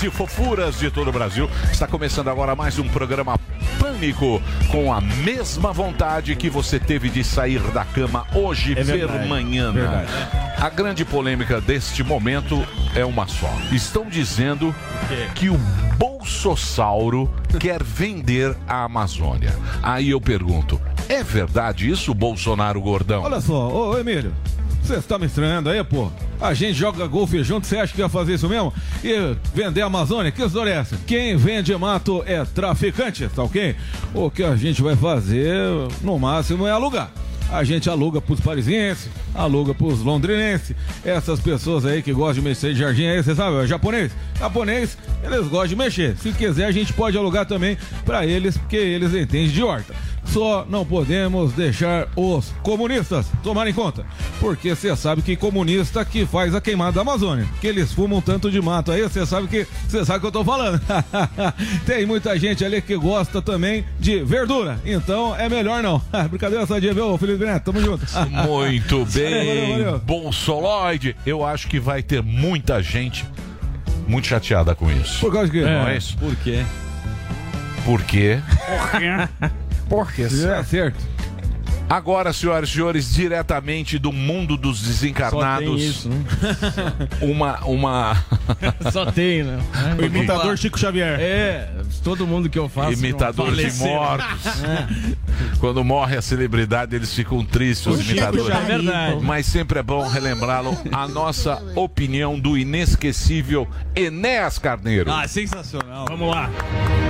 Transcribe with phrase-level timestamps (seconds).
[0.00, 1.48] tarde, fofuras de todo o Brasil.
[1.70, 3.38] Está começando agora mais um programa
[3.78, 8.74] Pânico, com a mesma vontade que você teve de sair da cama hoje,
[9.70, 10.10] É verdade.
[10.58, 13.52] A grande polêmica deste momento é uma só.
[13.70, 14.74] Estão dizendo
[15.34, 15.58] que o
[15.98, 19.54] Bolsossauro quer vender a Amazônia.
[19.82, 23.22] Aí eu pergunto, é verdade isso, Bolsonaro gordão?
[23.22, 24.32] Olha só, ô, ô, Emílio,
[24.82, 26.10] você está me estranhando aí, pô?
[26.40, 28.72] A gente joga golfe junto, você acha que ia fazer isso mesmo?
[29.04, 30.32] E vender a Amazônia?
[30.32, 30.96] Que história é essa?
[31.06, 33.76] Quem vende mato é traficante, tá ok?
[34.14, 35.54] O que a gente vai fazer,
[36.02, 37.10] no máximo, é alugar.
[37.52, 42.72] A gente aluga pros parisienses, aluga pros londrinenses, essas pessoas aí que gostam de mexer
[42.72, 44.12] de jardim aí, você sabe, é japonês.
[44.38, 46.16] Japonês, eles gostam de mexer.
[46.16, 49.94] Se quiser, a gente pode alugar também pra eles, porque eles entendem de horta.
[50.32, 54.06] Só não podemos deixar os comunistas tomarem conta.
[54.38, 57.46] Porque você sabe que comunista que faz a queimada da Amazônia.
[57.60, 60.32] Que eles fumam tanto de mato aí, você sabe que você sabe o que eu
[60.32, 60.80] tô falando.
[61.84, 64.80] Tem muita gente ali que gosta também de verdura.
[64.84, 66.00] Então é melhor não.
[66.30, 67.64] Brincadeira só de viu, Felipe Neto?
[67.64, 68.06] Tamo junto.
[68.30, 69.98] Muito bem, Valeu, valeu, valeu.
[70.00, 71.16] Bolsoloide.
[71.26, 73.24] Eu acho que vai ter muita gente
[74.06, 75.20] muito chateada com isso.
[75.20, 75.64] Por causa de quê?
[75.64, 76.16] Não é isso?
[76.18, 76.64] Por quê?
[77.84, 78.38] Por quê?
[79.90, 80.96] Porque É certo.
[81.90, 86.24] Agora, senhoras e senhores, diretamente do mundo dos Só tem desencarnados, isso, né?
[87.20, 88.24] uma uma
[88.92, 89.58] Só tem, né?
[89.98, 91.18] O imitador Chico Xavier.
[91.20, 91.68] É,
[92.04, 92.92] todo mundo que eu faço.
[92.92, 94.62] imitador de mortos.
[95.58, 98.54] Quando morre a celebridade, eles ficam tristes, os imitadores.
[98.54, 99.20] É verdade.
[99.22, 105.10] Mas sempre é bom relembrá-lo a nossa opinião do inesquecível Enéas Carneiro.
[105.10, 106.06] Ah, sensacional.
[106.08, 106.48] Vamos lá.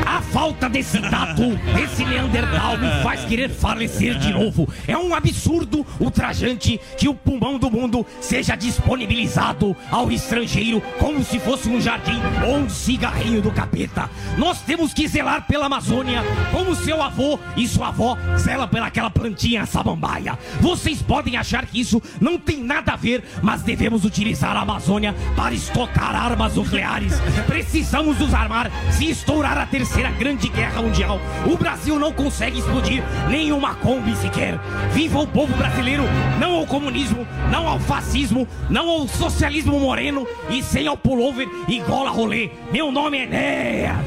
[0.06, 4.69] A falta desse tatu, desse Neandertal, me faz querer falecer de novo.
[4.86, 11.38] É um absurdo ultrajante que o pulmão do mundo seja disponibilizado ao estrangeiro como se
[11.38, 14.10] fosse um jardim ou um cigarrinho do capeta.
[14.36, 16.22] Nós temos que zelar pela Amazônia
[16.52, 20.38] como seu avô e sua avó zela pelaquela plantinha samambaia.
[20.60, 25.14] Vocês podem achar que isso não tem nada a ver, mas devemos utilizar a Amazônia
[25.34, 27.14] para estocar armas nucleares.
[27.46, 31.20] Precisamos nos armar se estourar a terceira grande guerra mundial.
[31.46, 34.59] O Brasil não consegue explodir nenhuma Kombi sequer.
[34.92, 36.04] Viva o povo brasileiro,
[36.38, 41.80] não ao comunismo, não ao fascismo, não ao socialismo moreno e sem ao pullover e
[41.80, 42.50] gola rolê.
[42.72, 44.04] Meu nome é Néia.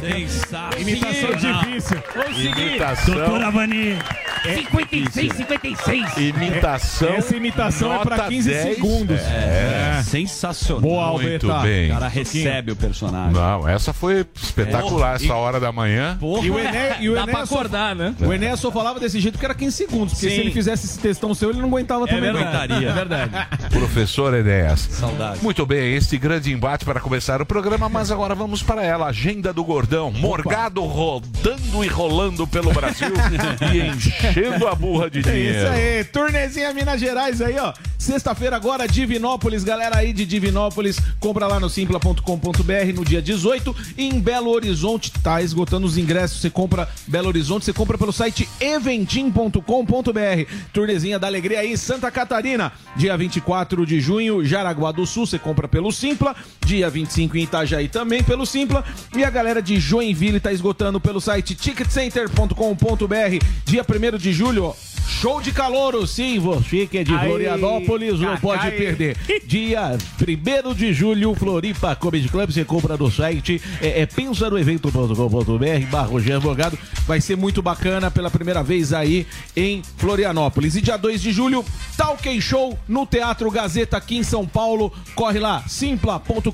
[0.00, 0.70] Sensacional.
[0.80, 2.02] Imitação difícil.
[2.12, 2.62] Consegui.
[2.62, 3.98] Imitação, Vani.
[4.44, 6.16] 56, 56.
[6.18, 7.08] imitação.
[7.14, 8.74] Essa imitação é pra nota 15 10.
[8.76, 9.20] segundos.
[9.20, 10.82] É, sensacional.
[10.82, 11.90] Boa, Muito bem.
[11.90, 13.32] O cara recebe o personagem.
[13.32, 15.24] Não, essa foi espetacular, É.
[15.24, 16.16] essa hora da manhã.
[16.20, 18.14] Porra, E o Ené, e o dá Ené pra só- acordar, né?
[18.20, 20.14] O Enéas só falava desse jeito porque era 15 segundos.
[20.14, 20.34] Porque Sim.
[20.34, 22.32] se ele fizesse esse textão seu, ele não aguentava também.
[22.32, 22.40] não.
[22.40, 22.88] Aguentaria.
[22.88, 23.30] É verdade.
[23.72, 24.80] Professor Enéas.
[24.90, 25.42] Saudade.
[25.42, 29.06] Muito bem, este grande embate para começar o programa, mas agora vamos para ela.
[29.06, 30.10] Agenda do Gordão.
[30.12, 33.08] Morgado rodando e rolando pelo Brasil
[33.72, 34.33] e enchendo
[34.70, 35.58] a burra de É dinheiro.
[35.58, 37.72] isso aí, turnezinha Minas Gerais aí, ó.
[37.98, 43.74] Sexta-feira agora, Divinópolis, galera aí de Divinópolis, compra lá no simpla.com.br no dia 18.
[43.96, 48.12] E em Belo Horizonte, tá esgotando os ingressos, você compra Belo Horizonte, você compra pelo
[48.12, 50.52] site eventim.com.br.
[50.72, 55.66] Turnezinha da Alegria aí, Santa Catarina, dia 24 de junho, Jaraguá do Sul, você compra
[55.66, 56.34] pelo Simpla.
[56.66, 58.84] Dia 25 em Itajaí também pelo Simpla.
[59.16, 63.44] E a galera de Joinville tá esgotando pelo site ticketcenter.com.br.
[63.64, 64.74] Dia 1 de julho, ó,
[65.06, 69.16] Show de calouro, sim, você que é de Aí, Florianópolis não pode perder.
[69.46, 74.58] Dia 1 de julho, Floripa Comedy Club, você compra no site é, é pensa no
[74.58, 76.78] evento.com.br barra Rogério Morgado.
[77.06, 80.74] Vai ser muito bacana pela primeira vez aí em Florianópolis.
[80.74, 81.64] E dia 2 de julho,
[81.96, 84.92] Talk Show no Teatro Gazeta aqui em São Paulo.
[85.14, 86.50] Corre lá, simpla.com.br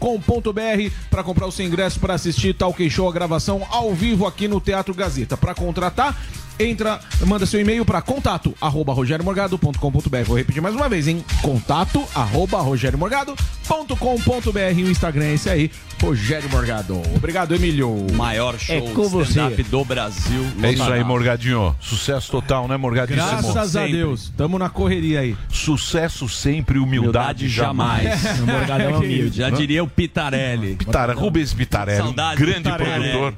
[1.08, 4.60] para comprar o seu ingresso para assistir Talk Show, a gravação ao vivo aqui no
[4.60, 5.36] Teatro Gazeta.
[5.36, 6.16] Para contratar,
[6.60, 10.24] entra, manda seu e-mail para contato arroba rogeriomorgado.com.br.
[10.26, 11.24] Vou repetir mais uma vez, hein?
[11.42, 14.84] Contato arroba rogeriomorgado.com.br.
[14.84, 15.70] O Instagram é esse aí,
[16.02, 17.00] Rogério Morgado.
[17.14, 18.06] Obrigado, Emílio.
[18.14, 19.30] Maior show É com você.
[19.30, 20.44] stand-up do Brasil.
[20.62, 21.04] É isso aí.
[21.04, 21.74] Morgadinho.
[21.80, 23.26] Sucesso total, né, Morgadíssimo?
[23.26, 23.92] Graças a Sempre.
[23.98, 24.32] Deus.
[24.36, 25.36] Tamo na correria aí.
[25.48, 28.20] Sucesso sempre, humildade, Humildade jamais.
[28.40, 29.38] O Morgadão é humilde.
[29.38, 30.74] Já diria o Pitarelli.
[30.76, 33.10] Pitara, Rubens Pitarelli, Saudade, grande Pitarelli.
[33.10, 33.34] produtor.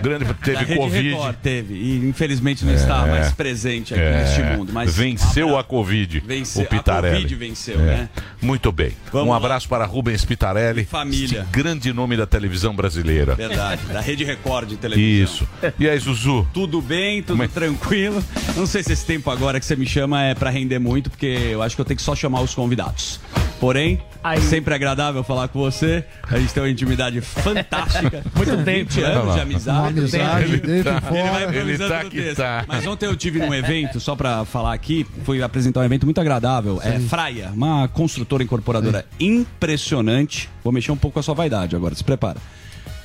[0.00, 1.08] Grande Da teve Rede Covid.
[1.10, 1.74] Record teve.
[1.74, 4.72] E infelizmente não está mais presente aqui É, neste mundo.
[4.72, 6.22] Mas venceu a Covid.
[6.26, 7.16] Venceu- o Pitarelli.
[7.16, 7.84] a Covid venceu, É.
[7.84, 8.08] né?
[8.40, 8.92] Muito bem.
[9.12, 9.36] Vamos um lá.
[9.36, 10.84] abraço para Rubens Pitarelli.
[10.84, 11.40] Família.
[11.42, 13.34] Esse grande nome da televisão brasileira.
[13.34, 13.82] Verdade.
[13.92, 15.24] Da Rede Record de televisão.
[15.24, 15.48] Isso.
[15.78, 16.46] E aí, Zuzu?
[16.52, 18.22] Tudo bem, tudo Como é- tranquilo.
[18.56, 21.26] Não sei se esse tempo agora que você me chama é pra render muito, porque
[21.26, 23.20] eu acho que eu tenho que só chamar os convidados.
[23.60, 24.00] Porém,
[24.48, 26.04] sempre agradável falar com você.
[26.28, 28.22] A gente tem uma intimidade fantástica.
[28.34, 29.06] Muito 20 tempo.
[29.06, 29.40] anos de
[29.82, 30.54] Uma amizade.
[30.54, 31.42] Ele tá- e fora.
[31.42, 32.36] Ele improvisando tá no que texto.
[32.36, 32.64] tá.
[32.66, 36.20] Mas ontem eu tive num evento, só pra falar aqui, fui apresentar um evento muito
[36.20, 36.80] agradável.
[36.82, 40.48] É Fraia, uma construtora incorporadora impressionante.
[40.64, 42.38] Vou mexer um pouco com a sua vaidade agora, se prepara.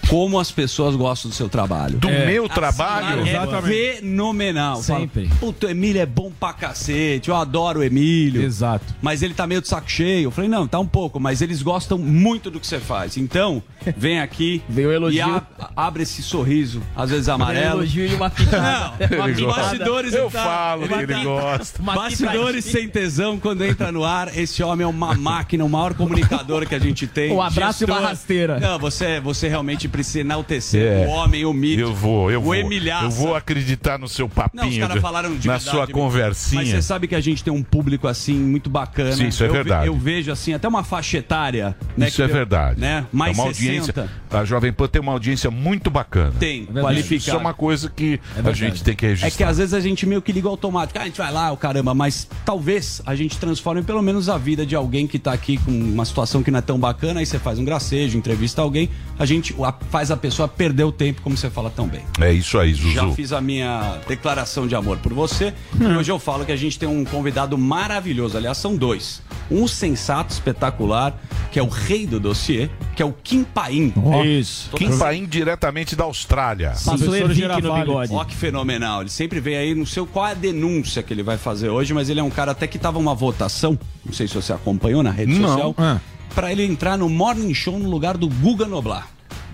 [0.09, 1.98] Como as pessoas gostam do seu trabalho.
[1.98, 3.21] Do meu Assim, trabalho?
[3.27, 4.81] É fenomenal.
[4.81, 5.30] Fala, Sempre.
[5.39, 8.42] Puta, o Emílio é bom pra cacete, eu adoro o Emílio.
[8.42, 8.86] Exato.
[9.01, 10.25] Mas ele tá meio de saco cheio.
[10.27, 13.18] Eu falei, não, tá um pouco, mas eles gostam muito do que você faz.
[13.18, 13.62] Então,
[13.98, 15.18] vem aqui Vem o elogio.
[15.18, 15.44] e a-
[15.75, 17.80] abre esse sorriso, às vezes amarelo.
[17.81, 18.98] elogio e uma pitada.
[19.07, 19.51] Não, Uma pitada.
[19.62, 21.81] bastidores Eu tá- falo que ele tá- gosta.
[21.83, 24.36] Bastidores sem tesão quando entra no ar.
[24.38, 27.31] Esse homem é uma máquina, o maior comunicador que a gente tem.
[27.33, 28.60] Um abraço e uma rasteira.
[28.60, 31.05] Não, você, você realmente precisa enaltecer É.
[31.05, 31.81] o homem, o mito.
[31.81, 32.55] Eu vou, eu o vou.
[32.55, 33.05] Emilhaça.
[33.05, 34.63] Eu vou acreditar no seu papinho.
[34.63, 36.61] Não, os caras falaram de Na verdade, sua conversinha.
[36.61, 39.11] Mas você sabe que a gente tem um público assim muito bacana.
[39.13, 39.88] Sim, isso é eu, ve- verdade.
[39.88, 42.07] Eu vejo assim até uma faixa etária, né?
[42.07, 42.79] Isso que é deu- verdade.
[42.79, 43.05] Né?
[43.11, 44.01] Mais é uma 60.
[44.01, 44.09] audiência.
[44.31, 46.33] A Jovem Pan tem uma audiência muito bacana.
[46.39, 47.38] Tem, Isso é qualificada.
[47.38, 49.27] uma coisa que a gente tem que registrar.
[49.27, 51.00] É que às vezes a gente meio que liga o automático.
[51.00, 54.38] Ah, a gente vai lá, o caramba, mas talvez a gente transforme pelo menos a
[54.38, 57.25] vida de alguém que tá aqui com uma situação que não é tão bacana, aí
[57.25, 61.22] você faz um gracejo, entrevista alguém, a gente a- faz a pessoa perder o tempo,
[61.22, 62.01] como você fala tão bem.
[62.19, 62.92] É isso aí, Zuzu.
[62.92, 65.54] Já fiz a minha declaração de amor por você.
[65.80, 68.38] E hoje eu falo que a gente tem um convidado maravilhoso.
[68.38, 69.22] Aliás, são dois.
[69.50, 71.16] Um sensato, espetacular,
[71.51, 73.94] que é o rei do dossiê, que é o Kim Paim.
[74.25, 74.69] Isso.
[74.75, 76.72] Kim Paim diretamente da Austrália.
[76.72, 78.13] Passou Professor Henrique no bigode.
[78.13, 79.01] Ó, que fenomenal.
[79.01, 81.94] Ele sempre vem aí, não sei qual é a denúncia que ele vai fazer hoje,
[81.94, 85.01] mas ele é um cara até que tava uma votação, não sei se você acompanhou
[85.01, 85.48] na rede Não.
[85.48, 86.00] social, Ah.
[86.36, 89.07] pra ele entrar no Morning Show no lugar do Guga Noblar.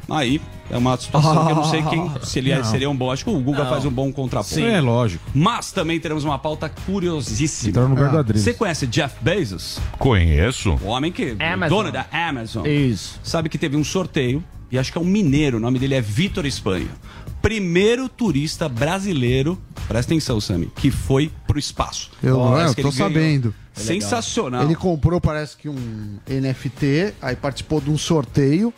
[0.09, 3.09] Aí, é uma situação que eu não sei quem, se ele é- seria um bom.
[3.11, 4.59] Acho que o Guga faz um bom contraponto.
[4.59, 5.23] É lógico.
[5.33, 7.69] Mas também teremos uma pauta curiosíssima.
[7.69, 8.43] Entrar no lugar Adriles.
[8.43, 9.79] Você conhece Jeff Bezos?
[9.97, 10.77] Conheço.
[10.81, 11.35] O homem que.
[11.39, 11.77] Amazon.
[11.77, 12.65] Dono da Amazon.
[12.65, 13.19] Isso.
[13.23, 16.01] Sabe que teve um sorteio, e acho que é um mineiro, o nome dele é
[16.01, 16.89] Vitor Espanha.
[17.41, 22.09] Primeiro turista brasileiro, presta atenção, Sami, que foi pro espaço.
[22.21, 23.53] Eu, Parece eu tô sabendo.
[23.73, 24.63] Sensacional.
[24.63, 28.73] Ele comprou, parece que um NFT, aí participou de um sorteio.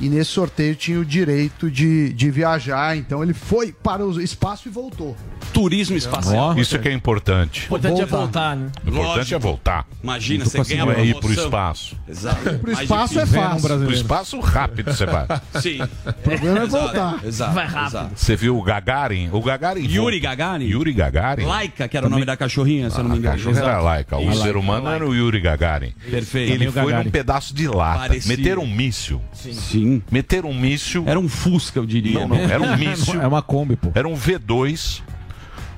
[0.00, 2.96] E nesse sorteio tinha o direito de, de viajar.
[2.96, 5.16] Então ele foi para o espaço e voltou.
[5.52, 6.56] Turismo espacial.
[6.58, 7.62] Isso é que é importante.
[7.62, 8.56] O importante é Voltar.
[8.56, 8.70] né?
[8.84, 9.34] O importante Lógico.
[9.34, 9.86] é voltar.
[10.02, 11.44] Imagina, você ganha uma é ir pro promoção.
[11.44, 11.96] espaço.
[12.08, 12.58] Exato.
[12.58, 13.50] Pro espaço é fácil.
[13.50, 13.94] Pro brasileiro.
[13.94, 15.26] espaço rápido você vai.
[15.60, 15.78] Sim.
[15.82, 17.24] O problema é voltar.
[17.24, 17.54] Exato.
[17.54, 18.10] Vai rápido.
[18.14, 19.30] Você viu o Gagarin?
[19.32, 19.84] O Gagarin.
[19.88, 20.66] Yuri Gagarin?
[20.66, 21.44] Yuri Gagarin?
[21.44, 23.36] Laika, que era o nome da cachorrinha, se eu não me A engano.
[23.36, 24.16] cachorra era laica.
[24.18, 25.92] O ser humano era o Yuri Gagarin.
[26.10, 26.52] Perfeito.
[26.52, 28.14] Ele o foi num pedaço de lata.
[28.26, 29.20] Meteram um míssil.
[29.32, 29.87] Sim.
[30.10, 31.04] Meteram um míssil.
[31.06, 32.20] Era um Fusca, eu diria.
[32.20, 33.20] Não, não, era um míssil.
[33.20, 33.90] É uma Kombi, pô.
[33.94, 35.02] Era um V2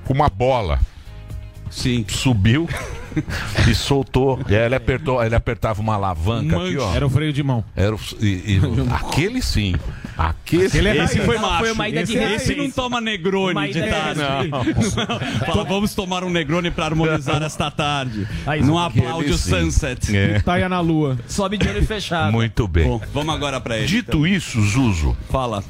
[0.04, 0.78] com uma bola.
[1.70, 2.04] Sim.
[2.08, 2.68] Subiu
[3.70, 4.40] e soltou.
[4.48, 6.94] E ele apertou, ele apertava uma alavanca aqui, ó.
[6.94, 7.64] Era o freio de mão.
[7.76, 8.60] Era o- e- e-
[8.92, 9.74] aquele sim.
[10.20, 10.66] Aquele,
[10.98, 11.58] Esse foi Não, macho.
[11.60, 14.20] foi uma ida esse, de esse não toma Negroni de tarde.
[14.20, 14.90] respeito.
[15.46, 18.28] Fala, vamos tomar um Negroni pra harmonizar esta tarde.
[18.46, 19.50] Aí, não aquele aplaude o sim.
[19.70, 20.14] Sunset.
[20.14, 21.18] É, Taia na lua.
[21.26, 22.32] Sobe de olho fechado.
[22.32, 22.86] muito bem.
[22.86, 23.86] Bom, vamos agora pra ele.
[23.86, 24.26] Dito então.
[24.26, 25.64] isso, Zuzo, Fala.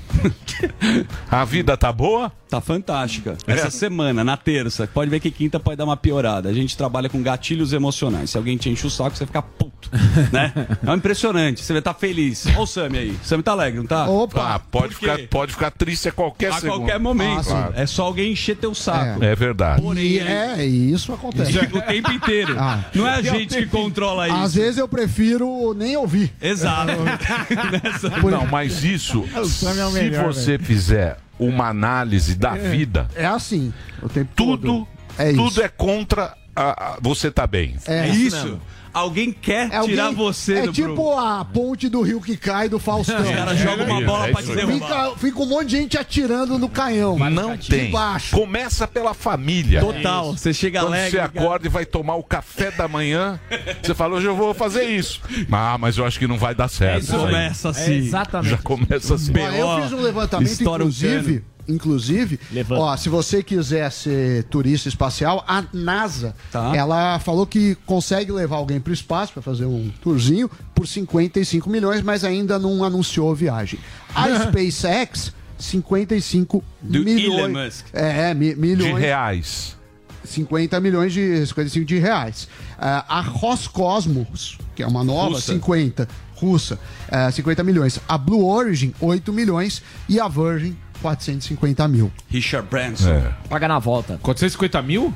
[1.31, 2.33] a vida tá boa?
[2.51, 3.37] Tá fantástica.
[3.47, 6.49] Essa semana, na terça, pode ver que quinta pode dar uma piorada.
[6.49, 8.31] A gente trabalha com gatilhos emocionais.
[8.31, 9.89] Se alguém te enche o saco, você fica puto.
[10.33, 10.53] Né?
[10.87, 11.65] É impressionante.
[11.65, 12.47] Você vai estar feliz.
[12.47, 13.11] Olha o Sammy aí.
[13.11, 14.07] O Sammy tá alegre, não tá?
[14.09, 14.55] Opa!
[14.55, 16.79] Ah, pode, ficar, pode ficar triste a qualquer A segundo.
[16.81, 17.51] qualquer momento.
[17.51, 17.81] Ah, sim.
[17.81, 19.23] É só alguém encher teu saco.
[19.25, 19.83] É verdade.
[19.99, 21.57] E é, e isso acontece.
[21.59, 22.55] O tempo inteiro.
[22.59, 22.85] Ah.
[22.95, 24.37] Não é a gente que controla isso.
[24.37, 26.33] Às vezes eu prefiro nem ouvir.
[26.41, 26.93] Exato.
[27.83, 33.27] Nessa- Não, mas isso, é o se melhor, você fizer uma análise da vida, É
[33.27, 33.73] assim.
[34.03, 34.89] O tempo tudo, todo.
[35.19, 35.63] É tudo isso.
[35.63, 37.77] é contra a, a- você tá bem.
[37.87, 38.61] É isso.
[38.93, 41.41] Alguém quer É alguém- tirar você É do tipo programa.
[41.41, 43.21] a ponte do rio que cai do Faustão.
[43.21, 45.05] O cara joga uma É bola isso, pra é te derrubar.
[45.07, 47.19] Fica, fica um monte de gente atirando no canhão.
[47.31, 47.91] Não De tem.
[47.91, 48.35] baixo.
[48.37, 49.81] Começa pela família.
[49.81, 50.33] Total.
[50.33, 51.11] Você chega Quando alegre.
[51.13, 53.39] você acorda e vai tomar o café da manhã,
[53.83, 55.21] você fala, hoje eu vou fazer isso.
[55.51, 57.13] Ah, mas eu acho que não vai dar certo.
[57.15, 57.19] Aí.
[57.21, 57.95] começa É, assim.
[57.97, 58.51] exatamente.
[58.51, 59.33] Já começa assim.
[59.37, 61.45] Eu fiz um levantamento, um inclusive.
[61.75, 62.83] Inclusive, Levanta.
[62.83, 66.73] ó, se você quiser ser turista espacial, a NASA, Tá.
[66.77, 71.69] ela falou que consegue levar alguém para o espaço para fazer um tourzinho por 55
[71.71, 73.79] milhões, mas ainda não anunciou a viagem.
[74.15, 77.39] A SpaceX 55 Do milhões.
[77.39, 77.87] Elon Musk.
[77.93, 78.95] É, mi- milhões.
[78.95, 79.77] De reais.
[80.25, 82.47] 50 milhões de 55 de reais.
[82.79, 85.53] Ah, a Roscosmos, que é uma nova, Russa.
[85.53, 86.09] 50,
[86.41, 86.79] russa,
[87.11, 88.01] ah, 50 milhões.
[88.09, 89.83] A Blue Origin, 8 milhões.
[90.09, 92.11] E a Virgin, 450 mil.
[92.29, 93.11] Richard Branson.
[93.11, 93.35] É.
[93.49, 94.19] Paga na volta.
[94.23, 95.13] 450 mil?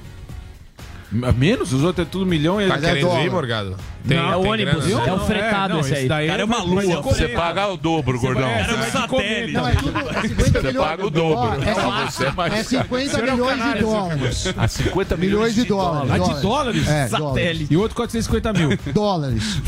[1.36, 1.72] Menos?
[1.72, 3.24] Os outros é tudo milhão e Tá é querendo dólar.
[3.24, 3.76] ir, Morgado?
[4.04, 4.86] Não, é o tem ônibus.
[4.86, 5.24] grana, É o né?
[5.26, 6.08] fretado esse aí.
[6.08, 7.02] daí Cara, é uma lua.
[7.02, 8.48] Você paga o dobro, gordão.
[8.48, 9.52] Era um satélite.
[9.52, 11.62] Não, é tudo é 50 Você paga o dobro.
[11.62, 14.54] É, Não, você é mais é 50 milhões de dólares.
[14.56, 16.10] A 50 Milhões de dólares.
[16.10, 16.88] Ah, de dólares?
[16.88, 17.72] É, Satélite.
[17.72, 18.78] E outro 450 mil.
[18.92, 19.60] Dólares.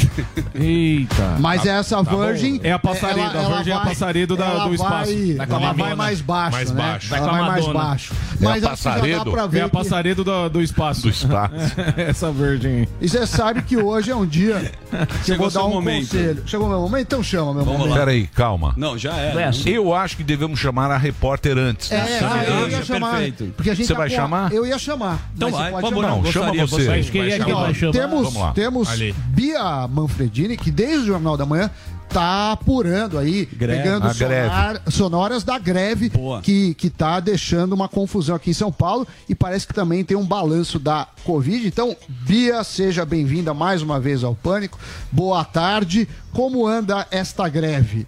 [0.54, 1.36] Eita.
[1.38, 2.60] Mas essa Virgin.
[2.62, 5.10] É a passaredo, a Virgin é a passaredo do espaço.
[5.38, 6.52] A ela vai mais baixo.
[6.52, 6.82] Mais né?
[6.82, 7.08] baixo.
[7.08, 8.14] Vai Ela com a vai mais baixo.
[8.40, 9.30] É Mas a passaredo?
[9.30, 9.58] pra ver.
[9.58, 11.02] É a que- passaredo do, do espaço.
[11.02, 11.54] do espaço.
[11.96, 12.86] Essa Virgin.
[13.00, 16.08] E você sabe que hoje é um dia que eu Chegou vou dar um momento.
[16.10, 16.42] conselho.
[16.46, 17.02] Chegou meu momento?
[17.02, 17.94] Então chama meu Vamos momento.
[17.94, 17.98] lá.
[18.00, 18.74] Peraí, calma.
[18.76, 19.34] Não, já era.
[19.34, 19.70] Não é assim.
[19.70, 21.90] Eu acho que devemos chamar a repórter antes.
[21.92, 23.10] É, ah, eu ia chamar.
[23.12, 23.52] Perfeito.
[23.56, 24.52] Porque a gente Você tá vai com chamar?
[24.52, 25.18] Eu ia chamar.
[25.34, 26.02] Então vai, por favor.
[26.02, 26.76] Não, gostaria, chama você.
[26.76, 27.04] gostaria.
[27.04, 27.92] Quem é que Ó, vai chamar?
[27.92, 28.52] temos Vamos lá.
[28.52, 29.14] temos Ali.
[29.28, 31.70] Bia Manfredini, que desde o Jornal da Manhã
[32.08, 33.82] tá apurando aí, Greve.
[33.82, 36.40] pegando sonar- sonoras da greve Boa.
[36.40, 40.16] que, que tá deixando uma confusão aqui em São Paulo e parece que também tem
[40.16, 41.66] um balanço da Covid.
[41.66, 44.78] Então, Bia, seja bem-vinda mais uma vez ao Pânico.
[45.12, 46.08] Boa tarde.
[46.32, 48.06] Como anda esta greve?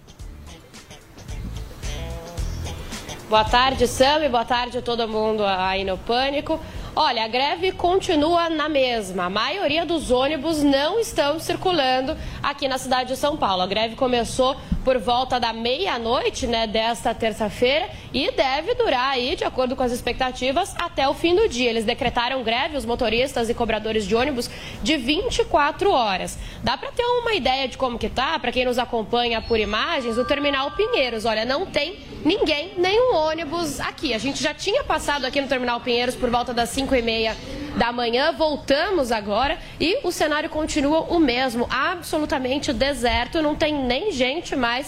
[3.29, 6.59] Boa tarde, Sam, e boa tarde a todo mundo aí no Pânico.
[7.01, 9.23] Olha, a greve continua na mesma.
[9.23, 12.13] A maioria dos ônibus não estão circulando
[12.43, 13.61] aqui na cidade de São Paulo.
[13.61, 14.57] A greve começou
[14.89, 19.91] por volta da meia-noite, né, desta terça-feira e deve durar aí, de acordo com as
[19.91, 21.69] expectativas, até o fim do dia.
[21.69, 24.49] Eles decretaram greve, os motoristas e cobradores de ônibus,
[24.81, 26.39] de 24 horas.
[26.63, 30.17] Dá para ter uma ideia de como que tá, para quem nos acompanha por imagens,
[30.17, 31.23] o Terminal Pinheiros.
[31.23, 34.15] Olha, não tem ninguém, nenhum ônibus aqui.
[34.15, 37.37] A gente já tinha passado aqui no Terminal Pinheiros por volta das 5 e meia
[37.77, 44.11] da manhã, voltamos agora e o cenário continua o mesmo, absolutamente deserto, não tem nem
[44.11, 44.78] gente mais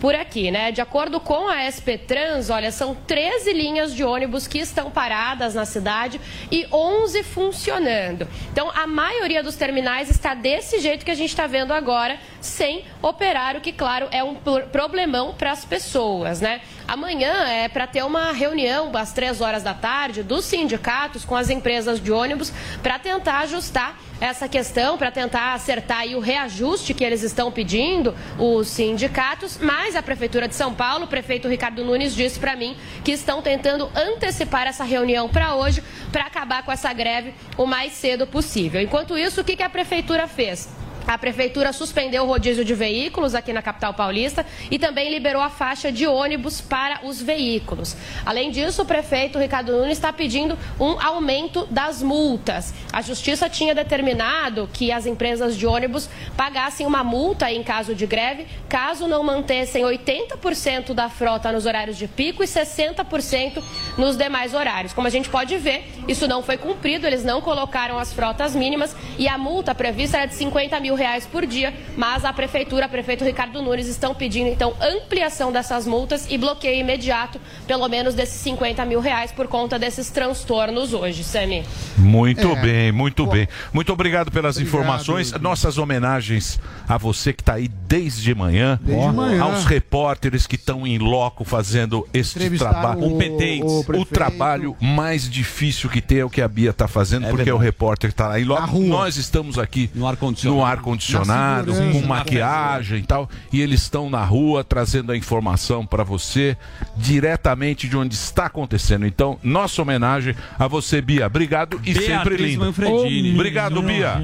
[0.00, 0.70] por aqui, né?
[0.70, 5.54] De acordo com a SP Trans, olha, são 13 linhas de ônibus que estão paradas
[5.54, 8.28] na cidade e 11 funcionando.
[8.52, 12.84] Então, a maioria dos terminais está desse jeito que a gente está vendo agora, sem
[13.02, 16.60] operar, o que, claro, é um pro- problemão para as pessoas, né?
[16.86, 21.50] Amanhã é para ter uma reunião às três horas da tarde dos sindicatos com as
[21.50, 22.52] empresas de ônibus
[22.82, 28.68] para tentar ajustar essa questão, para tentar acertar o reajuste que eles estão pedindo, os
[28.68, 33.12] sindicatos, mas a Prefeitura de São Paulo, o prefeito Ricardo Nunes disse para mim que
[33.12, 38.26] estão tentando antecipar essa reunião para hoje, para acabar com essa greve o mais cedo
[38.26, 38.80] possível.
[38.80, 40.68] Enquanto isso, o que que a Prefeitura fez?
[41.08, 45.48] A prefeitura suspendeu o rodízio de veículos aqui na capital paulista e também liberou a
[45.48, 47.96] faixa de ônibus para os veículos.
[48.26, 52.74] Além disso, o prefeito Ricardo Nunes está pedindo um aumento das multas.
[52.92, 58.04] A justiça tinha determinado que as empresas de ônibus pagassem uma multa em caso de
[58.04, 63.62] greve, caso não mantessem 80% da frota nos horários de pico e 60%
[63.96, 64.92] nos demais horários.
[64.92, 68.94] Como a gente pode ver, isso não foi cumprido, eles não colocaram as frotas mínimas
[69.18, 72.88] e a multa prevista era de 50 mil reais por dia, mas a prefeitura, a
[72.88, 78.40] prefeito Ricardo Nunes, estão pedindo então ampliação dessas multas e bloqueio imediato, pelo menos desses
[78.42, 81.64] 50 mil reais, por conta desses transtornos hoje, Sami.
[81.96, 82.60] Muito É.
[82.60, 83.32] bem, muito Pô.
[83.32, 83.48] bem.
[83.72, 84.74] Muito obrigado pelas Obrigado.
[84.78, 85.32] informações.
[85.40, 88.78] Nossas homenagens a você que está aí desde manhã.
[88.82, 89.42] Desde manhã.
[89.42, 92.98] Aos repórteres que estão em loco fazendo este trabalho.
[92.98, 93.70] o- Competentes.
[93.72, 94.12] o O prefeito.
[94.14, 97.56] trabalho mais difícil que tem é o que a Bia está fazendo, É porque verdade.
[97.56, 98.38] o repórter está lá.
[98.38, 98.86] E logo Na rua.
[98.86, 100.58] nós estamos aqui No ar-condicionado.
[100.88, 103.28] Ar-condicionado, com maquiagem e tal.
[103.52, 106.56] E eles estão na rua trazendo a informação para você
[106.96, 109.06] diretamente de onde está acontecendo.
[109.06, 111.26] Então, nossa homenagem a você, Bia.
[111.26, 112.64] Obrigado e sempre Beatriz lindo.
[112.64, 113.34] Manfredini.
[113.34, 114.14] Obrigado, Bia.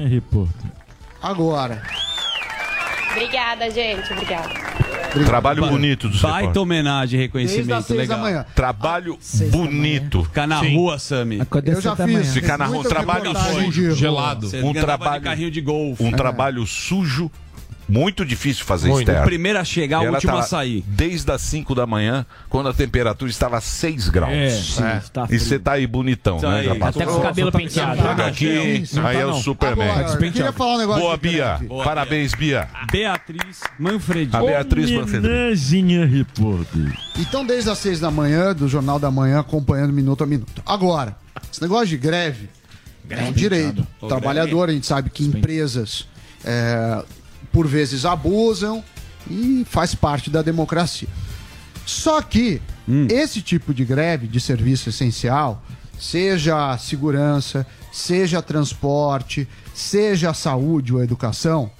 [1.21, 1.81] Agora.
[3.11, 4.11] Obrigada, gente.
[4.11, 4.74] Obrigada.
[5.23, 8.19] Trabalho bonito dos Baita homenagem, as reconhecimento legal.
[8.19, 8.45] manhã.
[8.55, 9.17] Trabalho
[9.51, 10.23] bonito.
[10.23, 11.41] Ficar na rua, Sami.
[11.65, 12.33] Eu já fiz.
[12.33, 13.71] Ficar na rua, muita trabalho rua.
[13.95, 14.49] Gelado.
[14.49, 16.03] Você Um trabalho- de carrinho de golfe.
[16.03, 17.31] Um trabalho sujo,
[17.87, 19.01] muito difícil fazer Muito.
[19.07, 19.25] externo.
[19.25, 20.83] Primeiro a chegar, último tá a sair.
[20.87, 24.79] Desde as 5 da manhã, quando a temperatura estava 6 graus.
[24.79, 25.01] É.
[25.13, 26.59] Tá E você tá aí bonitão, Tá né?
[26.61, 26.81] aí.
[26.81, 28.01] Até com o cabelo penteado.
[28.01, 29.33] Chega aqui, Não aí tá é o.
[29.35, 29.89] Superman.
[29.89, 31.45] Agora, queria falar um negócio Boa, Bia.
[31.45, 31.67] greve.
[31.67, 32.67] Boa, Parabéns, Bia.
[32.91, 34.45] Beatriz A Manfredini.
[34.45, 36.25] Beatriz Manfredini.
[37.17, 40.61] Então, desde as seis da manhã, do Jornal da Manhã, acompanhando minuto a minuto.
[40.65, 41.15] Agora,
[41.51, 42.49] esse negócio de greve,
[43.09, 43.85] é um direito.
[44.01, 46.07] O trabalhador, a gente sabe que empresas,
[46.43, 47.03] é,
[47.55, 48.83] por vezes, abusam
[49.31, 51.07] e faz parte da democracia.
[51.85, 52.61] Só que
[53.09, 55.63] Esse tipo de greve de serviço essencial,
[55.97, 61.71] seja segurança, seja transporte, seja saúde ou educação,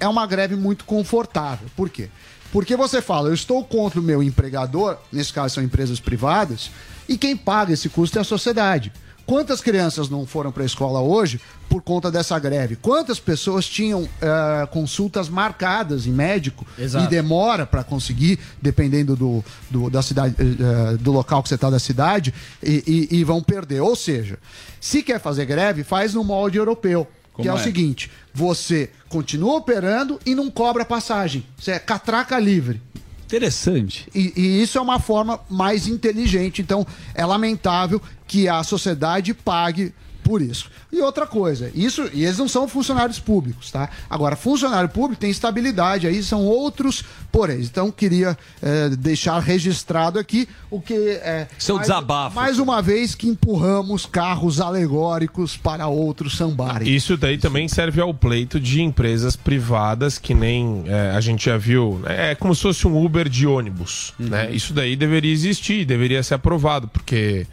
[0.00, 1.68] é uma greve muito confortável.
[1.76, 2.08] Por quê?
[2.50, 6.68] Porque você fala, eu estou contra o meu empregador, nesse caso são empresas privadas,
[7.08, 8.92] e quem paga esse custo é a sociedade.
[9.26, 12.76] Quantas crianças não foram para a escola hoje por conta dessa greve?
[12.76, 17.06] Quantas pessoas tinham eh, consultas marcadas em médico Exato.
[17.06, 21.70] e demora para conseguir, dependendo do, do, da cidade, eh, do local que você está
[21.70, 23.80] da cidade, e, e- e vão perder?
[23.80, 24.38] Ou seja,
[24.80, 27.06] se quer fazer greve, faz no molde europeu.
[27.32, 27.62] Como que é, o é?
[27.62, 31.46] seguinte: você continua operando e não cobra passagem.
[31.58, 32.82] Você é catraca livre.
[33.24, 34.06] Interessante.
[34.14, 36.60] E, e isso é uma forma mais inteligente.
[36.60, 38.00] Então, é lamentável
[38.32, 39.92] que a sociedade pague
[40.24, 40.70] por isso.
[40.90, 43.90] E outra coisa, isso, e eles não são funcionários públicos, tá?
[44.08, 47.66] Agora, funcionário público tem estabilidade, aí são outros poréns.
[47.66, 51.48] Então, queria eh, deixar registrado aqui o que é.
[51.58, 52.36] Seu mais- desabafo.
[52.36, 56.88] Mais uma vez que empurramos carros alegóricos para outros sambarem.
[56.88, 61.58] Isso daí também serve ao pleito de empresas privadas que nem é, a gente já
[61.58, 62.00] viu.
[62.06, 64.14] É como se fosse um Uber de ônibus.
[64.18, 64.50] Né?
[64.52, 67.46] Isso daí deveria existir, deveria ser aprovado, porque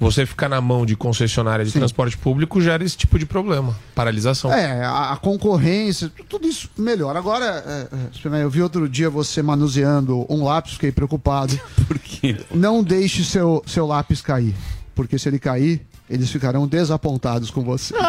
[0.00, 3.78] você ficar na mão de concessionária de transporte público gera esse tipo de problema.
[3.94, 4.50] Paralisação.
[4.50, 7.18] É, a, a concorrência, tudo isso melhora.
[7.18, 7.88] Agora, é,
[8.38, 11.60] é, eu vi outro dia você manuseando um lápis, fiquei preocupado.
[11.86, 12.38] Por quê?
[12.50, 14.54] Não deixe seu, seu lápis cair,
[14.94, 17.94] porque se ele cair, eles ficarão desapontados com você.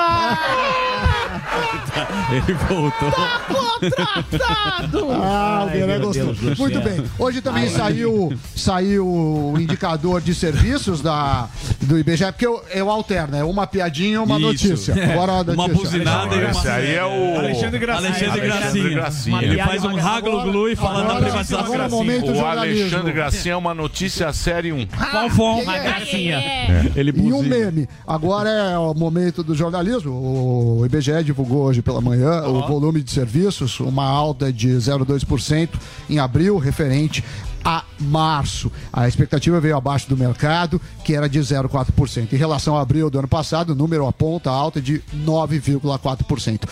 [2.32, 3.12] Ele voltou.
[5.24, 6.36] Ah, o Gueré gostou.
[6.58, 7.04] Muito bem.
[7.18, 11.48] Hoje também saiu, saiu o indicador de serviços da,
[11.82, 14.48] do IBGE, porque eu, eu alterno, é uma piadinha e uma Isso.
[14.48, 15.12] notícia.
[15.14, 15.84] Agora a Uma notícia.
[16.00, 16.52] buzinada e uma...
[16.52, 17.38] Esse aí é o.
[17.40, 18.10] Alexandre Gracinha.
[18.10, 18.90] Alexandre Gracinha.
[18.90, 19.44] Gracinha.
[19.44, 21.66] Ele faz um raglu-glu e fala da Agora- privatização.
[21.66, 22.82] agora é momento O jornalismo.
[22.82, 24.88] Alexandre Gracinha é uma notícia série 1.
[25.32, 25.84] Fofão, Quem é?
[25.84, 26.44] gracinha.
[26.96, 27.56] Ele E um buzina.
[27.56, 27.90] meme.
[28.06, 30.12] Agora é o momento do jornalismo.
[30.12, 35.70] O IBGE divulgou hoje pela manhã o volume de serviços, uma alta de 0,2%
[36.10, 37.24] em abril, referente
[37.64, 38.72] a março.
[38.92, 42.34] A expectativa veio abaixo do mercado, que era de 0,4%.
[42.34, 46.68] Em relação a abril do ano passado, o número aponta alta de 9,4%.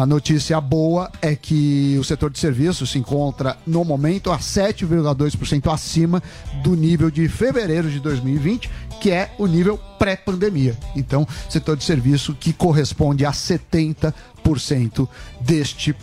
[0.00, 5.72] A notícia boa é que o setor de serviços se encontra, no momento, a 7,2%
[5.72, 6.22] acima
[6.62, 10.76] do nível de fevereiro de 2020, que é o nível pré-pandemia.
[10.94, 14.12] Então, setor de serviço que corresponde a 70%
[15.40, 15.94] deste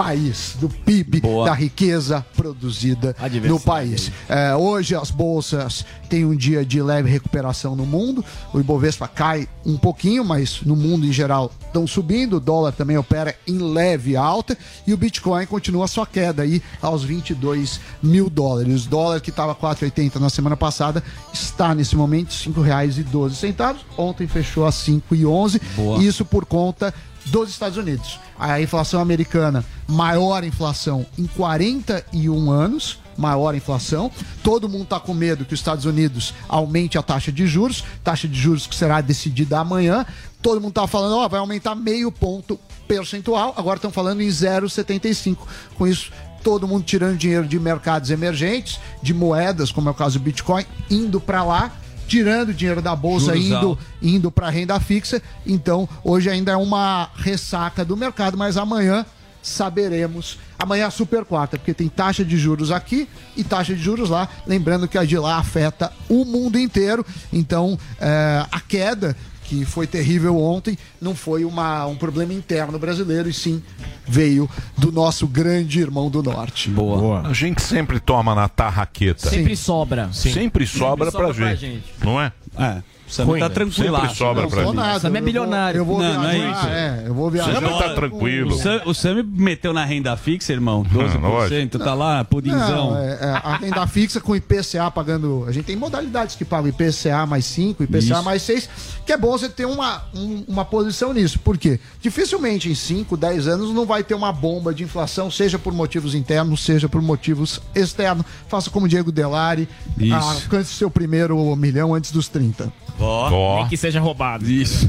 [0.00, 1.44] país, do PIB, Boa.
[1.44, 3.14] da riqueza produzida
[3.46, 4.10] no país.
[4.28, 8.24] É, hoje as bolsas têm um dia de leve recuperação no mundo.
[8.52, 12.38] O Ibovespa cai um pouquinho, mas no mundo em geral estão subindo.
[12.38, 17.04] O dólar também opera em leve alta e o Bitcoin continua sua queda aí aos
[17.04, 18.86] 22 mil dólares.
[18.86, 23.76] O dólar que estava 4,80 na semana passada está nesse momento R$ 5,12.
[23.98, 25.60] Ontem fechou a 5,11.
[25.76, 26.02] Boa.
[26.02, 26.94] Isso por conta
[27.26, 28.18] dos Estados Unidos.
[28.38, 34.10] A inflação americana, maior inflação em 41 anos, maior inflação.
[34.42, 38.26] Todo mundo está com medo que os Estados Unidos aumente a taxa de juros, taxa
[38.26, 40.06] de juros que será decidida amanhã.
[40.40, 45.36] Todo mundo está falando, ó, vai aumentar meio ponto percentual, agora estão falando em 0,75.
[45.76, 46.10] Com isso,
[46.42, 50.64] todo mundo tirando dinheiro de mercados emergentes, de moedas, como é o caso do Bitcoin,
[50.90, 51.72] indo para lá
[52.10, 55.22] tirando dinheiro da bolsa, Juros indo, indo para renda fixa.
[55.46, 59.06] Então, hoje ainda é uma ressaca do mercado, mas amanhã
[59.40, 60.36] saberemos.
[60.58, 64.10] Amanhã é a super quarta, porque tem taxa de juros aqui e taxa de juros
[64.10, 64.28] lá.
[64.44, 67.06] Lembrando que a de lá afeta o mundo inteiro.
[67.32, 69.16] Então, é, a queda
[69.50, 73.60] que foi terrível ontem não foi uma, um problema interno brasileiro, e sim
[74.06, 76.70] veio do nosso grande irmão do norte.
[76.70, 77.26] Boa.
[77.26, 79.28] A gente sempre toma na tarraqueta.
[79.28, 80.08] Sempre sobra.
[80.12, 81.84] Sempre sobra, sobra pra, pra gente, gente.
[82.00, 82.32] Não é?
[82.56, 83.54] É, Samir Ruim, tá né?
[83.54, 83.96] tranquilo.
[84.00, 84.76] Sempre sobra Não pra gente.
[84.76, 85.00] nada.
[85.00, 85.78] Sam é eu vou- bilionário.
[85.78, 86.66] Eu vou, Não, não é viajar, isso.
[86.68, 87.60] é, eu vou viajar.
[87.60, 88.54] Tá tranquilo.
[88.86, 90.84] O Sam, o meteu na renda fixa, irmão.
[90.84, 92.92] 12%, tá lá, pudinzão.
[92.92, 95.44] Não, é, é, a renda fixa com IPCA pagando.
[95.48, 98.22] A gente tem modalidades que pagam IPCA mais 5, IPCA Isso.
[98.22, 98.68] mais 6,
[99.04, 101.38] que é bom você ter uma, um- uma posição nisso.
[101.40, 101.80] Por quê?
[102.00, 106.14] Dificilmente em 5, 10 anos não vai ter uma bomba de inflação, seja por motivos
[106.14, 108.24] internos, seja por motivos externos.
[108.48, 109.68] Faça como Diego Delari,
[109.98, 110.14] Isso.
[110.14, 112.72] alcance seu primeiro milhão antes dos 30.
[113.00, 114.44] Ó, Ó, Nem que seja roubado.
[114.50, 114.88] isso.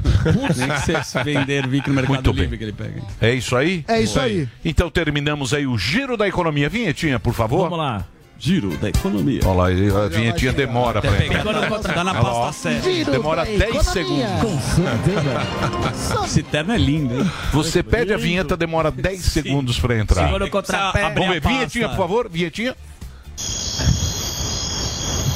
[0.57, 2.41] Nem que você se vender, vir no Mercado Muito bem.
[2.43, 3.01] Livre que ele pega.
[3.21, 3.83] é isso aí?
[3.87, 4.47] É isso aí.
[4.63, 6.69] Então terminamos aí o giro da economia.
[6.69, 7.63] Vinhetinha, por favor.
[7.63, 8.05] Vamos lá.
[8.37, 9.39] Giro da economia.
[9.45, 11.43] Olha lá, a vinhetinha demora pra entrar.
[11.93, 13.11] Tá na pasta certa.
[13.11, 14.61] Demora 10 segundos.
[16.25, 17.31] Esse terno é lindo, hein?
[17.53, 20.25] Você pede a vinheta, demora 10 segundos pra entrar.
[20.25, 21.03] Segura o contrapé.
[21.03, 22.75] Abre Vamos ver, vinhetinha, por favor, vinhetinha.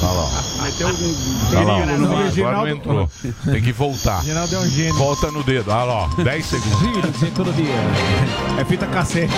[0.02, 3.10] Olha Meteu um Olha lá, Não, agora não entrou.
[3.44, 4.18] Tem que voltar.
[4.18, 4.94] Reginaldo é um gênio.
[4.94, 5.70] Volta no dedo.
[5.70, 6.78] Olha lá, ó, 10 segundos.
[6.80, 8.60] Giro, todo dia.
[8.60, 9.32] É fita cassete.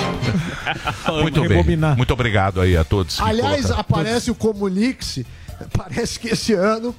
[1.22, 1.48] Muito bem.
[1.50, 1.96] Rebobinar.
[1.96, 3.20] Muito obrigado aí a todos.
[3.20, 3.80] Aliás, colocaram.
[3.80, 5.20] aparece o Comunix.
[5.76, 6.94] Parece que esse ano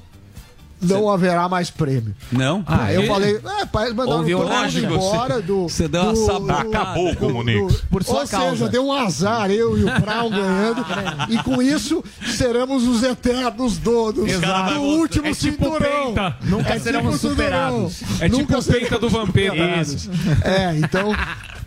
[0.80, 2.14] não haverá mais prêmio.
[2.32, 2.62] Não?
[2.66, 5.62] Ah, eu falei, é, parece mandaram Houve todo mundo embora do.
[5.68, 6.60] você deu uma sabotada.
[6.68, 7.82] Acabou o Comunix.
[7.90, 8.50] Por sua Ou causa.
[8.50, 10.84] seja, deu um azar, eu e o Brown ganhando.
[11.28, 12.02] e com isso,
[12.36, 14.74] seremos os eternos donos Exato.
[14.74, 16.06] do último É tipo cinturão.
[16.14, 16.36] penta.
[16.42, 17.92] Nunca É seremos tipo superados.
[17.94, 18.16] cinturão.
[18.20, 19.80] É tipo Nunca o peita do Vampeta.
[19.82, 20.10] Isso.
[20.42, 21.12] É, então,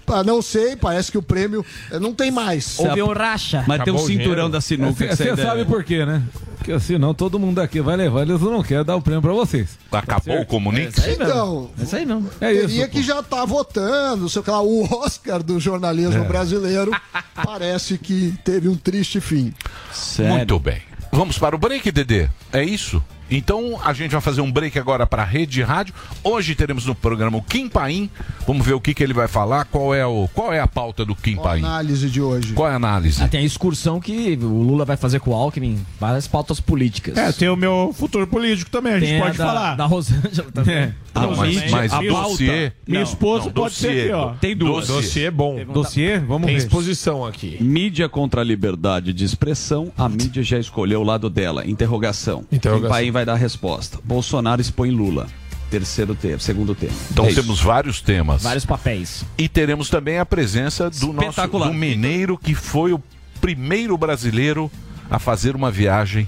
[0.08, 2.78] ah, não sei, parece que o prêmio eh, não tem mais.
[2.80, 3.64] Houve um racha.
[3.68, 6.24] Mas tem um Acabou o cinturão da sinuca que Você sabe por quê, né?
[6.58, 9.78] Porque senão todo mundo aqui vai levar, eles não querem dar o prêmio pra vocês.
[9.92, 10.96] Acabou o Comunix?
[11.08, 12.30] Então, É isso aí mesmo.
[12.40, 12.68] É isso.
[12.68, 16.92] teria que já tá votando, não sei lá, o Oscar do jornalismo brasileiro
[17.44, 19.54] parece que teve um triste fim.
[19.92, 20.34] Sério.
[20.34, 20.82] Muito bem.
[21.12, 22.28] Vamos para o break, Dedê?
[22.52, 23.04] É isso?
[23.30, 25.94] Então a gente vai fazer um break agora para a rede de rádio.
[26.24, 28.10] Hoje teremos no programa o Kim Paim.
[28.46, 29.66] Vamos ver o que, que ele vai falar.
[29.66, 31.64] Qual é, o, qual é a pauta do Kim Qual a Paim?
[31.64, 32.54] análise de hoje?
[32.54, 33.22] Qual é a análise?
[33.24, 37.18] Ah, tem a excursão que o Lula vai fazer com o Alckmin, várias pautas políticas.
[37.18, 39.76] É, tem o meu futuro político também, a gente Tem a pode da, falar.
[39.76, 40.76] Da Rosângela também.
[40.76, 40.94] É.
[41.16, 42.72] Não, mas, mas a dossiê.
[42.88, 44.30] Minha esposa Não, pode ser aqui, ó.
[44.34, 44.88] Tem duas.
[44.88, 45.64] Dossiê é bom.
[45.66, 46.18] Dossiê?
[46.18, 46.64] Vamos Tem ver.
[46.64, 47.58] exposição aqui.
[47.62, 51.68] Mídia contra a liberdade de expressão, a mídia já escolheu o lado dela.
[51.68, 52.44] Interrogação.
[52.52, 52.88] Interrogação.
[52.90, 53.98] Kim Paim vai dar a resposta.
[54.04, 55.28] Bolsonaro expõe Lula.
[55.70, 56.94] Terceiro tema, segundo tema.
[57.12, 57.42] Então É isso.
[57.42, 58.44] temos vários temas.
[58.44, 59.26] Vários papéis.
[59.38, 63.02] E teremos também a presença do nosso do mineiro que foi o
[63.42, 64.70] primeiro brasileiro
[65.10, 66.28] a fazer uma viagem.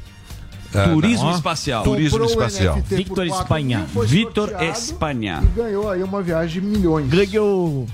[0.73, 1.83] ah, Turismo espacial.
[1.83, 2.75] Turismo Comprou espacial.
[2.81, 3.85] Victor 4 Espanha.
[3.93, 5.43] sorteado Espanha.
[5.43, 7.07] E ganhou aí uma viagem de milhões.
[7.07, 7.85] Ganhou.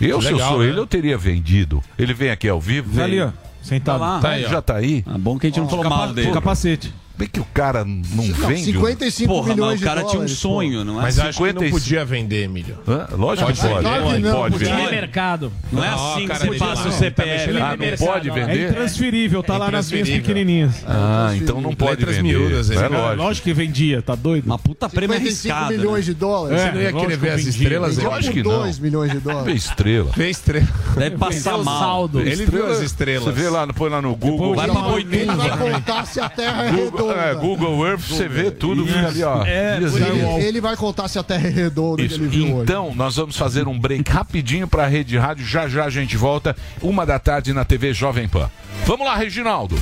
[0.00, 0.66] Eu, se eu Legal, sou né?
[0.68, 1.82] ele, eu teria vendido.
[1.98, 2.94] Ele vem aqui ao vivo?
[2.94, 3.28] Tá ali, ó.
[3.28, 3.32] Tá
[3.62, 4.00] Sentado.
[4.00, 4.20] lá.
[4.20, 4.48] Tá aí, ó.
[4.48, 5.02] Já tá aí?
[5.06, 6.30] Ah, bom que a gente não falou mal dele.
[6.32, 6.94] Capacete.
[7.18, 8.64] Bem que o cara não, Não, vende.
[8.66, 11.02] 55 Porra, milhões mas o cara de tinha um sonho, não é?
[11.02, 11.78] Mas acho que não 55.
[11.80, 12.78] podia vender, Emílio.
[12.86, 13.08] Hã?
[13.12, 13.84] Lógico que Pode pode.
[13.88, 14.02] vender.
[14.04, 14.76] Pode, Não, pode podia.
[14.76, 14.90] vender.
[14.92, 15.52] mercado.
[15.72, 17.56] Não é Não, assim que cara, você ele passa tá- o tá CPF.
[17.60, 18.70] Ah, não pode É vender?
[18.70, 20.84] intransferível, tá É lá nas minhas pequenininhas.
[20.86, 22.38] Ah, então não pode Letras vender.
[22.38, 23.22] miúdas, é É, lógico.
[23.22, 24.46] lógico que vendia, tá doido?
[24.46, 25.76] Uma puta prêmio 55 arriscado.
[25.76, 26.12] milhões né?
[26.12, 26.60] de dólares.
[26.60, 26.66] É.
[26.66, 27.98] Você não ia querer ver que as estrelas?
[27.98, 28.50] Lógico que não.
[28.60, 29.64] 2 milhões de Vê dólares.
[29.64, 30.10] estrela.
[30.16, 30.68] Vê estrela.
[30.96, 32.08] Deve passar mal.
[32.14, 33.24] Ele viu as estrelas.
[33.24, 34.54] Você vê lá, põe lá no Google.
[34.54, 35.16] Vai pra Boituva.
[35.16, 36.70] Ele vai contar se a Terra é
[37.08, 37.38] Google, redonda.
[37.38, 39.44] é, Google Earth, você vê tudo, fica ali, ó.
[39.44, 42.16] É, Dias Ele, ele vai contar se a Terra é redonda que Isso.
[42.16, 42.62] ele viu hoje.
[42.62, 45.44] Então, nós vamos fazer um break rapidinho para a Rede Rádio.
[45.46, 48.50] Já já a gente volta, uma da tarde na TV Jovem Pan.
[48.86, 49.76] Vamos lá, Reginaldo.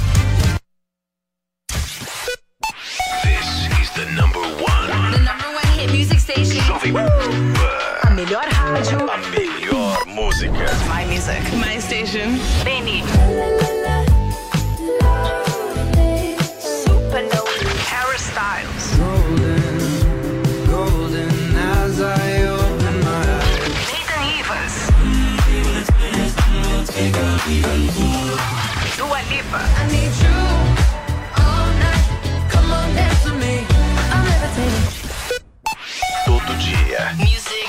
[3.95, 6.61] The number one hit music station.
[8.03, 8.99] A melhor rádio.
[9.11, 10.53] A melhor música.
[10.89, 11.57] My music.
[11.57, 12.39] My station.
[12.65, 13.56] Beni.
[27.47, 29.61] Dua Lipa.
[36.25, 37.15] Todo dia.
[37.15, 37.69] Music.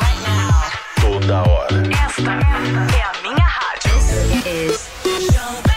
[1.00, 1.84] Toda hora.
[1.94, 2.32] Esta
[2.98, 3.94] é a minha rádio.
[4.44, 5.77] This is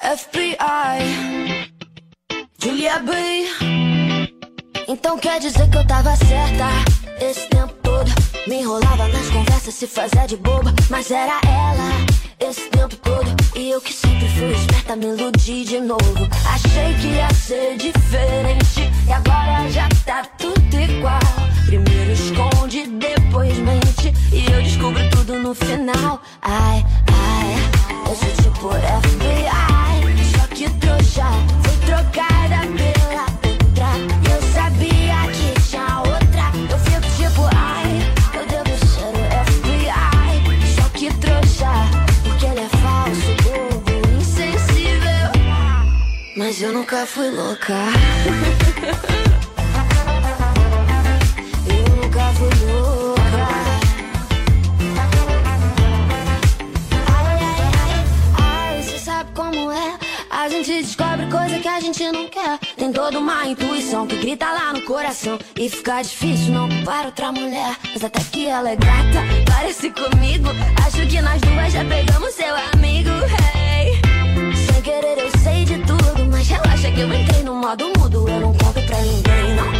[0.00, 1.70] FBI.
[2.58, 3.12] Julia B.
[4.88, 6.68] Então quer dizer que eu tava certa
[7.20, 8.10] esse tempo todo.
[8.46, 10.72] Me enrolava nas conversas, se fazia de boba.
[10.88, 12.06] Mas era ela
[12.40, 13.26] esse tempo todo.
[13.54, 16.28] E eu que sempre fui esperta, me iludi de novo.
[16.54, 18.90] Achei que ia ser diferente.
[19.06, 21.20] E agora já tá tudo igual.
[21.66, 24.14] Primeiro esconde, depois mente.
[24.32, 26.22] E eu descubro tudo no final.
[26.40, 29.69] Ai, ai, eu sou tipo FBI.
[46.36, 47.74] Mas eu nunca fui louca.
[61.30, 62.58] coisa que a gente não quer.
[62.76, 65.38] Tem toda uma intuição que grita lá no coração.
[65.56, 67.76] E fica difícil não culpar outra mulher.
[67.92, 70.48] Mas até que ela é gata, parece comigo.
[70.84, 73.10] Acho que nós duas já pegamos seu amigo.
[73.54, 74.00] Hey.
[74.56, 76.26] Sem querer eu sei de tudo.
[76.30, 78.28] Mas relaxa que eu entrei no modo mudo.
[78.28, 79.79] Eu não conto pra ninguém, não.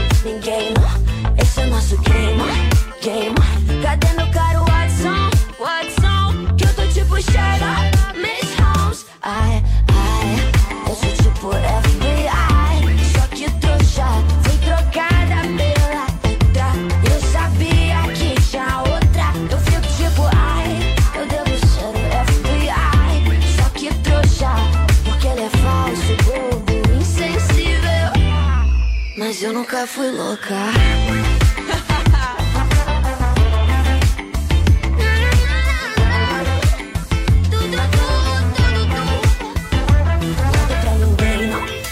[30.37, 30.71] Pra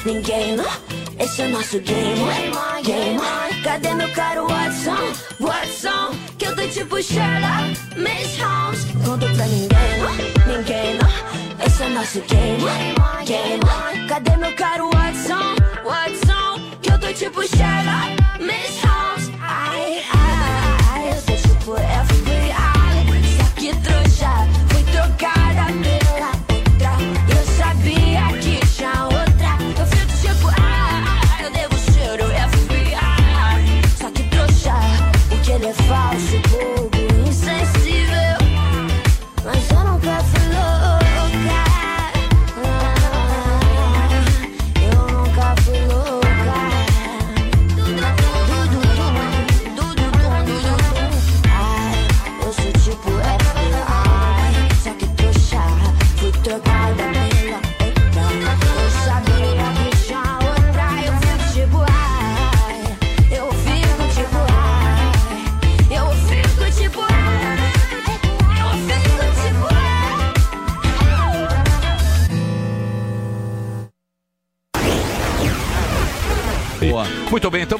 [0.05, 0.57] ninguém.
[1.19, 2.21] Esse é nosso game,
[2.85, 3.21] game.
[3.65, 6.15] Cadê meu caro Watson, Watson?
[6.39, 8.85] Que eu tô tipo Sherlock, Miss Holmes.
[9.05, 9.79] Conto pra ninguém,
[10.47, 10.99] ninguém.
[11.67, 12.65] Esse é nosso game,
[13.27, 14.09] game.
[14.09, 16.61] Cadê meu caro Watson, Watson?
[16.81, 18.18] Que eu tô tipo Sherlock,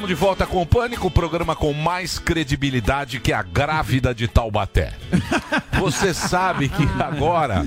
[0.09, 4.91] de volta com o Pânico, o programa com mais credibilidade que a grávida de Taubaté.
[5.79, 7.63] Você sabe que agora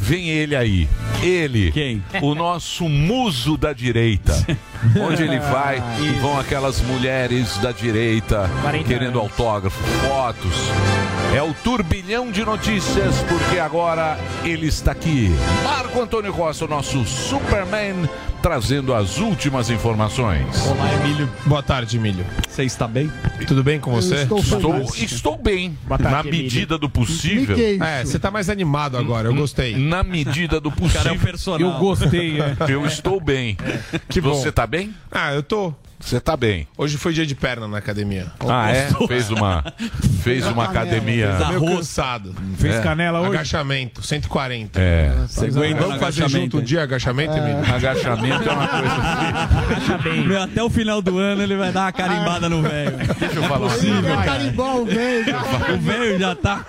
[0.00, 0.88] vem ele aí.
[1.22, 2.02] Ele, Quem?
[2.22, 4.34] o nosso muso da direita.
[5.00, 9.30] Onde ele vai e vão aquelas mulheres da direita 40 querendo anos.
[9.32, 10.54] autógrafo, fotos.
[11.34, 15.30] É o turbilhão de notícias, porque agora ele está aqui.
[15.64, 18.08] Marco Antônio Costa, o nosso Superman,
[18.40, 20.46] trazendo as últimas informações.
[20.66, 21.28] Olá, Emílio.
[21.44, 22.24] Boa tarde, Emílio.
[22.48, 23.10] Você está bem?
[23.46, 24.22] Tudo bem com você?
[24.22, 26.42] estou Estou, estou bem, Boa tarde, na Emílio.
[26.44, 27.25] medida do possível.
[27.32, 27.82] Isso?
[27.82, 29.76] É, você tá mais animado agora, eu gostei.
[29.76, 31.66] Na medida do O cara é um possível, personagem.
[31.66, 32.56] Eu gostei, é.
[32.68, 33.56] eu estou bem.
[34.08, 34.34] Que bom.
[34.34, 34.94] Você tá bem?
[35.10, 35.74] Ah, eu tô.
[35.98, 36.68] Você tá bem.
[36.76, 38.26] Hoje foi dia de perna na academia.
[38.48, 38.88] Ah, é?
[39.08, 39.64] Fez uma,
[40.22, 41.36] fez uma academia.
[41.38, 42.34] Tô meio cansado.
[42.58, 42.80] Fez É.
[42.82, 43.30] canela hoje?
[43.30, 44.80] Agachamento, 140.
[44.80, 45.10] É.
[45.26, 47.58] Você aguenta Vamos fazer junto um dia agachamento, Emílio?
[47.74, 48.94] Agachamento é uma coisa
[50.06, 50.26] assim.
[50.26, 52.96] Meu, até o final do ano ele vai dar uma carimbada no velho.
[53.18, 53.90] Deixa eu falar assim.
[53.90, 55.36] Ele vai carimbar o velho.
[55.74, 56.66] O velho já tá.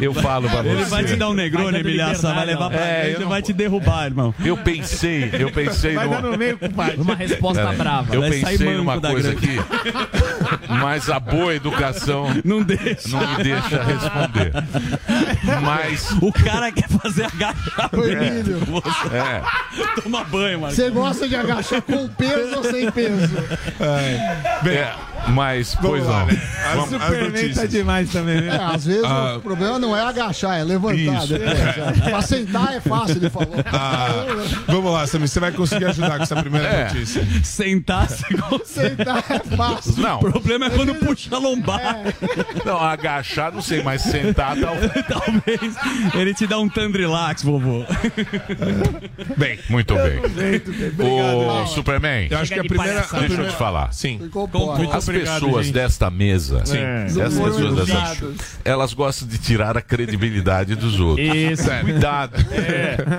[0.00, 0.68] Eu falo pra você.
[0.70, 2.32] Ele vai te dar um negrone, Emilhaça.
[2.34, 4.34] Vai levar pra É, frente eu e não- vai te derrubar, irmão.
[4.44, 6.96] Eu pensei, eu pensei Vai dar no meio, compadre.
[7.00, 7.76] Uma resposta Peraí.
[8.06, 8.26] Brava.
[8.26, 9.56] eu pensei numa coisa aqui,
[10.68, 13.08] mas a boa educação Não deixa.
[13.08, 14.52] não me deixa responder.
[15.62, 17.96] Mas O cara quer fazer agachamento.
[18.06, 18.58] Emílio.
[18.60, 19.42] Você é,
[20.02, 20.74] toma banho, mano.
[20.74, 23.36] Você gosta de agachar com peso ou sem peso?
[23.80, 24.94] é,
[25.28, 26.26] mas pois lá, não.
[26.26, 26.42] né?
[26.74, 27.70] Vamos- as Superman tá notícias.
[27.70, 28.70] demais também, É, né?
[28.72, 29.34] às vezes Ah.
[29.36, 31.28] o problema não é agachar, é levantar Isso.
[31.38, 31.58] depois.
[31.58, 31.92] É.
[32.10, 33.54] Pra sentar é fácil, ele falou.
[33.72, 34.08] Ah,
[34.66, 36.84] vamos lá, Samir, você vai conseguir ajudar com essa primeira É.
[36.88, 37.26] notícia.
[37.42, 38.66] Sentar, você consegue.
[38.96, 39.94] Sentar é fácil.
[40.02, 41.96] Não, O problema é quando puxa a lombar.
[42.64, 44.66] não, agachar não sei, mas sentar tá
[45.08, 45.74] Talvez
[46.14, 47.84] ele te dá um tandrilax, vovô.
[49.36, 50.20] bem, muito bem.
[51.62, 52.92] O Superman, Eu acho que a primeira.
[52.94, 53.24] palhaçada.
[53.24, 53.92] a deixa eu te falar.
[53.92, 54.18] Sim.
[54.22, 54.72] Ficou bom.
[54.92, 55.74] As obrigado, pessoas gente.
[55.74, 57.04] desta mesa, É.
[57.06, 58.12] essas Não foram pessoas
[58.64, 61.26] elas gostam de tirar a credibilidade dos outros.
[61.26, 61.68] Isso.
[61.82, 62.32] Cuidado.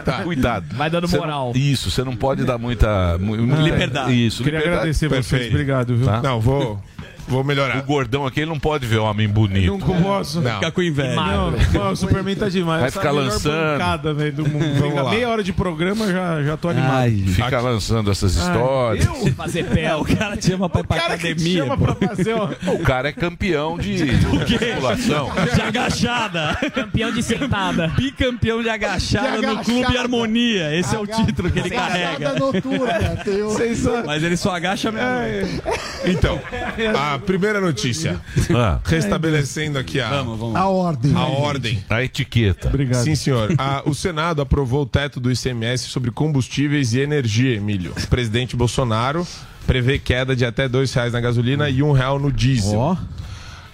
[0.06, 0.22] Tá.
[0.24, 0.66] Cuidado.
[0.76, 1.52] Vai dando moral.
[1.54, 3.18] não- isso, você não pode dar muita.
[3.18, 4.26] mu- muita Liberdade.
[4.26, 4.80] Isso, Queria liberdade.
[4.82, 5.52] agradecer vocês, Perfeito.
[5.52, 6.06] obrigado, viu?
[6.06, 6.22] Tá.
[6.22, 6.82] Não, vou.
[7.28, 7.78] Vou melhorar.
[7.80, 9.72] O gordão aqui ele não pode ver homem bonito.
[9.74, 10.40] Nunca posso.
[10.42, 10.56] Não.
[10.56, 11.16] Fica com inveja.
[11.16, 12.82] Não, mano, o Superman tá demais.
[12.82, 13.72] Vai ficar é melhor lançando.
[13.74, 14.66] bancada, velho, do mundo.
[14.76, 15.12] Vamos Fica lá.
[15.12, 16.94] meia hora de programa, já, já tô animado.
[16.94, 19.06] Ai, Fica lançando essas histórias.
[19.06, 19.34] eu?
[19.34, 19.84] Fazer pé.
[19.86, 21.64] É, o cara te chama pra ir pra cara que te academia.
[21.64, 22.50] chama pra fazer, ó.
[22.74, 25.30] O cara é campeão de musculação.
[25.54, 26.58] De agachada.
[26.74, 27.88] Campeão de sentada.
[27.98, 30.00] Bicampeão de agachada, De no Clube agachada.
[30.00, 30.76] Harmonia.
[30.80, 32.40] Esse é o título que ele Agachada carrega.
[32.40, 34.04] noturna.
[34.06, 35.62] Mas ele só agacha mesmo.
[36.06, 36.40] Então,
[36.98, 38.20] a primeira notícia.
[38.56, 40.56] Ah, Restabelecendo aqui a, Vamos, vamos.
[40.56, 41.16] A ordem.
[41.16, 41.84] a ordem.
[41.90, 42.68] a etiqueta.
[42.68, 43.04] Obrigado.
[43.04, 43.54] Sim, senhor.
[43.58, 47.94] A- o Senado aprovou o teto do ICMS sobre combustíveis e energia, Emílio.
[47.98, 49.26] O presidente Bolsonaro
[49.66, 52.78] prevê queda de até 2 reais na gasolina e R$ 1 real no diesel.
[52.80, 52.98] Ó.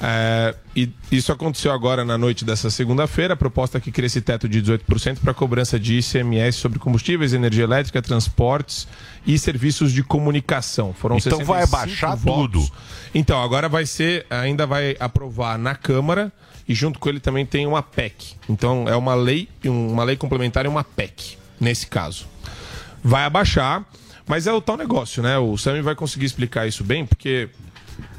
[0.05, 3.35] É, e isso aconteceu agora na noite dessa segunda-feira.
[3.35, 7.31] A proposta é que cria esse teto de 18% para cobrança de ICMS sobre combustíveis,
[7.31, 8.85] energia elétrica, transportes
[9.25, 10.93] e serviços de comunicação.
[10.93, 12.67] Foram Então vai 65 abaixar votos.
[12.67, 12.75] tudo.
[13.13, 16.31] Então, agora vai ser, ainda vai aprovar na Câmara
[16.67, 18.35] e junto com ele também tem uma PEC.
[18.49, 22.25] Então, é uma lei, uma lei complementar e uma PEC, nesse caso.
[23.03, 23.85] Vai abaixar,
[24.25, 25.37] mas é o tal negócio, né?
[25.37, 27.49] O Sami vai conseguir explicar isso bem, porque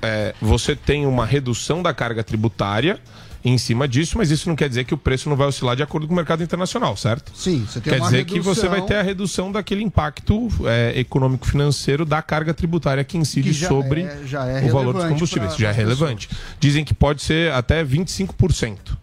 [0.03, 3.01] é, você tem uma redução da carga tributária
[3.45, 5.83] em cima disso, mas isso não quer dizer que o preço não vai oscilar de
[5.83, 7.31] acordo com o mercado internacional, certo?
[7.37, 10.49] Sim, você tem Quer uma dizer que você redução vai ter a redução daquele impacto
[10.65, 15.57] é, econômico-financeiro da carga tributária que incide Que sobre é- é o valor dos combustíveis.
[15.57, 16.29] Já é relevante.
[16.59, 18.97] Dizem que pode ser até 25%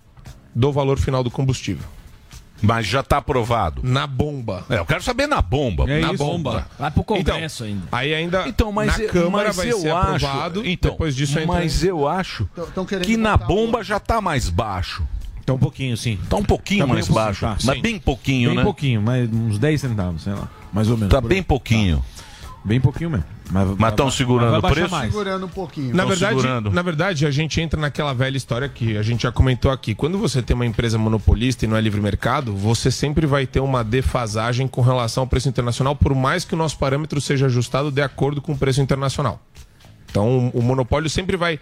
[0.56, 1.86] do valor final do combustível.
[2.62, 3.82] Mas já tá aprovado.
[3.84, 4.64] Na bomba.
[4.70, 5.90] É, eu quero saber na bomba.
[5.90, 6.24] É na isso.
[6.24, 6.68] bomba.
[6.78, 7.88] Vai pro Então, Congresso ainda.
[7.92, 10.66] aí ainda Então, mas, na eu- Câmara mas vai eu ser acho, aprovado.
[10.66, 14.48] então, depois disso entra mas eu acho Tão- tão que na bomba já tá mais
[14.50, 15.04] baixo.
[15.46, 16.20] Tá um pouquinho, sim.
[16.30, 17.42] Tá um pouquinho Tá bem mais baixo.
[17.42, 17.58] tá.
[17.64, 17.82] Mas Sim.
[17.82, 18.64] bem pouquinho, Bem né?
[18.64, 20.48] pouquinho, mas uns 10 centavos, sei lá.
[20.72, 21.12] Mais ou menos.
[21.12, 21.44] Tá por bem aí.
[21.44, 22.06] pouquinho.
[22.64, 23.26] Bem pouquinho mesmo.
[23.50, 24.92] Mas Mas tão segurando vai o preço?
[24.92, 25.12] mais.
[25.12, 25.96] Segurando um pouquinho.
[25.96, 26.72] Na Tão verdade, segurando.
[26.72, 29.96] na verdade, a gente entra naquela velha história que a gente já comentou aqui.
[29.96, 33.60] Quando você tem uma empresa monopolista e não é livre mercado, você sempre vai ter
[33.60, 37.92] uma defasagem com relação ao preço internacional, por mais que o nosso parâmetro seja ajustado
[37.92, 39.42] de acordo com o preço internacional.
[40.10, 41.60] Então, o, o monopólio sempre vai.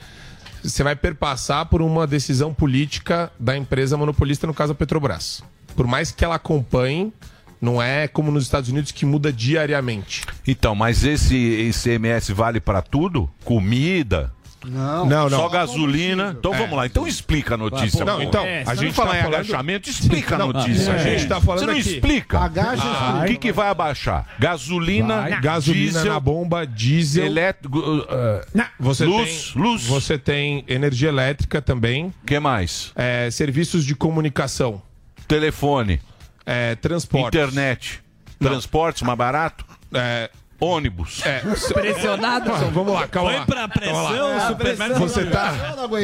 [0.62, 5.42] Você vai perpassar por uma decisão política da empresa monopolista, no caso a Petrobras.
[5.76, 7.14] Por mais que ela acompanhe,
[7.62, 10.24] não é como nos Estados Unidos que muda diariamente.
[10.48, 13.30] Então, mas esse ICMS vale pra tudo?
[13.44, 14.32] Comida?
[14.66, 15.06] Não.
[15.06, 15.40] Não, não.
[15.40, 16.36] Só gasolina?
[16.38, 16.58] Então É.
[16.58, 16.86] vamos lá.
[16.86, 18.04] Então explica a notícia.
[18.04, 19.36] Não, então, É, a gente não fala tá em falando...
[19.36, 20.94] agachamento, explica a notícia.
[20.94, 21.90] a gente tá falando Você não aqui.
[21.94, 22.40] explica.
[22.40, 24.28] Agacha Ah, o que, que vai abaixar?
[24.38, 29.84] Gasolina, Vai, gasolina diesel, na bomba, diesel, elétrico, uh, você luz, tem, luz.
[29.86, 32.92] Você tem energia elétrica também, que mais?
[32.98, 34.82] é, serviços de comunicação,
[35.26, 36.02] Telefone,
[36.46, 37.38] é, transporte.
[37.38, 38.02] internet,
[38.40, 41.22] transportes mais barato, É, ônibus.
[41.26, 42.50] é, Pressionado.
[42.50, 43.46] então, vamos lá, calma Foi lá.
[43.46, 44.94] pra pressão, o Superman.
[45.00, 45.52] Você tá...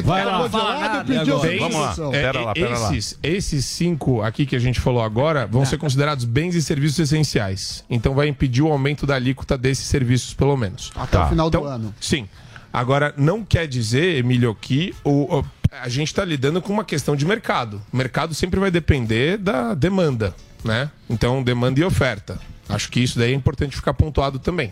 [0.03, 1.95] Vai lá, lado pediu Vamos lá.
[2.13, 2.95] É, Pera lá, pera lá.
[2.95, 6.99] esses, esses cinco aqui que a gente falou agora vão ser considerados bens e serviços
[6.99, 7.83] essenciais.
[7.89, 10.91] Então vai impedir o aumento da alíquota desses serviços, pelo menos.
[10.95, 11.25] Até Tá.
[11.25, 11.93] o final do Então, ano.
[11.99, 12.27] Sim.
[12.71, 15.45] Agora, não quer dizer, Emílio, que o, o-
[15.81, 17.81] a gente está lidando com uma questão de mercado.
[17.91, 20.89] O mercado sempre vai depender da demanda, né?
[21.09, 22.39] Então, demanda e oferta.
[22.67, 24.71] Acho que isso daí é importante ficar pontuado também.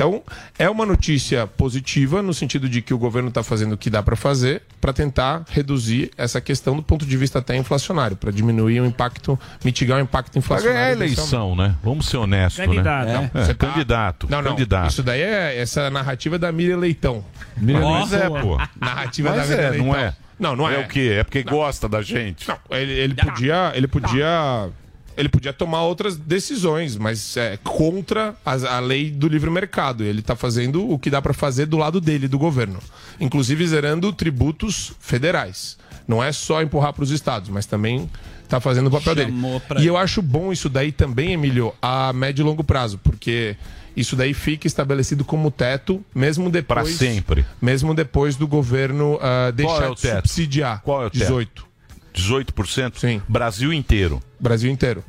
[0.00, 0.22] Então,
[0.58, 4.02] é uma notícia positiva no sentido de que o governo está fazendo o que dá
[4.02, 8.80] para fazer para tentar reduzir essa questão do ponto de vista até inflacionário, para diminuir
[8.80, 10.78] o impacto, mitigar o impacto inflacionário.
[10.80, 11.74] ganhar a eleição, né?
[11.84, 13.06] Vamos ser honestos, Candidato.
[13.08, 13.30] né?
[13.34, 14.52] É, Você tá- candidato, Não, não.
[14.52, 14.88] candidato.
[14.90, 17.22] Isso daí é essa narrativa da Miriam Leitão.
[17.60, 18.56] Mas é, pô.
[18.80, 19.96] Narrativa Mas da Miriam é, não Leitão.
[19.96, 20.14] é?
[20.38, 20.76] Não, não é.
[20.76, 21.16] É o quê?
[21.18, 22.48] É porque gosta da gente.
[22.48, 24.70] Não, ele, ele podia, ele podia,
[25.16, 30.02] ele podia tomar outras decisões, mas é contra as- a, lei do livre mercado.
[30.04, 32.78] Ele está fazendo o que dá para fazer do lado dele, do governo,
[33.20, 35.76] inclusive zerando tributos federais.
[36.08, 38.10] Não é só empurrar para os estados, mas também
[38.42, 39.62] está fazendo o papel Chamou dele.
[39.68, 43.56] pra- E eu acho bom isso daí também, Emílio, a médio e longo prazo, porque
[43.96, 46.96] isso daí fica estabelecido como teto, mesmo depois.
[46.96, 47.44] Pra sempre.
[47.62, 50.16] Mesmo depois do governo ah, deixar é o de teto?
[50.28, 50.80] subsidiar.
[50.82, 51.20] Qual é o teto?
[51.22, 51.69] 18.
[52.14, 52.98] 18%?
[52.98, 53.22] Sim.
[53.28, 54.20] Brasil inteiro.
[54.38, 55.04] Brasil inteiro.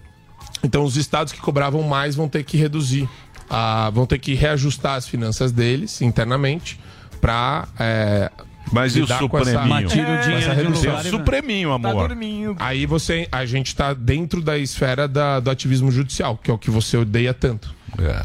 [0.64, 3.10] Então, os estados que cobravam mais vão ter que reduzir,
[3.50, 6.80] ah, vão ter que reajustar as finanças deles internamente
[7.20, 7.68] para.
[8.72, 9.58] Mas e o Supreminho?
[9.74, 10.92] O essa dinheiro de um redução.
[10.92, 12.12] lugar e- Supreminho, amor.
[12.60, 16.58] Aí você, a gente está dentro da esfera da- do ativismo judicial, que é o
[16.58, 17.74] que você odeia tanto.
[18.00, 18.24] É.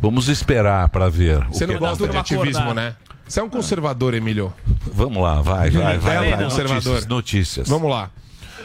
[0.00, 1.38] Vamos esperar pra ver.
[1.46, 2.74] o Você não que- gosta de ativismo, acordar.
[2.74, 2.96] né?
[3.28, 4.52] Você é um conservador, Emílio.
[4.92, 5.98] Vamos lá, vai, vai, vai.
[5.98, 6.44] Vai, vai.
[6.44, 6.74] conservador.
[6.74, 7.68] Notícias, notícias.
[7.68, 8.10] Vamos lá.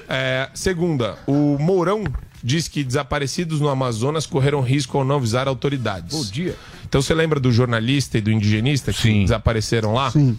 [0.08, 2.04] É, segunda, o Mourão
[2.44, 6.16] diz que desaparecidos no Amazonas correram risco ao não avisar autoridades.
[6.16, 6.56] Bom dia.
[6.88, 10.12] Então você lembra do jornalista e do indigenista que desapareceram lá?
[10.12, 10.38] Sim.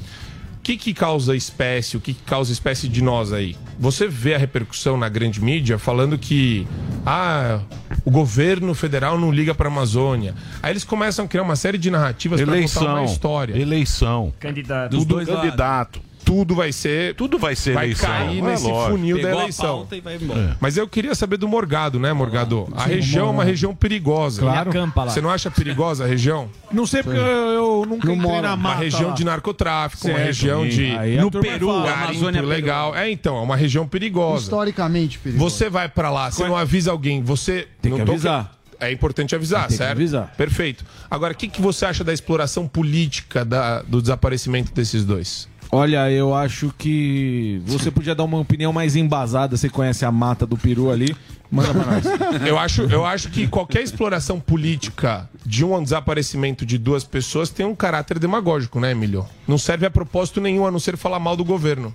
[0.62, 1.96] O que, que causa espécie?
[1.96, 3.56] O que, que causa espécie de nós aí?
[3.80, 6.68] Você vê a repercussão na grande mídia falando que
[7.04, 7.58] ah,
[8.04, 10.36] o governo federal não liga para a Amazônia.
[10.62, 12.86] Aí eles começam a criar uma série de narrativas para contar Eleição.
[12.86, 13.60] uma história.
[13.60, 14.32] Eleição.
[14.38, 14.90] Candidato.
[14.92, 16.00] Tudo Dos dois candidato.
[16.32, 17.14] Tudo vai ser.
[17.14, 18.08] Tudo vai ser vai eleição.
[18.08, 18.90] cair É nesse lógico.
[18.96, 19.76] funil da Pegou a eleição.
[19.76, 20.56] pauta e vai embora.
[20.58, 22.68] Mas eu queria saber do Morgado, né, Morgado?
[22.74, 24.40] A região é uma região perigosa.
[24.40, 24.70] Claro.
[24.70, 25.10] Ele acampa lá.
[25.12, 26.48] Você não acha perigosa a região?
[26.72, 29.14] Não sei porque eu, eu nunca Não entrei na Uma mata região lá.
[29.14, 30.26] de narcotráfico, uma Certo.
[30.26, 30.96] região de.
[30.96, 31.92] Aí No Peru, fala.
[31.92, 32.96] Amazônia é legal.
[32.96, 34.44] É, então, é uma região perigosa.
[34.44, 35.50] Historicamente perigoso.
[35.50, 37.68] Você vai pra lá, você não avisa alguém, você.
[37.82, 38.54] Tem que avisar.
[38.80, 39.92] É importante avisar, Tem que certo?
[39.92, 40.34] avisar.
[40.36, 40.84] Perfeito.
[41.08, 45.46] Agora, o que, que você acha da exploração política da- do desaparecimento desses dois?
[45.74, 49.56] Olha, eu acho que você podia dar uma opinião mais embasada.
[49.56, 51.16] Você conhece a mata do peru ali?
[51.50, 52.04] Manda pra nós.
[52.46, 57.64] Eu acho, eu acho que qualquer exploração política de um desaparecimento de duas pessoas tem
[57.66, 59.26] um caráter demagógico, né, Emílio?
[59.46, 61.94] Não serve a propósito nenhum, a não ser falar mal do governo.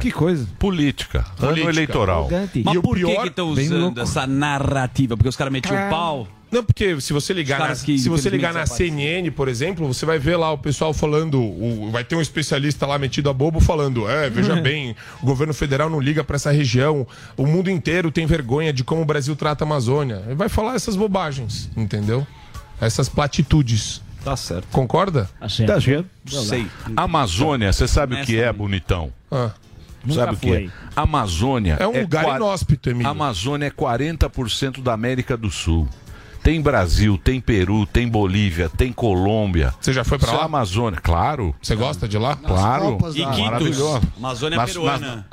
[0.00, 0.46] Que coisa.
[0.58, 1.20] Política.
[1.38, 1.70] Ano Política.
[1.70, 2.28] eleitoral.
[2.64, 5.16] Mas E o por que pior- que estão bem usando essa narrativa?
[5.16, 6.28] Porque os caras metiam o pau.
[6.54, 8.64] Não, porque se você ligar, na, que, se você ligar na.
[8.64, 12.86] CNN, por exemplo, você vai ver lá o pessoal falando, o- vai ter um especialista
[12.86, 16.50] lá metido a bobo falando, é, veja bem, o governo federal não liga pra essa
[16.52, 20.22] região, o mundo inteiro tem vergonha de como o Brasil trata a Amazônia.
[20.26, 22.26] Ele vai falar essas bobagens, entendeu?
[22.80, 24.00] Essas platitudes.
[24.24, 24.66] Tá certo.
[24.70, 25.28] Concorda?
[25.38, 25.68] Tá certo.
[25.72, 26.06] Tá vendo?
[26.26, 26.66] Sei.
[26.96, 29.12] Amazônia, você sabe o que é, bonitão?
[29.30, 29.50] Ah.
[30.04, 30.68] Nunca sabe o que é?
[30.94, 33.10] Amazônia É um lugar qua- inóspito, Emílio.
[33.10, 35.88] Amazônia é 40% da América do Sul.
[36.44, 39.74] Tem Brasil, tem Peru, tem Bolívia, tem Colômbia.
[39.80, 40.44] Você já foi pra Isso é lá?
[40.44, 41.54] Amazônia, claro.
[41.60, 42.36] Você gosta de lá?
[42.36, 42.92] Claro.
[42.92, 44.02] copas da- Iquitos, Maravilhoso.
[44.18, 45.26] Amazônia Nas- peruana.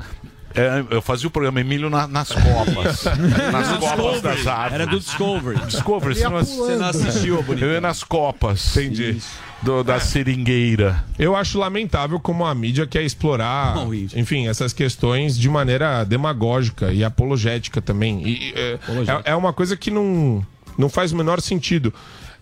[0.54, 3.04] É, eu fazia o programa Emílio na- nas copas.
[3.52, 4.74] nas copas das árvores.
[4.74, 5.58] Era do Discovery.
[5.66, 6.38] Discovery, você não.
[6.44, 7.64] Você não assistiu, bonito?
[7.64, 8.74] Eu ia nas copas.
[8.76, 9.18] Entendi.
[9.62, 11.04] Do- da seringueira.
[11.18, 16.92] Eu acho lamentável como a mídia quer explorar, Não, enfim, essas questões de maneira demagógica
[16.92, 18.26] e apologética também.
[18.26, 18.78] E, é,
[19.26, 20.44] é, é uma coisa que não,
[20.78, 21.92] não faz o menor sentido.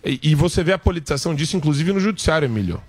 [0.03, 2.81] E, e você vê a politização disso, inclusive no judiciário, Emílio.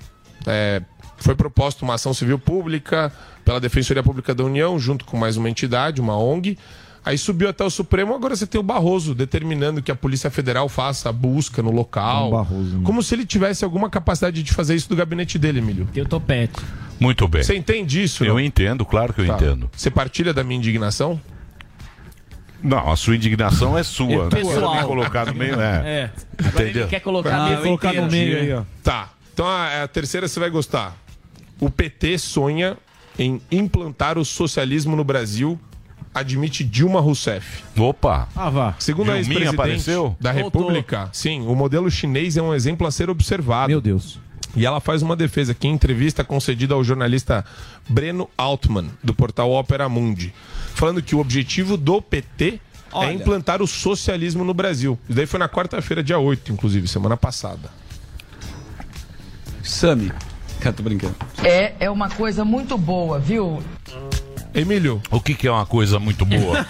[0.46, 0.82] É,
[1.18, 3.12] foi proposta uma ação civil pública
[3.44, 6.58] pela Defensoria Pública da União, junto com mais uma entidade, uma ONG.
[7.04, 10.68] Aí subiu até o Supremo, agora você tem o Barroso determinando que a Polícia Federal
[10.68, 12.30] faça a busca no local.
[12.30, 12.82] Barroso, né?
[12.84, 15.88] como se ele tivesse alguma capacidade de fazer isso do gabinete dele, Emílio.
[15.92, 16.60] Tem o topete.
[17.00, 17.42] Muito bem.
[17.42, 18.24] Você entende isso?
[18.24, 18.40] Eu não?
[18.40, 19.34] entendo, claro que eu Tá.
[19.34, 19.68] entendo.
[19.76, 21.20] Você partilha da minha indignação?
[22.62, 24.12] Não, a sua indignação é sua.
[24.12, 24.28] É né?
[24.30, 24.74] pessoal.
[24.76, 25.64] Me colocar no meio, é.
[25.84, 26.10] É.
[26.38, 26.88] Agora ele Entendeu?
[26.88, 28.62] quer colocar Ah, a Colocar no meio aí, ó.
[28.82, 29.10] Tá.
[29.34, 30.96] Então a, a terceira você vai gostar.
[31.60, 32.76] O PT sonha
[33.18, 35.58] em implantar o socialismo no Brasil,
[36.14, 37.62] admite Dilma Rousseff.
[37.78, 38.28] Opa.
[38.36, 38.74] Ah, vá.
[38.78, 40.16] Segundo a Dilminha ex-presidente apareceu?
[40.20, 40.62] da Voltou.
[40.62, 43.68] República, sim, o modelo chinês é um exemplo a ser observado.
[43.70, 44.18] Meu Deus.
[44.54, 47.42] E ela faz uma defesa aqui em entrevista concedida ao jornalista
[47.88, 50.34] Breno Altman, do portal Opera Mundi,
[50.74, 52.60] falando que o objetivo do PT
[52.92, 53.10] Olha.
[53.10, 54.98] é implantar o socialismo no Brasil.
[55.08, 57.70] Isso daí foi na quarta-feira, dia 8, inclusive, semana passada.
[59.62, 60.12] Sami.
[60.60, 61.14] Cara, tô brincando.
[61.42, 63.62] É, é uma coisa muito boa, viu?
[64.54, 66.66] Emílio, O que, que é uma coisa muito boa?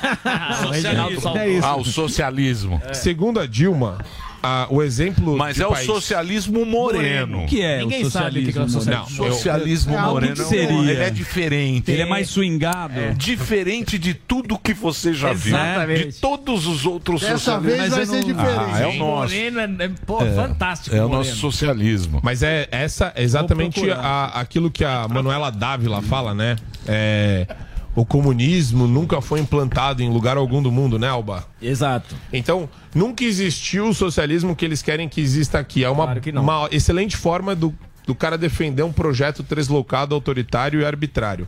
[0.66, 1.42] O Reginaldo salvou.
[1.42, 1.66] É isso.
[1.66, 2.80] ah, o socialismo.
[2.92, 3.98] segundo a Dilma,
[4.42, 5.36] a- o exemplo.
[5.36, 7.44] Mas de é o país- socialismo moreno.
[7.44, 9.06] O que é Ninguém o sabe o que é o socialismo?
[9.06, 9.24] socialismo.
[9.26, 10.34] Não, Socialismo É, o moreno.
[10.34, 10.78] que seria?
[10.92, 11.90] Ele é diferente.
[11.90, 12.94] Ele é mais swingado.
[13.16, 16.02] Diferente de tudo que você já Exatamente.
[16.02, 16.10] viu.
[16.12, 17.76] De todos os outros Dessa socialismos.
[17.76, 18.70] vez Mas vai ser não- diferente.
[18.74, 19.34] Ah, é o nosso.
[19.34, 20.94] Moreno é, é, pô, fantástico.
[20.96, 21.18] É o Moreno.
[21.18, 22.20] nosso socialismo.
[22.22, 26.56] Mas é essa é exatamente a- aquilo que a Manuela Dávila fala, né?
[26.86, 27.46] É,
[27.94, 31.46] o comunismo nunca foi implantado em lugar algum do mundo, né, Alba?
[31.60, 32.14] Exato.
[32.32, 35.84] Então, nunca existiu o socialismo que eles querem que exista aqui.
[35.84, 37.74] É uma, Claro uma excelente forma do,
[38.06, 41.46] do cara defender um projeto translocado, autoritário e arbitrário.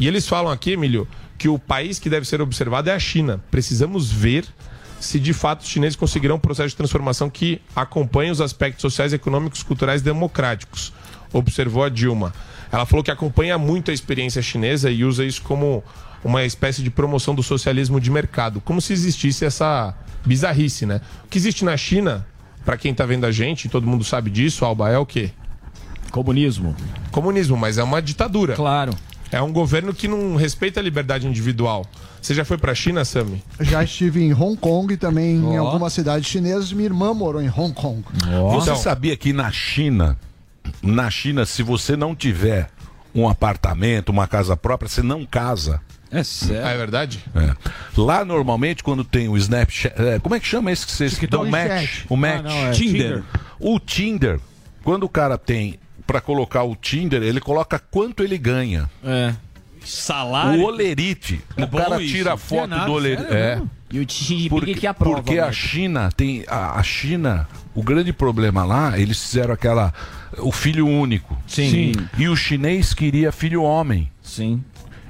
[0.00, 1.06] E eles falam aqui, Emílio,
[1.36, 3.42] que o país que deve ser observado é a China.
[3.50, 4.46] Precisamos ver
[5.00, 9.12] se de fato os chineses conseguirão um processo de transformação que acompanhe os aspectos sociais,
[9.12, 10.92] econômicos, culturais e democráticos,
[11.32, 12.32] observou a Dilma.
[12.70, 15.82] Ela falou que acompanha muito a experiência chinesa e usa isso como
[16.24, 19.94] uma espécie de promoção do socialismo de mercado, como se existisse essa
[20.26, 21.00] bizarrice, né?
[21.24, 22.26] O que existe na China,
[22.64, 25.30] para quem tá vendo a gente, todo mundo sabe disso, Alba, é o quê?
[26.10, 26.74] Comunismo.
[27.10, 28.54] Comunismo, mas é uma ditadura.
[28.54, 28.92] Claro.
[29.30, 31.84] É um governo que não respeita a liberdade individual.
[32.20, 33.42] Você já foi pra China, Sami?
[33.60, 35.66] Já estive em Hong Kong e também em Ó.
[35.66, 36.72] algumas cidades chinesas.
[36.72, 38.02] Minha irmã morou em Hong Kong.
[38.52, 40.16] Você Então- sabia que na China,
[40.82, 42.70] na China, se você não tiver
[43.14, 45.80] um apartamento, uma casa própria, você não casa.
[46.10, 46.66] É sério.
[46.66, 47.24] Ah, é verdade?
[47.34, 47.54] É.
[47.96, 51.44] Lá normalmente quando tem o Snapchat, é, como é que chama esse que vocês dão
[51.44, 51.50] TikTok.
[51.50, 52.04] match?
[52.08, 52.38] O match.
[52.38, 53.22] Ah, não, é Tinder.
[53.60, 54.40] O Tinder,
[54.82, 58.88] quando o cara tem pra colocar o Tinder, ele coloca quanto ele ganha.
[59.04, 59.34] É.
[59.84, 60.60] Salário.
[60.60, 61.40] O olerite.
[61.56, 62.14] É o cara isso.
[62.14, 63.32] tira a é foto nada, do olerite.
[63.32, 63.60] É.
[63.90, 65.22] E o Xi Porque, que aprova.
[65.22, 65.56] porque a Marco.
[65.56, 66.44] China tem.
[66.46, 69.92] A, a China, o grande problema lá, eles fizeram aquela.
[70.38, 71.36] O filho único.
[71.46, 71.70] Sim.
[71.70, 72.08] Sim.
[72.18, 74.10] E o chinês queria filho homem.
[74.22, 74.62] Sim.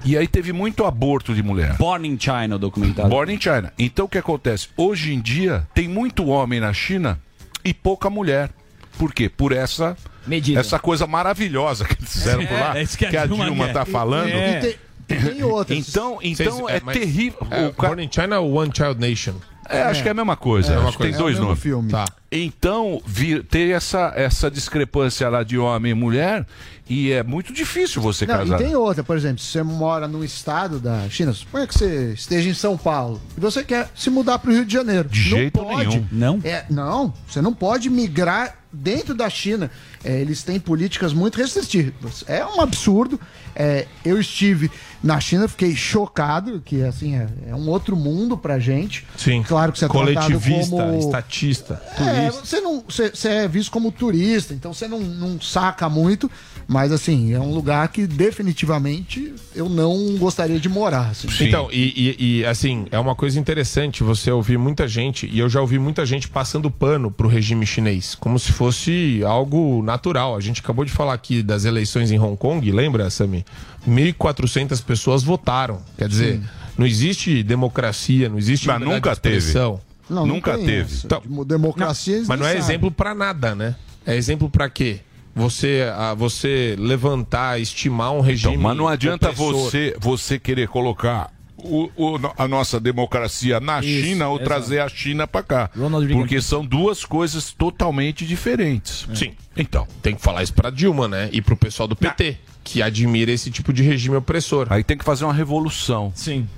[0.05, 1.77] E aí teve muito aborto de mulher.
[1.77, 3.11] Born in China, o documentário.
[3.11, 3.73] Born in China.
[3.79, 4.69] Então o que acontece?
[4.77, 7.19] Hoje em dia tem muito homem na China
[7.65, 8.51] e pouca mulher.
[8.97, 9.29] Por quê?
[9.29, 9.97] Por essa
[10.27, 10.61] Medida.
[10.61, 13.73] essa coisa maravilhosa que eles fizeram por lá, É, que, que a Dilma Dilma quer.
[13.73, 14.29] tá falando.
[14.31, 14.77] E
[15.09, 15.89] tem, tem outras.
[15.89, 17.47] Então, então Vocês- é, mas- terrível.
[17.51, 19.35] É, ca- Born in China ou One Child Nation?
[19.71, 20.69] É, acho que é a mesma coisa.
[20.69, 21.23] É a mesma acho que tem coisa.
[21.25, 21.63] dois É o mesmo nomes.
[21.63, 21.91] filme.
[21.91, 22.05] Tá.
[22.33, 26.47] Então, vi, ter essa, essa discrepância lá de homem e mulher,
[26.89, 28.59] e é muito difícil você Não, e casar.
[28.59, 32.49] tem outra, por exemplo, se você mora num estado da China, suponha que você esteja
[32.49, 35.07] em São Paulo e você quer se mudar para o Rio de Janeiro.
[35.09, 35.89] De não jeito pode.
[35.89, 36.07] nenhum.
[36.13, 36.41] Não?
[36.45, 39.71] É, não, você não pode migrar dentro da China.
[40.05, 42.25] É, eles têm políticas muito restritivas.
[42.27, 43.19] É um absurdo.
[43.55, 44.71] É, eu estive
[45.03, 49.05] na China, fiquei chocado, que assim é, é um outro mundo pra gente.
[49.17, 49.43] Sim.
[49.43, 52.45] Claro que você é Coletivista, como estatista, é, turista.
[52.47, 56.31] você não você, você é visto como turista, então você não, não saca muito,
[56.69, 61.11] mas assim, é um lugar que definitivamente eu não gostaria de morar.
[61.11, 61.29] assim.
[61.41, 65.49] Então, e, e- e, assim, é uma coisa interessante você ouvir muita gente, e eu
[65.49, 70.35] já ouvi muita gente passando pano pro regime chinês, como se fosse algo natural.
[70.37, 73.45] A gente acabou de falar aqui das eleições em Hong Kong, lembra, Sami?
[73.89, 75.81] 1.400 pessoas votaram.
[75.97, 76.41] Quer dizer,
[76.77, 79.81] não existe democracia, não existe Mas nunca de expressão.
[80.11, 81.03] Não, não Nunca teve.
[81.05, 82.65] Então, De democracia eles Mas não é sabem.
[82.65, 83.77] exemplo pra nada, né?
[84.05, 85.01] É exemplo pra quê?
[85.37, 88.55] Você, a, você levantar, estimar um regime.
[88.55, 89.53] Então, mas não adianta opressor.
[89.53, 94.49] você, você querer colocar o- o- a nossa democracia na Isso, China ou exato.
[94.49, 95.71] trazer a China pra cá.
[96.13, 99.07] Porque são duas coisas totalmente diferentes.
[99.15, 99.33] Sim.
[99.57, 101.29] Então, Tem que falar isso pra Dilma, né?
[101.33, 104.67] E pro pessoal do PT, que admira esse tipo de regime opressor.
[104.71, 106.13] aí tem que fazer uma revolução.
[106.15, 106.49] Sim.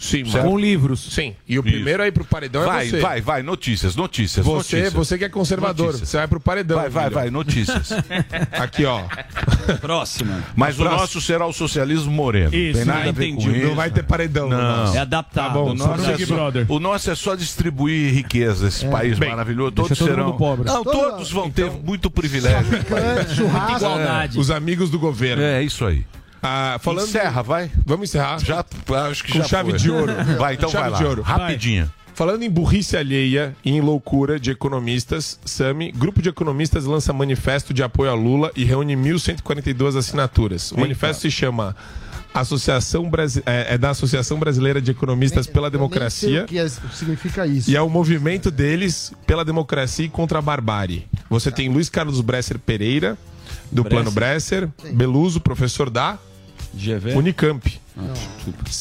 [0.00, 0.46] Sim, Certo.
[0.46, 1.12] Com livros.
[1.12, 1.36] Sim.
[1.46, 3.00] E o primeiro aí pro paredão Vai, é você.
[3.00, 4.46] vai, vai, notícias, notícias.
[4.46, 4.92] Você, notícias.
[4.94, 6.08] você que é conservador, Notícias.
[6.08, 6.78] você vai pro paredão.
[6.78, 7.14] Vai, vai, filho.
[7.16, 7.92] vai, notícias.
[8.58, 9.02] Aqui, ó.
[9.80, 10.42] Próxima.
[10.56, 12.54] Mas o nosso será o socialismo moreno.
[12.54, 13.46] Isso, tem nada a ver entendi.
[13.46, 13.74] com Não isso.
[13.74, 14.48] vai ter paredão.
[14.48, 14.58] Não.
[14.58, 14.96] nosso.
[14.96, 15.48] É adaptado.
[15.48, 16.66] Tá bom, O nosso, é só, Brother.
[16.68, 19.72] o nosso é só distribuir riqueza, esse país Bem, maravilhoso.
[19.72, 20.32] Todos todo serão.
[20.36, 20.64] pobre.
[20.66, 22.74] Não, Todo- todos vão ter muito privilégio.
[22.74, 23.76] É, churrasco.
[23.76, 24.38] Igualdade.
[24.38, 25.42] Os amigos do governo.
[25.42, 26.04] É isso aí.
[26.42, 27.70] Ah, falando Encerra, vai.
[27.84, 28.38] Vamos encerrar.
[28.38, 28.64] Já,
[29.10, 29.78] acho que Com já chave foi.
[29.78, 30.12] de ouro.
[30.38, 30.98] Vai, então Chave vai lá.
[30.98, 31.22] de ouro.
[31.22, 31.90] Rapidinho.
[32.14, 37.72] Falando em burrice alheia e em loucura de economistas, Sami, grupo de economistas lança manifesto
[37.72, 40.72] de apoio a Lula e reúne 1.142 assinaturas.
[40.72, 41.74] O manifesto se chama
[42.32, 46.58] Associação Brasi- é, é da Associação Brasileira de Economistas pela nem sei Democracia O que
[46.58, 47.70] é- significa isso?
[47.70, 51.06] e é o movimento deles pela democracia e contra a barbárie.
[51.28, 53.16] Você tem Luiz Carlos Bresser Pereira,
[53.72, 56.18] do Plano Bresser, Beluso, professor da
[56.74, 57.14] GV.
[57.14, 57.80] Unicamp.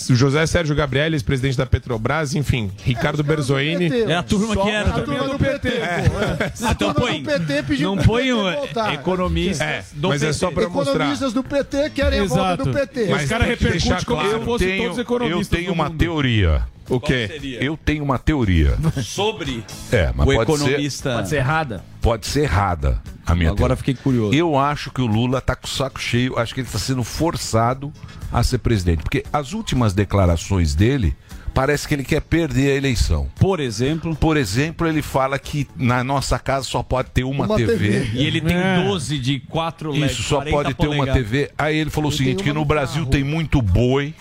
[0.10, 3.90] O José Sérgio Gabriel, ex-presidente da Petrobras, enfim, Ricardo Berzoini.
[4.10, 4.90] É a turma que era.
[4.96, 6.64] A turma do PT, pô.
[6.68, 7.22] A Então turma põe.
[7.24, 8.94] do PT pediu Não põe um voltar.
[8.94, 9.64] economista.
[9.66, 10.38] É, do mas é PT.
[10.40, 10.94] só pra mostrar.
[10.96, 13.08] Economistas do PT querem a volta do PT.
[13.10, 15.48] Mas Os caras repercutem como se fossem Tenho- todos eu economistas.
[15.50, 15.98] tenho do uma mundo.
[15.98, 16.64] teoria.
[16.90, 17.28] O quê?
[17.28, 17.64] seria?
[17.64, 18.78] Eu tenho uma teoria.
[19.04, 21.14] Sobre É, mas o pode ser, economista.
[21.16, 21.84] Pode ser errada.
[22.02, 23.76] pode ser errada a minha Agora teoria.
[23.78, 24.34] fiquei curioso.
[24.36, 27.04] Eu acho que o Lula tá com o saco cheio, acho que ele está sendo
[27.04, 27.94] forçado
[28.32, 29.04] a ser presidente.
[29.04, 31.16] Porque as últimas declarações dele
[31.54, 33.28] parece que ele quer perder a eleição.
[33.40, 34.16] Por exemplo.
[34.16, 37.74] Por exemplo, ele fala que na nossa casa só pode ter uma, Uma TV.
[37.78, 38.10] TV.
[38.14, 38.84] E ele tem É.
[38.84, 40.06] 12 de 4 LED.
[40.12, 41.24] Isso, só 40 pode ter uma polegadas.
[41.24, 41.52] TV.
[41.58, 43.12] Aí ele falou o E seguinte, que no Brasil carro.
[43.12, 44.14] tem muito boi.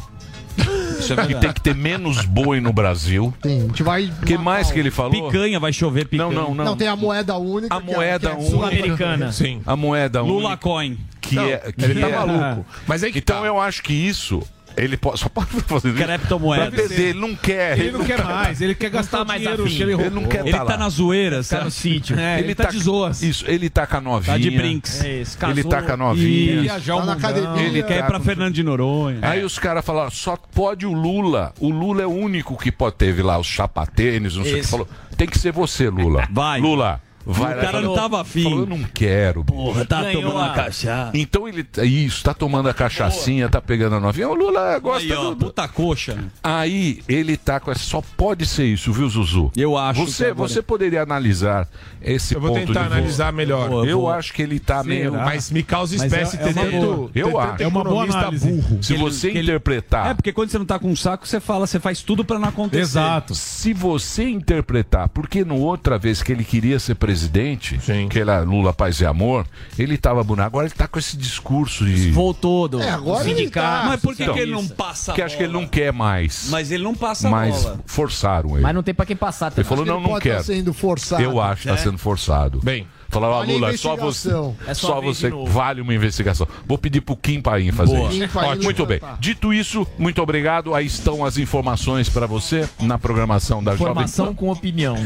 [0.98, 3.32] Isso é Que tem que ter menos boi no Brasil.
[3.40, 4.04] Tem, a gente vai.
[4.06, 5.30] O que mais que ele falou?
[5.30, 6.30] Picanha, vai chover picanha.
[6.30, 6.64] Não, não, não.
[6.64, 7.74] Não, tem a moeda única.
[7.74, 8.50] A é- moeda que é única.
[8.50, 9.32] Sul-americana.
[9.32, 9.60] Sim.
[9.66, 10.56] A moeda Lula única.
[10.58, 10.98] Coin.
[11.20, 12.66] Que Não, é, que ele tá é- maluco.
[12.86, 13.46] Mas aí que Então tá.
[13.46, 14.42] eu acho que isso
[14.78, 15.98] ele pode, só pode fazer isso.
[16.04, 16.70] Criptomoeda.
[16.70, 17.78] Pra perder, ele não quer.
[17.78, 20.40] Ele não quer mais, ele quer gastar tá mais dinheiro que ele Ele não quer
[20.40, 20.76] Ele tá tá lá.
[20.78, 22.18] na zoeira, Tá no sítio.
[22.18, 23.22] É, ele, tá, de zoas.
[23.22, 24.34] Isso, ele tá com a novinha.
[24.36, 25.04] Tá de brinks.
[25.04, 25.54] É isso, casou.
[25.54, 26.60] Ele tá com a Quer novinha.
[26.62, 27.30] viajar o Tá na mundão.
[27.30, 27.62] academia.
[27.68, 29.18] Ele Quer ir tá pra Fernando de Noronha.
[29.22, 31.52] Aí os caras falaram, só pode o Lula.
[31.60, 34.66] O Lula é o único que pode teve lá os chapatênis, não sei o que.
[34.66, 36.26] Falou, tem que ser você, Lula.
[36.30, 36.60] Vai.
[36.60, 37.62] Lula, vai O lá.
[37.62, 38.42] cara não Falou- tava afim.
[38.42, 39.44] Falou, eu não quero.
[39.44, 41.10] Porra, tá Ganhou tomando a- uma cachaça.
[41.14, 44.28] Então ele, isso, tá tomando a cachaçinha, tá pegando a novinha.
[44.28, 46.14] O Lula gosta Aí, ó, do- puta coxa.
[46.14, 46.24] né?
[46.42, 47.80] Aí ele tá com essa.
[47.84, 49.50] Só pode ser isso, viu, Zuzu?
[49.56, 51.68] Eu acho Você, que agora- você poderia analisar
[52.02, 53.86] esse Eu vou ponto tentar analisar melhor.
[53.86, 55.10] Eu vou- acho que ele tá meio.
[55.12, 55.24] Será?
[55.24, 57.10] Mas me causa Mas espécie é- é tanto- boa.
[57.14, 57.62] Eu tanto acho.
[57.62, 58.48] É uma boa análise.
[58.50, 58.82] burro.
[58.82, 60.10] Se ele- você que ele- interpretar.
[60.10, 62.38] É, porque quando você não tá com um saco, você fala, você faz tudo pra
[62.38, 62.80] não acontecer.
[62.82, 63.34] Exato.
[63.34, 68.40] Se você interpretar, porque no outra vez que ele queria ser presidente presidente, que era
[68.42, 69.46] Lula Paz e Amor,
[69.78, 70.44] ele tava bonito.
[70.44, 72.10] Agora ele tá com esse discurso de.
[72.10, 75.14] Voltou do É, agora ele tá- Mas por que, Então, que ele não passa a
[75.14, 76.48] Que acho que ele não quer mais.
[76.50, 77.80] Mas ele não passa Mas bola.
[77.86, 78.60] forçaram ele.
[78.60, 81.22] Mas não tem pra quem passar Ele falou, não, ele não pode tá sendo forçado.
[81.22, 81.72] Eu acho que É.
[81.72, 82.60] está sendo forçado.
[82.62, 82.86] Bem.
[83.10, 84.30] Falaram, ah, a Lula, só você.
[84.66, 86.46] É só você vale uma investigação.
[86.66, 88.10] Vou pedir pro Kim Paim fazer Boa.
[88.10, 88.20] isso.
[88.20, 89.00] Kim Paim Ótimo, muito bem.
[89.18, 90.74] Dito isso, muito obrigado.
[90.74, 94.96] Aí estão as informações para você na programação da Informação Jovem com opinião.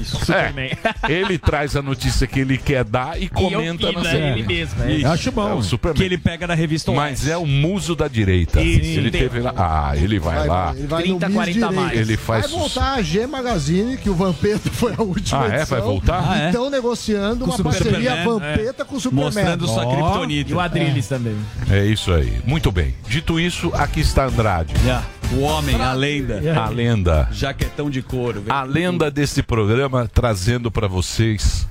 [0.00, 0.18] Isso.
[0.26, 0.32] Pan.
[0.34, 0.76] É,
[1.12, 4.40] ele traz a notícia que ele quer dar e comenta opina na série.
[4.40, 4.92] ele mesmo, é.
[4.92, 5.06] Isso.
[5.06, 5.48] Eu acho bom.
[5.50, 5.96] É o Superman.
[5.98, 8.60] Que ele pega da revista Mas é o muso da direita.
[8.62, 8.98] Isso.
[8.98, 9.52] Ele teve lá.
[9.56, 10.64] Ah, ele vai, Vai, lá.
[10.72, 11.74] vai, ele vai 30, no Miss 40 Direito.
[11.74, 11.98] mais.
[12.00, 15.56] Ele faz Vai voltar a G Magazine, que o Vampeta foi a última Ah, é?
[15.58, 15.78] edição.
[15.78, 16.24] Vai voltar?
[16.30, 16.46] Ah, é?
[16.46, 19.24] Estão negociando uma parceria Superman, Vampeta com o Superman.
[19.26, 20.50] Mostrando sua Ó, criptonita.
[20.50, 21.36] E o Adrilles também.
[21.70, 22.40] É isso aí.
[22.44, 22.94] Muito bem.
[23.06, 24.74] Dito isso, aqui está Andrade.
[24.84, 25.02] Já.
[25.32, 26.40] O homem, a lenda.
[26.60, 27.28] A lenda.
[27.30, 28.40] Jaquetão de couro.
[28.40, 31.68] vem A lenda desse programa trazendo para vocês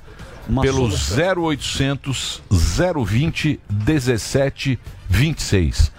[0.48, 1.44] Uma pelo solução.
[1.44, 4.78] 0800 020 17
[5.08, 5.92] 26.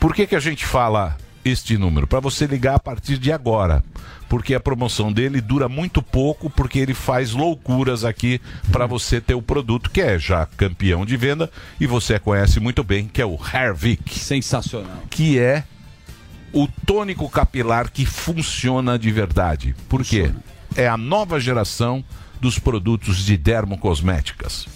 [0.00, 2.06] Por que, que a gente fala este número?
[2.06, 3.82] Para você ligar a partir de agora.
[4.28, 8.40] Porque a promoção dele dura muito pouco, porque ele faz loucuras aqui
[8.72, 12.82] para você ter o produto que é já campeão de venda e você conhece muito
[12.82, 15.02] bem, que é o Hervik, Sensacional.
[15.10, 15.64] que é
[16.52, 19.76] o tônico capilar que funciona de verdade.
[19.88, 20.32] Por quê?
[20.74, 22.02] É a nova geração
[22.40, 24.66] dos produtos de dermocosméticas.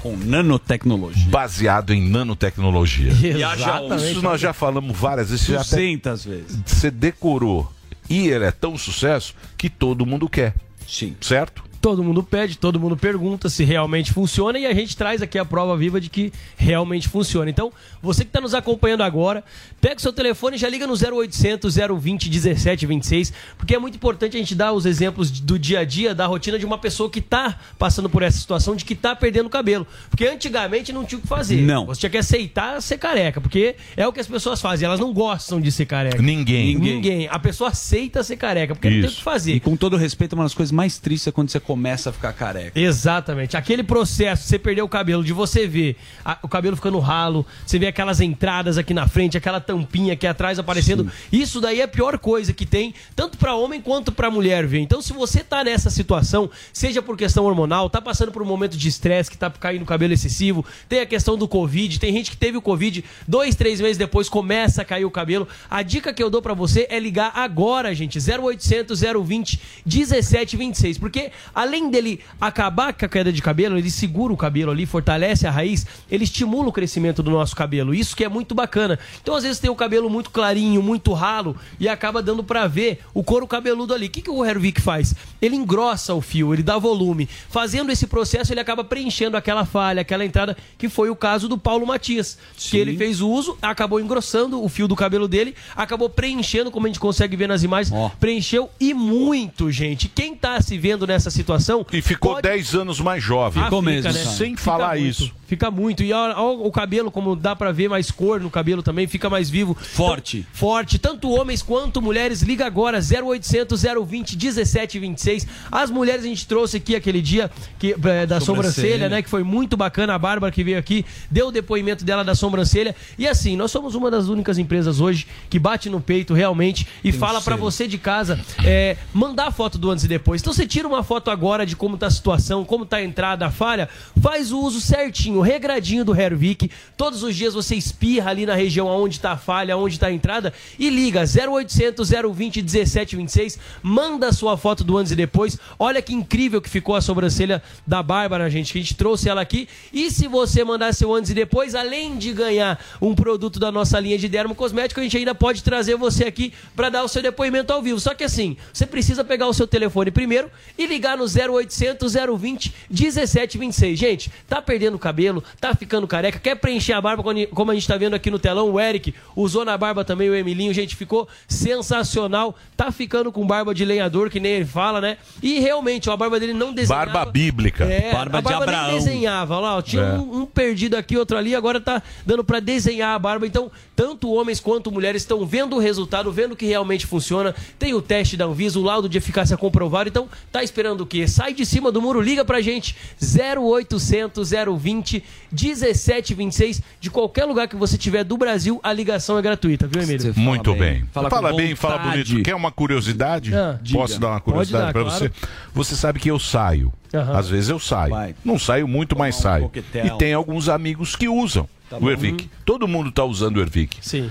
[0.00, 1.28] Com nanotecnologia.
[1.30, 3.12] Baseado em nanotecnologia.
[3.38, 5.46] E haja Isso nós já falamos várias vezes.
[5.46, 6.58] 200 vezes.
[6.64, 7.70] você decorou.
[8.08, 10.54] E ele é tão sucesso que todo mundo quer.
[10.86, 11.14] Sim.
[11.20, 11.62] Certo?
[11.88, 15.44] Todo mundo pede, todo mundo pergunta se realmente funciona e a gente traz aqui a
[15.44, 17.48] prova viva de que realmente funciona.
[17.48, 17.72] Então,
[18.02, 19.42] você que está nos acompanhando agora,
[19.80, 24.36] pega o seu telefone e já liga no 0800 020 1726, porque é muito importante
[24.36, 27.20] a gente dar os exemplos do dia a dia, da rotina de uma pessoa que
[27.20, 29.86] está passando por essa situação de que está perdendo o cabelo.
[30.10, 31.62] Porque antigamente não tinha o que fazer.
[31.62, 31.86] Não.
[31.86, 35.10] Você tinha que aceitar ser careca, porque é o que as pessoas fazem, elas não
[35.14, 36.20] gostam de ser careca.
[36.20, 36.76] Ninguém.
[36.76, 37.28] Ninguém.
[37.28, 39.54] A pessoa aceita ser careca, porque não tem o que fazer.
[39.54, 41.77] E com todo respeito, uma das coisas mais tristes é quando você começa
[42.10, 42.78] a ficar careca.
[42.78, 43.56] Exatamente.
[43.56, 47.78] Aquele processo, você perder o cabelo, de você ver a- o cabelo ficando ralo, você
[47.78, 51.10] vê aquelas entradas aqui na frente, aquela tampinha aqui atrás aparecendo.
[51.32, 54.80] Isso daí é a pior coisa que tem, tanto pra homem quanto pra mulher ver.
[54.80, 58.76] Então, se você tá nessa situação, seja por questão hormonal, tá passando por um momento
[58.76, 62.36] de estresse, que tá caindo cabelo excessivo, tem a questão do Covid, tem gente que
[62.36, 65.46] teve o Covid, dois, três meses depois começa a cair o cabelo.
[65.70, 71.30] A dica que eu dou pra você é ligar agora, gente, 0800 020 1726, porque
[71.58, 75.50] além dele acabar com a queda de cabelo, ele segura o cabelo ali, fortalece a
[75.50, 77.92] raiz, ele estimula o crescimento do nosso cabelo.
[77.92, 78.96] Isso que é muito bacana.
[79.20, 83.00] Então, às vezes tem o cabelo muito clarinho, muito ralo e acaba dando pra ver
[83.12, 84.06] o couro cabeludo ali.
[84.06, 85.16] O que, que o Hervik faz?
[85.42, 87.28] Ele engrossa o fio, ele dá volume.
[87.48, 91.58] Fazendo esse processo, ele acaba preenchendo aquela falha, aquela entrada, que foi o caso do
[91.58, 96.08] Paulo Matias, que ele fez o uso, acabou engrossando o fio do cabelo dele, acabou
[96.08, 100.08] preenchendo, como a gente consegue ver nas imagens, preencheu e muito, gente.
[100.08, 101.47] Quem tá se vendo nessa situação
[101.92, 103.62] E ficou 10 anos mais jovem.
[103.62, 104.24] Ah, fica, né?
[104.24, 105.32] Sem Fica falar muito, isso.
[105.46, 106.02] Fica muito.
[106.02, 109.30] E ó, ó, o cabelo, como dá pra ver mais cor no cabelo também, fica
[109.30, 109.74] mais vivo.
[109.74, 110.38] Forte.
[110.40, 110.98] Então, forte.
[110.98, 112.42] Tanto homens quanto mulheres.
[112.42, 115.46] Liga agora, 0800 020 1726.
[115.72, 118.40] As mulheres a gente trouxe aqui aquele dia que, é, da sobrancelha.
[118.40, 119.08] Sobrancelha.
[119.08, 119.22] né?
[119.22, 120.14] Que foi muito bacana.
[120.14, 122.94] A Bárbara que veio aqui, deu o depoimento dela da sobrancelha.
[123.18, 127.10] E assim, nós somos uma das únicas empresas hoje que bate no peito realmente e
[127.10, 130.42] fala pra você de casa é, mandar foto do antes e depois.
[130.42, 133.46] Então você tira uma foto agora de como tá a situação, como tá a entrada,
[133.46, 133.88] a falha,
[134.20, 136.70] faz o uso certinho, regradinho do Hervik.
[136.96, 140.12] Todos os dias você espirra ali na região onde tá a falha, onde tá a
[140.12, 145.58] entrada e liga 0800 020 1726, manda a sua foto do antes e depois.
[145.78, 149.40] Olha que incrível que ficou a sobrancelha da Bárbara, gente, que a gente trouxe ela
[149.40, 149.68] aqui.
[149.92, 154.00] E se você mandar seu antes e depois, além de ganhar um produto da nossa
[154.00, 157.22] linha de dermo cosmético, a gente ainda pode trazer você aqui para dar o seu
[157.22, 158.00] depoimento ao vivo.
[158.00, 162.74] Só que assim, você precisa pegar o seu telefone primeiro e ligar no 0800 020
[162.90, 163.98] 1726.
[163.98, 167.22] Gente, tá perdendo o cabelo, tá ficando careca, quer preencher a barba,
[167.52, 170.34] como a gente tá vendo aqui no telão, o Eric usou na barba também o
[170.34, 172.56] Emilinho, gente, ficou sensacional.
[172.76, 175.16] Tá ficando com barba de lenhador, que nem ele fala, né?
[175.42, 177.06] E realmente, ó, a barba dele não desenhava.
[177.12, 177.84] Barba bíblica.
[177.84, 178.94] É, Barba a de barba nem Abraão.
[178.98, 180.12] desenhava, lá, ó, tinha É.
[180.18, 183.46] um, um perdido aqui, outro ali, agora tá dando pra desenhar a barba.
[183.46, 187.54] Então, tanto homens quanto mulheres estão vendo o resultado, vendo que realmente funciona.
[187.78, 190.08] Tem o teste da Anvisa, o laudo de eficácia comprovado.
[190.08, 191.17] Então, tá esperando o quê?
[191.20, 191.28] Quê?
[191.28, 197.76] Sai de cima do muro, liga pra gente 0800 020 1726 de qualquer lugar que
[197.76, 200.32] você tiver do Brasil, a ligação é gratuita, viu, Emílio?
[200.36, 201.04] Muito bem.
[201.12, 202.42] Fala, com bem, fala bonito.
[202.42, 203.54] Quer uma curiosidade?
[203.54, 205.18] Ah, Posso dar uma curiosidade dar, pra claro.
[205.18, 205.30] você?
[205.74, 206.92] Você sabe que eu saio.
[207.12, 207.38] Aham.
[207.38, 208.14] Às vezes eu saio.
[208.44, 209.64] Não saio muito, mas saio.
[209.64, 210.06] coquetel.
[210.06, 212.10] E tem alguns amigos que usam Tá o.
[212.10, 212.50] Ervic.
[212.64, 213.96] Todo mundo tá usando o Ervic.
[214.02, 214.30] Sim.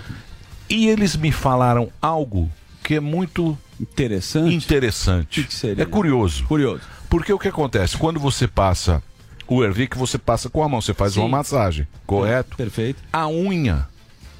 [0.70, 2.50] E eles me falaram algo
[2.84, 4.54] que é muito interessante.
[4.56, 5.48] Interessante.
[5.78, 6.44] É curioso.
[6.46, 6.82] Curioso.
[7.10, 7.98] Porque o que acontece?
[7.98, 9.02] Quando você passa
[9.48, 11.22] o Ervic, você passa com a mão, você faz Sim.
[11.22, 12.58] uma massagem, correto?
[12.58, 13.02] Perfeito.
[13.14, 13.88] A unha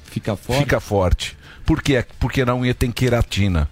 [0.04, 0.58] fica forte.
[0.60, 1.38] Fica forte.
[1.64, 2.04] Por quê?
[2.18, 3.68] Porque na unha tem queratina.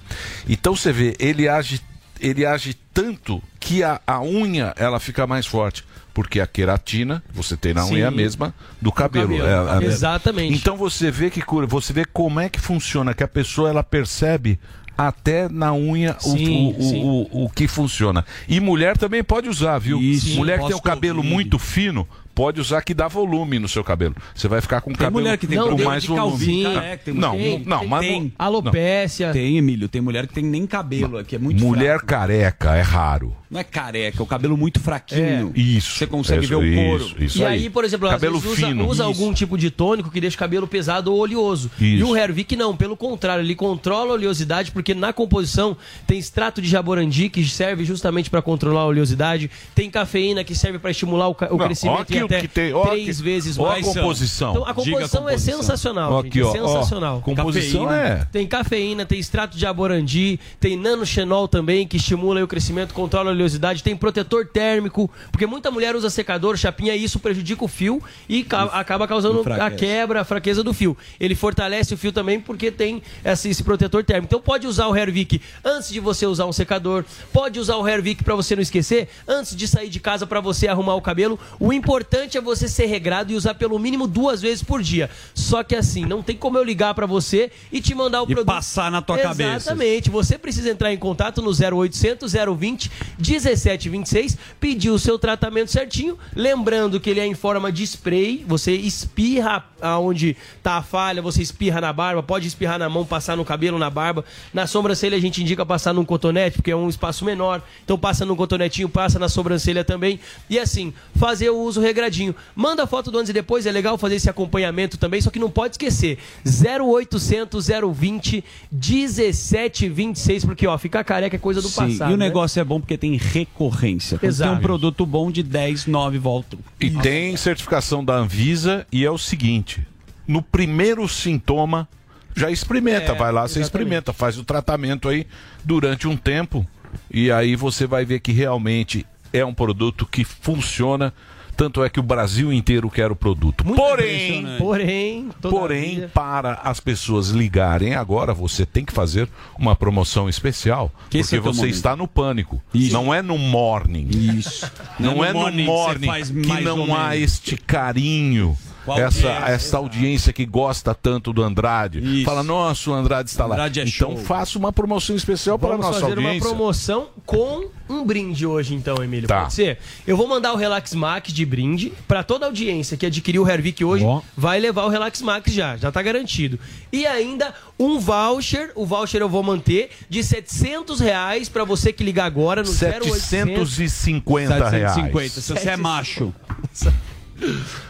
[0.48, 1.80] Então você vê, ele age,
[2.20, 5.84] ele age tanto que a, a unha ela fica mais forte.
[6.14, 7.94] Porque a queratina você tem na Sim.
[7.96, 9.28] unha é a mesma do cabelo.
[9.36, 9.46] cabelo.
[9.46, 10.54] É a- a- Exatamente.
[10.54, 14.58] Então você vê que você vê como é que funciona, que a pessoa ela percebe
[14.96, 17.02] até na unha o- Sim, o, o, sim.
[17.04, 18.24] o- o que funciona.
[18.48, 20.00] E mulher também pode usar, viu?
[20.00, 20.36] Isso.
[20.36, 24.14] mulher que tem o cabelo muito fino pode usar que dá volume no seu cabelo.
[24.34, 26.28] Você vai ficar com Tem cabelo mulher que tem com problema mais de volume.
[26.30, 28.22] calvície, Ah, careca, tem não, mulher- não, tem, mas tem.
[28.22, 29.32] não- Alopécia.
[29.32, 29.88] Tem, Emílio.
[29.88, 31.34] Tem mulher que tem nem cabelo aqui.
[31.34, 33.34] É muito Mulher careca é raro.
[33.50, 35.52] Não é careca, é o cabelo muito fraquinho.
[35.54, 35.96] Isso.
[35.98, 37.04] Você consegue Isso, ver o couro.
[37.04, 38.84] isso, isso e aí, por exemplo, cabelo às vezes usa, fino.
[38.88, 39.02] usa Isso.
[39.04, 41.70] algum tipo de tônico que deixa o cabelo pesado ou oleoso.
[41.80, 41.84] Isso.
[41.84, 45.76] E o Hervik não, pelo contrário, ele controla a oleosidade porque na composição
[46.06, 50.78] tem extrato de jaborandi que serve justamente para controlar a oleosidade, tem cafeína que serve
[50.80, 53.22] para estimular o, ca- o Não, crescimento ó em até que tem, ó três aqui-
[53.22, 53.84] vezes ó a mais.
[53.86, 54.50] composição.
[54.50, 55.56] Então, a Diga a composição, é composição.
[55.62, 57.20] sensacional, Ó gente, aqui, é ó, ó, sensacional.
[57.22, 62.92] composição é- Tem cafeína, tem extrato de jaborandi, tem nanoxenol também que estimula o crescimento,
[62.94, 67.64] controla a oleosidade, tem protetor térmico, porque muita mulher usa secador, chapinha e isso prejudica
[67.64, 70.96] o fio e ca- acaba causando a quebra, a fraqueza do fio.
[71.20, 74.26] Ele fortalece o fio também porque tem esse, esse protetor térmico.
[74.26, 78.22] Então pode usar o Hervik antes de você usar um secador, pode usar o Hervik
[78.24, 81.38] para você não esquecer, antes de sair de casa para você arrumar o cabelo.
[81.58, 85.10] O importante é você ser regrado e usar pelo mínimo duas vezes por dia.
[85.34, 88.34] Só que assim, não tem como eu ligar para você e te mandar o E
[88.34, 89.70] produto passar na tua cabeça.
[89.70, 90.10] Exatamente.
[90.10, 97.00] Você precisa entrar em contato no 0800 020 1726, pedir o seu tratamento certinho, lembrando
[97.00, 101.80] que ele é em forma de spray, você espirra aonde tá a falha, você espirra
[101.80, 104.24] na barba, pode espirrar na mão, passar no cabelo, na barba.
[104.52, 107.62] Na sobrancelha a gente indica passar num cotonete, porque é um espaço menor.
[107.84, 110.20] Então passa num cotonetinho, passa na sobrancelha também.
[110.48, 112.34] E assim, fazer o uso regradinho.
[112.54, 115.50] Manda foto do antes e depois, é legal fazer esse acompanhamento também, só que não
[115.50, 116.18] pode esquecer.
[116.44, 122.10] 0800 020 1726, porque ó, ficar careca é coisa do Sim, passado.
[122.10, 122.26] e o né?
[122.26, 124.18] negócio é bom porque tem recorrência.
[124.22, 124.50] Exato.
[124.50, 126.58] Tem um produto bom de 10, 9 voltam.
[126.80, 129.86] E tem certificação da Anvisa e é o seguinte:
[130.26, 131.88] no primeiro sintoma,
[132.34, 133.64] já experimenta, É, vai lá, você exatamente.
[133.64, 135.26] experimenta, faz o tratamento aí
[135.64, 136.66] durante um tempo
[137.10, 141.12] e aí você vai ver que realmente é um produto que funciona.
[141.56, 143.64] Tanto é que o Brasil inteiro quer o produto.
[143.64, 149.28] porém, Porém, porém, todavia- para as pessoas ligarem agora, você tem que fazer
[149.58, 150.92] uma promoção especial.
[151.08, 151.74] Que esse porque é você momento.
[151.74, 152.60] está no pânico.
[152.92, 154.08] Não é no morning.
[154.10, 154.70] Isso.
[154.98, 157.22] Não, é no morning, faz que não há menos.
[157.24, 158.56] este carinho.
[158.94, 159.52] Essa, é?
[159.52, 162.24] essa audiência que gosta tanto do Andrade.
[162.24, 163.86] Fala, nossa, o Andrade está Andrade lá.
[163.86, 164.24] é então show.
[164.24, 166.48] faça uma promoção especial para a Vamos nossa fazer uma audiência.
[166.48, 169.28] promoção com um brinde hoje, então, Emílio.
[169.28, 169.42] Tá.
[169.42, 169.78] Pode ser?
[170.06, 173.48] Eu vou mandar o Relax Max de brinde para toda a audiência que adquiriu o
[173.48, 174.04] Hervik hoje.
[174.36, 176.58] Vai levar o Relax Max já, já tá garantido.
[176.92, 182.02] E ainda um voucher, o voucher eu vou manter, de 700 reais para você que
[182.02, 184.94] ligar agora no 750 reais.
[184.94, 186.32] 750, se você é macho.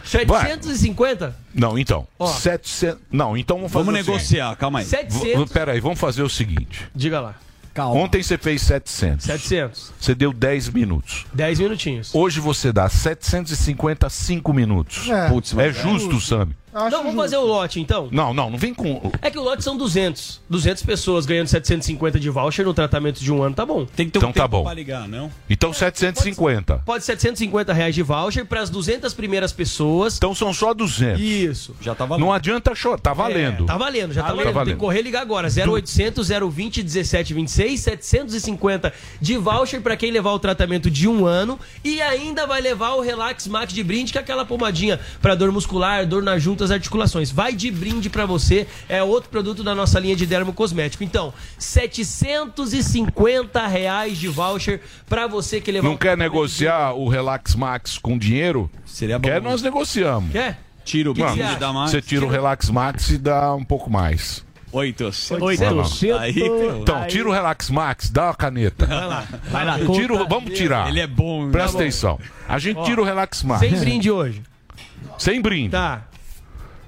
[0.03, 1.35] 750?
[1.53, 2.07] Não, então.
[2.19, 2.27] Ó.
[2.27, 2.97] 700...
[3.11, 4.11] Não, então vamos fazer Vamos o seguinte.
[4.15, 4.85] negociar, calma aí.
[4.85, 5.47] 700.
[5.49, 6.85] V- Peraí, vamos fazer o seguinte.
[6.95, 7.35] Diga lá.
[7.79, 9.23] Ontem você fez 700.
[9.25, 9.93] 700.
[9.99, 11.27] Você deu 10 minutos.
[11.31, 12.09] 10 minutinhos.
[12.11, 15.07] Hoje você dá 750 5 minutos.
[15.07, 15.27] É.
[15.61, 16.21] É é justo, justo.
[16.21, 16.55] Sami.
[16.89, 18.07] Não, vamos fazer o lote então.
[18.11, 19.11] Não, não, não vem com.
[19.21, 20.41] É que o lote são 200.
[20.49, 23.85] 200 pessoas ganhando 750 de voucher no tratamento de um ano, tá bom.
[23.85, 24.63] Tem que ter um Então tá tempo bom.
[24.63, 25.31] pra ligar, não?
[25.49, 26.81] Então 750.
[26.85, 30.17] Pode 750 reais de voucher para as 200 primeiras pessoas.
[30.17, 31.19] Então são só 200.
[31.21, 31.75] Isso.
[31.81, 33.63] Já tá Não adianta chorar, tá valendo.
[33.63, 34.45] É, tá valendo, já tá, Tá valendo.
[34.45, 34.73] Tem valendo.
[34.75, 35.47] que correr e ligar agora.
[35.47, 42.01] 0800 020 1726, 750 de voucher para quem levar o tratamento de um ano e
[42.01, 46.05] ainda vai levar o Relax Max de brinde, que é aquela pomadinha para dor muscular,
[46.05, 47.31] dor nas juntas, articulações.
[47.31, 51.03] Vai de brinde para você, é outro produto da nossa linha de dermo cosmético.
[51.03, 57.97] Então, 750 reais de voucher para você que levar Não quer negociar o Relax Max
[57.97, 58.69] com dinheiro?
[58.85, 59.27] Seria bom.
[59.27, 60.31] Quer, nós negociamos.
[60.31, 60.59] Quer?
[60.83, 61.91] Tira o brinde, dá mais.
[61.91, 64.45] Você tira o Relax Max e dá um pouco mais.
[64.71, 66.03] 800.
[66.19, 66.35] Aí,
[66.81, 68.85] então, tira o Relax Max, dá uma caneta.
[68.85, 69.77] Vai lá, vai lá.
[70.29, 70.89] Vamos tirar.
[70.89, 71.49] Ele é bom.
[71.49, 71.79] Presta Tá bom.
[71.79, 72.19] atenção.
[72.47, 73.59] A gente Ó, tira o Relax Max.
[73.59, 74.41] Sem brinde hoje.
[75.17, 75.71] Sem brinde.
[75.71, 76.03] Tá.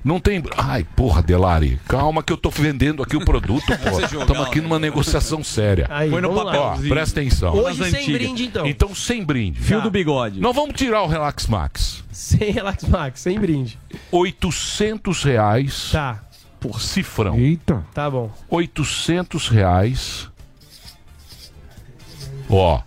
[0.04, 0.42] Não tem.
[0.56, 1.80] Ai, porra, Delari.
[1.88, 3.90] Calma que eu tô vendendo aqui o produto, pô.
[3.92, 5.88] Você jogar, Estamos aqui numa negociação séria.
[5.90, 6.32] Aí, Põe no.
[6.32, 7.54] Ó, presta atenção.
[7.54, 8.66] Hoje sem brinde, então.
[8.66, 9.60] Então, sem brinde.
[9.60, 10.40] Fio do bigode.
[10.40, 12.04] Não vamos tirar o Relax Max.
[12.12, 13.78] Sem Relax Max, sem brinde.
[14.12, 15.90] 800 reais.
[15.92, 16.24] Tá.
[16.60, 17.38] Por cifrão.
[17.38, 17.86] Eita.
[17.94, 18.32] Tá bom.
[18.50, 20.30] 800 reais.
[22.50, 22.82] Ó.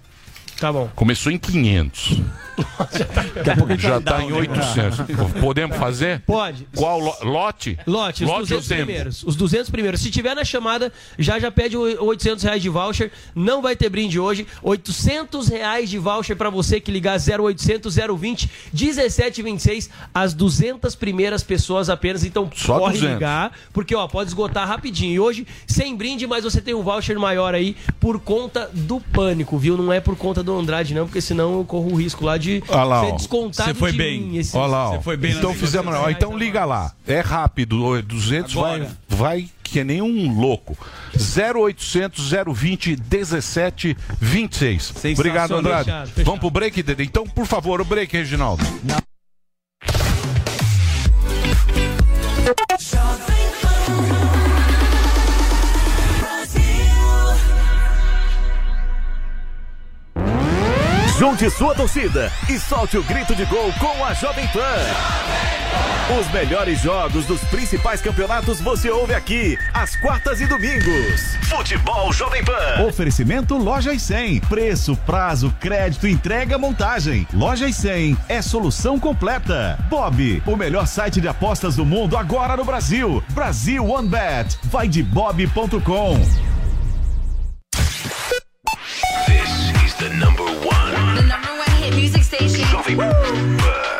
[0.59, 0.91] Tá bom.
[0.95, 2.21] Começou em 500.
[3.35, 4.49] Daqui a pouco ele Já tá tá em down, né?
[4.49, 5.41] 800.
[5.41, 6.21] Podemos fazer?
[6.21, 6.67] Pode.
[6.77, 7.79] Qual lo- lote?
[7.87, 8.87] Lote, os Lote 200 ou tempo?
[8.87, 9.23] primeiros.
[9.23, 10.01] Os 200 primeiros.
[10.01, 13.11] Se tiver na chamada, já já pede o 800 reais de voucher.
[13.35, 14.47] Não vai ter brinde hoje.
[14.63, 19.91] 800 reais de voucher pra você que ligar 0800 020 1726.
[20.15, 22.25] As 200 primeiras pessoas apenas.
[22.25, 23.15] Então Só corre 200.
[23.15, 25.13] ligar, porque ó, pode esgotar rapidinho.
[25.13, 29.57] E hoje, sem brinde, mas você tem um voucher maior aí por conta do pânico,
[29.59, 29.77] viu?
[29.77, 32.42] Não é por conta do Andrade, não, porque senão eu corro o risco lá de
[32.69, 34.37] Olha lá, ser descontado de mim.
[34.37, 34.89] Esse- lá.
[34.91, 35.95] Você foi bem então fizemos.
[35.95, 36.93] Ó, então liga lá.
[37.07, 37.85] É rápido.
[37.85, 38.97] ó, 200 vai, Agora.
[39.09, 40.77] vai que nem um louco.
[41.15, 44.93] 0800 020 17 26.
[45.19, 45.85] Obrigado, Andrade.
[45.85, 46.25] Fechado, fechado.
[46.25, 47.03] Vamos pro break, Dede?
[47.05, 48.63] Então, por favor, o break, Reginaldo.
[61.23, 66.19] Junte sua torcida e solte o grito de gol com a Jovem Pan.
[66.19, 71.37] Os melhores jogos dos principais campeonatos você ouve aqui, às quartas e domingos.
[71.49, 72.83] Futebol Jovem Pan.
[72.89, 74.41] Oferecimento Lojas 100.
[74.41, 77.25] Preço, prazo, crédito, entrega, montagem.
[77.33, 79.79] Lojas 100 é solução completa.
[79.89, 83.23] Bob, o melhor site de apostas do mundo agora no Brasil.
[83.29, 84.59] Brasil One Bet.
[84.65, 86.52] Vai de bob.com.
[92.83, 93.13] Jovem Pan.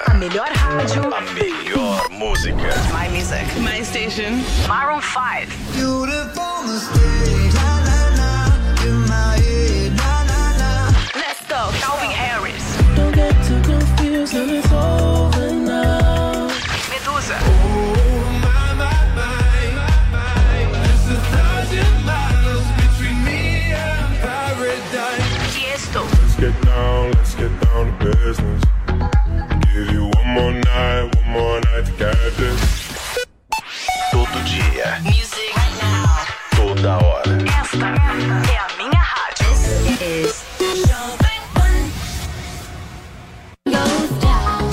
[0.07, 1.15] A melhor rádio.
[1.15, 2.75] A melhor música.
[2.93, 3.47] My music.
[3.61, 4.43] My station.
[4.67, 5.49] Maroon 5.
[5.73, 7.82] Beautiful Let's
[34.11, 35.22] Todo dia.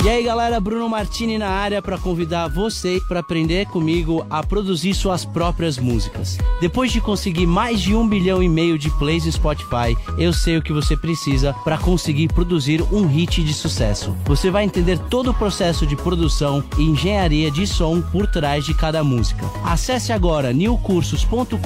[0.02, 4.94] E aí galera, Bruno Martini na área para convidar você para aprender comigo a produzir
[4.94, 6.38] suas próprias músicas.
[6.58, 10.56] Depois de conseguir mais de um bilhão e meio de plays no Spotify, eu sei
[10.56, 14.16] o que você precisa para conseguir produzir um hit de sucesso.
[14.24, 18.72] Você vai entender todo o processo de produção e engenharia de som por trás de
[18.72, 19.44] cada música.
[19.62, 21.56] Acesse agora newcursos.com.br,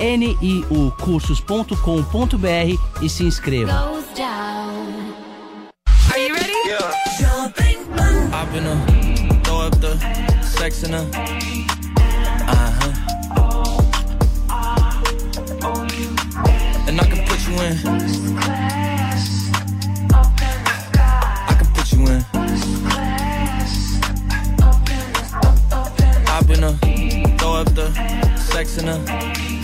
[0.00, 4.02] niucursos.com.br e se inscreva.
[6.14, 6.52] Are you ready?
[6.66, 6.94] Yeah.
[8.32, 8.76] I've been a
[9.42, 9.98] throw up the
[10.44, 10.98] sex in a
[12.46, 12.92] uh huh.
[16.86, 17.76] And I can put you in.
[21.48, 22.24] I can put you in.
[26.28, 26.78] I've been a
[27.38, 27.92] throw up the
[28.38, 29.63] sex in a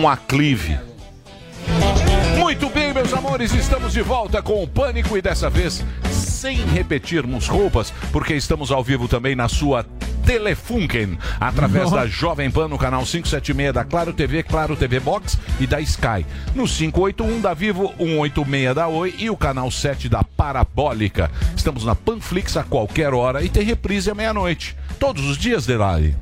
[0.00, 0.78] Um aclive.
[2.38, 7.48] Muito bem, meus amores, estamos de volta com o Pânico e dessa vez sem repetirmos
[7.48, 9.84] roupas, porque estamos ao vivo também na sua
[10.24, 15.66] Telefunken, através da Jovem Pan no canal 576 da Claro TV, Claro TV Box e
[15.66, 16.24] da Sky.
[16.54, 21.30] No 581 da Vivo, 186 da Oi e o canal 7 da Parabólica.
[21.54, 24.74] Estamos na Panflix a qualquer hora e tem reprise à meia-noite.
[24.98, 26.16] Todos os dias, Delari.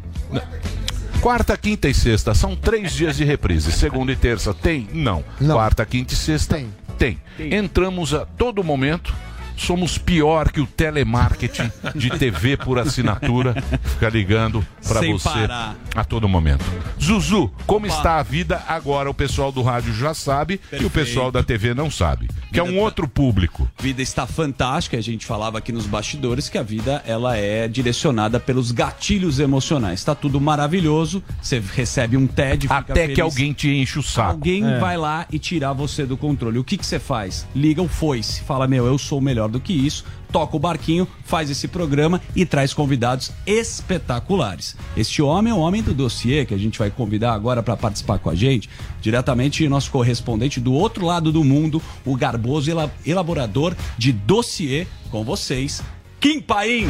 [1.20, 3.72] Quarta, quinta e sexta são três dias de reprise.
[3.72, 4.88] Segunda e terça tem?
[4.92, 5.24] Não.
[5.52, 6.60] Quarta, quinta e sexta
[6.96, 7.18] tem.
[7.38, 9.12] Entramos a todo momento.
[9.58, 13.54] Somos pior que o telemarketing de TV por assinatura.
[13.82, 15.76] Fica ligando para você parar.
[15.96, 16.64] a todo momento.
[17.02, 19.10] Zuzu, como está a vida agora?
[19.10, 20.90] O pessoal do rádio já sabe e o Perfeito.
[20.92, 22.28] pessoal da TV não sabe.
[22.52, 23.68] Que é um outro público.
[23.80, 24.96] Vida está fantástica.
[24.96, 29.98] A gente falava aqui nos bastidores que a vida ela é direcionada pelos gatilhos emocionais.
[29.98, 31.22] Está tudo maravilhoso.
[31.42, 33.14] Você recebe um TED, fica Até feliz.
[33.16, 34.30] que alguém te enche o saco.
[34.30, 34.78] Alguém É.
[34.78, 36.58] vai lá e tirar você do controle.
[36.58, 37.46] O que que você faz?
[37.54, 40.04] Liga o foice, fala: "Meu, eu sou melhor do que isso".
[40.30, 44.76] Toca o barquinho, faz esse programa e traz convidados espetaculares.
[44.96, 48.18] Este homem é o homem do dossiê que a gente vai convidar agora para participar
[48.18, 48.68] com a gente,
[49.00, 55.24] diretamente nosso correspondente do outro lado do mundo, o garboso ela- elaborador de dossiê com
[55.24, 55.82] vocês,
[56.20, 56.86] Kim Paim.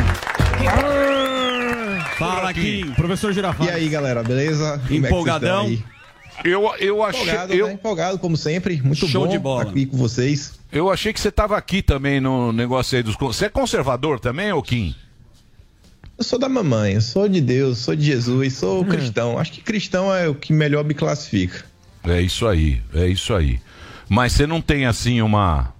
[2.19, 2.93] Fala, Kim.
[2.95, 3.73] Professor Girafales.
[3.73, 4.81] E aí, galera, beleza?
[4.89, 5.98] Como é
[6.45, 7.22] Eu, eu achei.
[7.22, 7.66] Empolgado, eu...
[7.66, 7.72] né?
[7.72, 8.80] Empolgado, como sempre.
[8.82, 9.62] Muito Show bom de bola.
[9.62, 10.59] estar aqui com vocês.
[10.70, 13.16] Eu achei que você estava aqui também no negócio aí dos.
[13.16, 14.95] Você é conservador também, ô Kim?
[16.16, 18.84] Eu sou da mamãe, eu sou de Deus, sou de Jesus, sou Hum.
[18.89, 19.39] cristão.
[19.39, 21.64] Acho que cristão é o que melhor me classifica.
[22.05, 23.61] É isso aí, é isso aí.
[24.09, 25.72] Mas você não tem assim uma.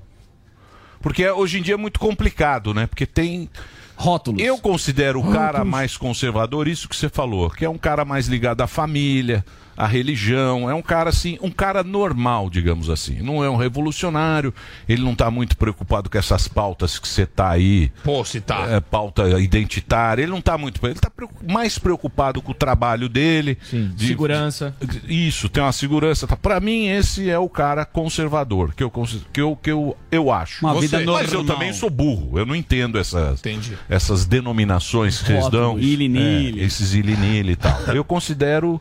[1.01, 2.87] Porque hoje em dia é muito complicado, né?
[2.87, 3.49] Porque tem.
[3.97, 4.41] Rótulos.
[4.41, 5.69] Eu considero o cara Rótulos.
[5.69, 9.45] mais conservador, isso que você falou, que é um cara mais ligado à família,
[9.79, 13.23] à religião, é um cara assim, um cara normal, digamos assim.
[13.23, 14.53] Não é um revolucionário,
[14.89, 17.93] ele não tá muito preocupado com essas pautas que você tá aí.
[18.03, 18.67] Pô, se tá.
[18.69, 20.85] É, pauta identitária, ele não tá muito.
[20.85, 23.57] Ele tá preocu- mais preocupado com o trabalho dele.
[23.71, 24.75] de- segurança.
[25.07, 26.27] Isso, tem uma segurança.
[26.27, 26.35] Tá?
[26.37, 28.91] Para mim, esse é o cara conservador, que eu,
[29.33, 30.65] que eu, que eu, eu acho.
[30.67, 31.45] Uma vida Mas eu normal.
[31.57, 33.79] também sou burro, eu não entendo essas, Entendi.
[33.89, 35.79] essas denominações que vocês dão.
[35.79, 37.79] É, esses ilinili e tal.
[37.95, 38.81] Eu considero.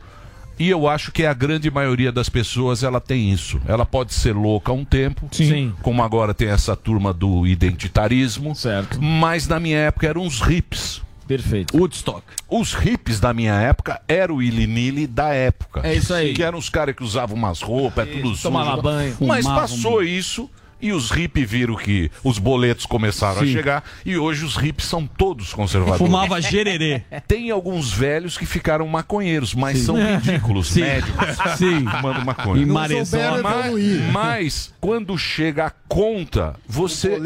[0.60, 3.60] E eu acho que a grande maioria das pessoas ela tem isso.
[3.68, 5.74] Ela pode ser louca um tempo, Sim.
[5.82, 8.55] como agora tem essa turma do identitarismo.
[8.55, 9.01] Certo.
[9.01, 11.01] Mas na minha época eram os hips.
[11.28, 11.78] Perfeito.
[11.78, 12.24] Woodstock.
[12.49, 15.82] Os hips da minha época eram o ilinili da época.
[15.84, 16.34] É isso aí.
[16.34, 18.43] Que eram os caras que usavam umas roupas, é tudo sujo.
[18.43, 19.16] tomava banho.
[19.20, 20.49] Mas passou isso
[20.82, 23.51] e os hippies viram que os boletos começaram a Sim.
[23.51, 25.99] chegar e hoje os hippies são todos conservadores.
[25.99, 27.01] Fumava gererê.
[27.28, 29.86] Tem alguns velhos que ficaram maconheiros, mas Sim.
[29.86, 30.82] são ridículos, Sim.
[30.82, 31.28] médicos.
[31.57, 31.86] Sim.
[31.86, 32.61] Fumando maconha.
[32.61, 33.17] E Marezó.
[33.41, 37.17] Mas, mas quando chega a conta, você.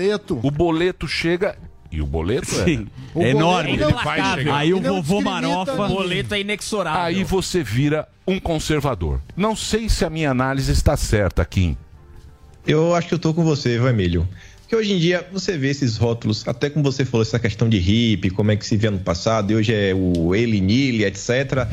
[0.42, 1.08] O boleto.
[1.08, 1.58] chega.
[1.92, 2.88] E o boleto Sim.
[3.16, 3.24] é.
[3.24, 3.74] É enorme.
[3.74, 4.56] Ele vai chegar.
[4.56, 5.74] Aí o Ele vovô Marofa.
[5.74, 5.88] ninguém.
[5.96, 7.02] Boleto é inexorável.
[7.02, 9.20] Aí você vira um conservador.
[9.36, 11.76] Não sei se a minha análise está certa, Kim.
[12.66, 14.28] Eu acho que eu tô com você, Vermelho.
[14.62, 17.78] Porque hoje em dia você vê esses rótulos, até como você falou, essa questão de
[17.78, 21.68] hippie, como é que se vê no passado, e hoje é o ele, nile, etc.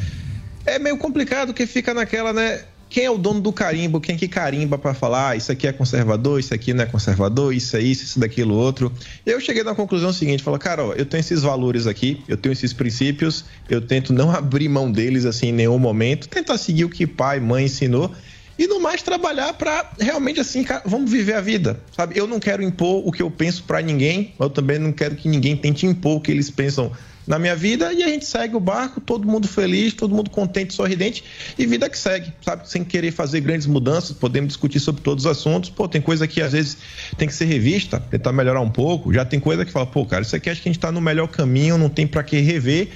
[0.67, 2.65] É meio complicado que fica naquela, né?
[2.91, 4.01] Quem é o dono do carimbo?
[4.01, 7.55] Quem que carimba pra falar ah, isso aqui é conservador, isso aqui não é conservador,
[7.55, 8.91] isso é isso, isso daquilo outro.
[9.27, 12.53] Eu cheguei na conclusão seguinte, falo, cara, ó, eu tenho esses valores aqui, eu tenho
[12.53, 16.89] esses princípios, eu tento não abrir mão deles assim em nenhum momento, tentar seguir o
[16.89, 18.11] que pai, mãe ensinou.
[18.59, 22.19] E no mais trabalhar para realmente assim, cara, vamos viver a vida, sabe?
[22.19, 25.29] Eu não quero impor o que eu penso para ninguém, eu também não quero que
[25.29, 26.93] ninguém tente impor o que eles pensam
[27.29, 30.73] na minha vida e a gente segue o barco, todo mundo feliz, todo mundo contente,
[30.73, 31.23] sorridente
[31.59, 32.69] e vida que segue, sabe?
[32.69, 35.69] Sem querer fazer grandes mudanças, podemos discutir sobre todos os assuntos.
[35.69, 36.79] Pô, tem coisa que às vezes
[37.19, 39.13] tem que ser revista, tentar melhorar um pouco.
[39.13, 41.03] Já tem coisa que fala, pô, cara, isso aqui acho que a gente tá no
[41.03, 42.89] melhor caminho, não tem para que rever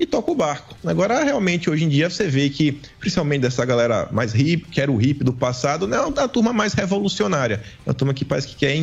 [0.00, 0.74] e toca o barco.
[0.84, 4.90] Agora, realmente, hoje em dia, você vê que, principalmente dessa galera mais hip, que era
[4.90, 7.62] o hip do passado, não é a turma mais revolucionária.
[7.86, 8.74] É uma turma que parece que quer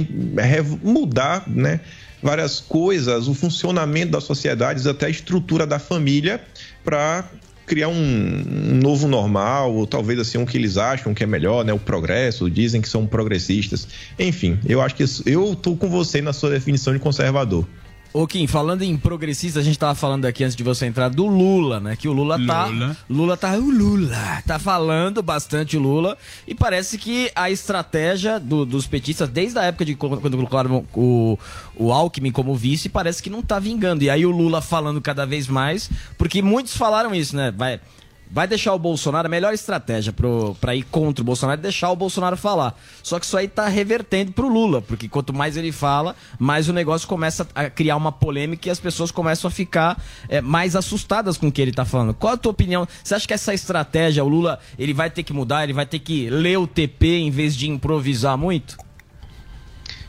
[0.84, 1.80] mudar, né?
[2.22, 6.39] Várias coisas, o funcionamento das sociedades, até a estrutura da família,
[6.84, 7.28] para
[7.65, 8.43] criar um,
[8.82, 11.74] novo normal, ou talvez assim, um que eles acham que é melhor, né?
[11.74, 13.88] O progresso, dizem que são progressistas.
[14.20, 17.68] Enfim, eu acho que eu tô com você na sua definição de conservador.
[18.13, 21.27] Ô Kim, falando em progressista, a gente tava falando aqui antes de você entrar do
[21.27, 21.95] Lula, né?
[21.95, 22.65] Que o Lula tá.
[22.65, 22.97] Lula.
[23.09, 23.53] Lula tá.
[23.57, 26.17] O Lula tá falando bastante o Lula.
[26.47, 30.85] E parece que a estratégia do- dos petistas, desde a época de quando quando colocaram
[30.95, 31.37] o,
[31.75, 34.03] o Alckmin como vice, parece que não tá vingando.
[34.03, 37.51] E aí o Lula falando cada vez mais, porque muitos falaram isso, né?
[37.55, 37.79] Vai.
[38.30, 41.89] Vai deixar o Bolsonaro, a melhor estratégia pro, pra ir contra o Bolsonaro é deixar
[41.91, 42.78] o Bolsonaro falar.
[43.01, 46.73] Só que isso aí tá revertendo pro Lula, porque quanto mais ele fala, mais o
[46.73, 51.38] negócio começa a criar uma polêmica e as pessoas começam a ficar é, mais assustadas
[51.38, 52.13] com o que ele tá falando.
[52.13, 52.88] Qual a tua opinião?
[53.03, 55.99] Você acha que essa estratégia, o Lula, ele vai ter que mudar, ele vai ter
[55.99, 58.78] que ler o TP em vez de improvisar muito?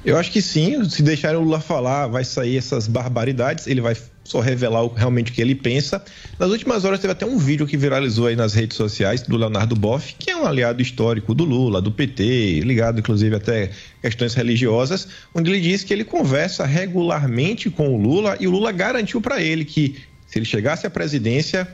[0.04, 3.96] Eu acho que sim, se deixarem o Lula falar, vai sair essas barbaridades, ele vai
[4.28, 6.04] só revelar realmente o que ele pensa.
[6.38, 9.74] Nas últimas horas teve até um vídeo que viralizou aí nas redes sociais do Leonardo
[9.74, 13.70] Boff, que é um aliado histórico do Lula, do PT, ligado inclusive até
[14.02, 18.70] questões religiosas, onde ele diz que ele conversa regularmente com o Lula e o Lula
[18.70, 21.66] garantiu para ele que se ele chegasse à presidência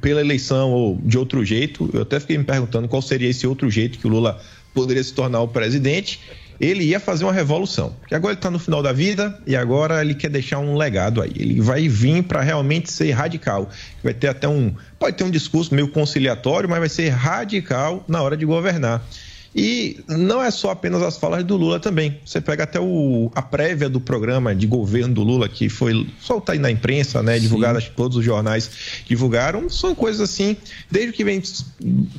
[0.00, 3.70] pela eleição ou de outro jeito, eu até fiquei me perguntando qual seria esse outro
[3.70, 4.40] jeito que o Lula
[4.74, 6.20] poderia se tornar o presidente
[6.62, 7.92] ele ia fazer uma revolução.
[7.98, 11.20] Porque agora ele está no final da vida e agora ele quer deixar um legado
[11.20, 11.32] aí.
[11.34, 13.68] Ele vai vir para realmente ser radical.
[14.02, 14.72] Vai ter até um.
[14.96, 19.02] Pode ter um discurso meio conciliatório, mas vai ser radical na hora de governar.
[19.54, 22.18] E não é só apenas as falas do Lula também.
[22.24, 26.52] Você pega até o, a prévia do programa de governo do Lula, que foi solta
[26.52, 27.38] aí na imprensa, né?
[27.38, 28.70] Divulgada, todos os jornais
[29.06, 29.68] divulgaram.
[29.68, 30.56] São coisas assim,
[30.90, 31.42] desde que vem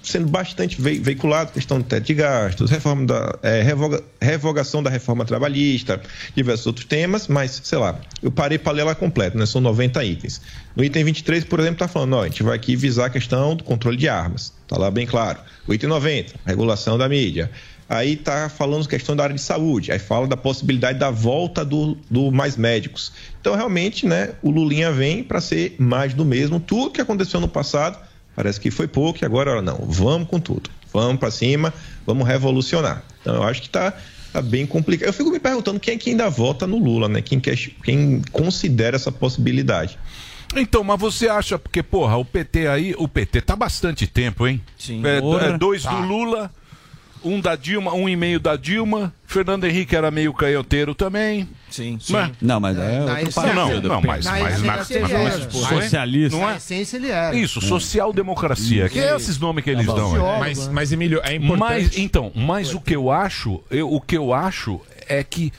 [0.03, 4.89] sendo bastante ve- veiculado, questão do teto de gastos, reforma da, é, revoga- revogação da
[4.91, 5.99] reforma trabalhista,
[6.35, 9.45] diversos outros temas, mas, sei lá, eu parei para ler ela completa, né?
[9.47, 10.39] São 90 itens.
[10.75, 13.55] No item 23, por exemplo, está falando, ó, a gente vai aqui visar a questão
[13.55, 14.53] do controle de armas.
[14.67, 15.39] Tá lá bem claro.
[15.67, 17.51] O item 90, regulação da mídia.
[17.87, 19.91] Aí tá falando questão da área de saúde.
[19.91, 23.11] Aí fala da possibilidade da volta do, do mais médicos.
[23.39, 26.59] Então, realmente, né, o Lulinha vem para ser mais do mesmo.
[26.59, 27.99] Tudo que aconteceu no passado
[28.35, 29.77] parece que foi pouco e agora não.
[29.87, 30.71] Vamos com tudo.
[30.91, 31.71] Vamos para cima,
[32.05, 33.03] vamos revolucionar.
[33.21, 33.93] Então, eu acho que tá,
[34.31, 35.09] tá bem complicado.
[35.09, 37.21] Eu fico me perguntando quem é que ainda vota no Lula, né?
[37.21, 39.99] Quem, quer, quem considera essa possibilidade.
[40.55, 44.47] Então, mas você acha, porque, porra, o PT aí, o PT tá há bastante tempo,
[44.47, 44.61] hein?
[44.77, 45.01] Sim.
[45.05, 45.17] É,
[45.49, 45.91] é dois Tá.
[45.91, 46.51] do Lula,
[47.23, 49.13] um da Dilma, um e meio da Dilma.
[49.25, 51.47] Fernando Henrique era meio canhoteiro também.
[51.71, 52.13] Sim, sim.
[52.39, 53.55] Não, mas é Na outro partido.
[53.55, 55.43] não, não, mas- Na mas- essência mas- ele mas- era.
[55.51, 56.37] mas- Socialista.
[56.37, 56.53] Não é?
[56.53, 56.57] é?
[56.57, 57.35] essência ele era.
[57.35, 58.89] Isso, social-democracia.
[58.89, 60.13] Que é esses nomes que eles dão.
[60.33, 60.39] aí.
[60.39, 61.59] Mas, mas, Emílio, é importante.
[61.59, 65.51] Mas, então, mas o que eu acho, eu- o que eu acho é que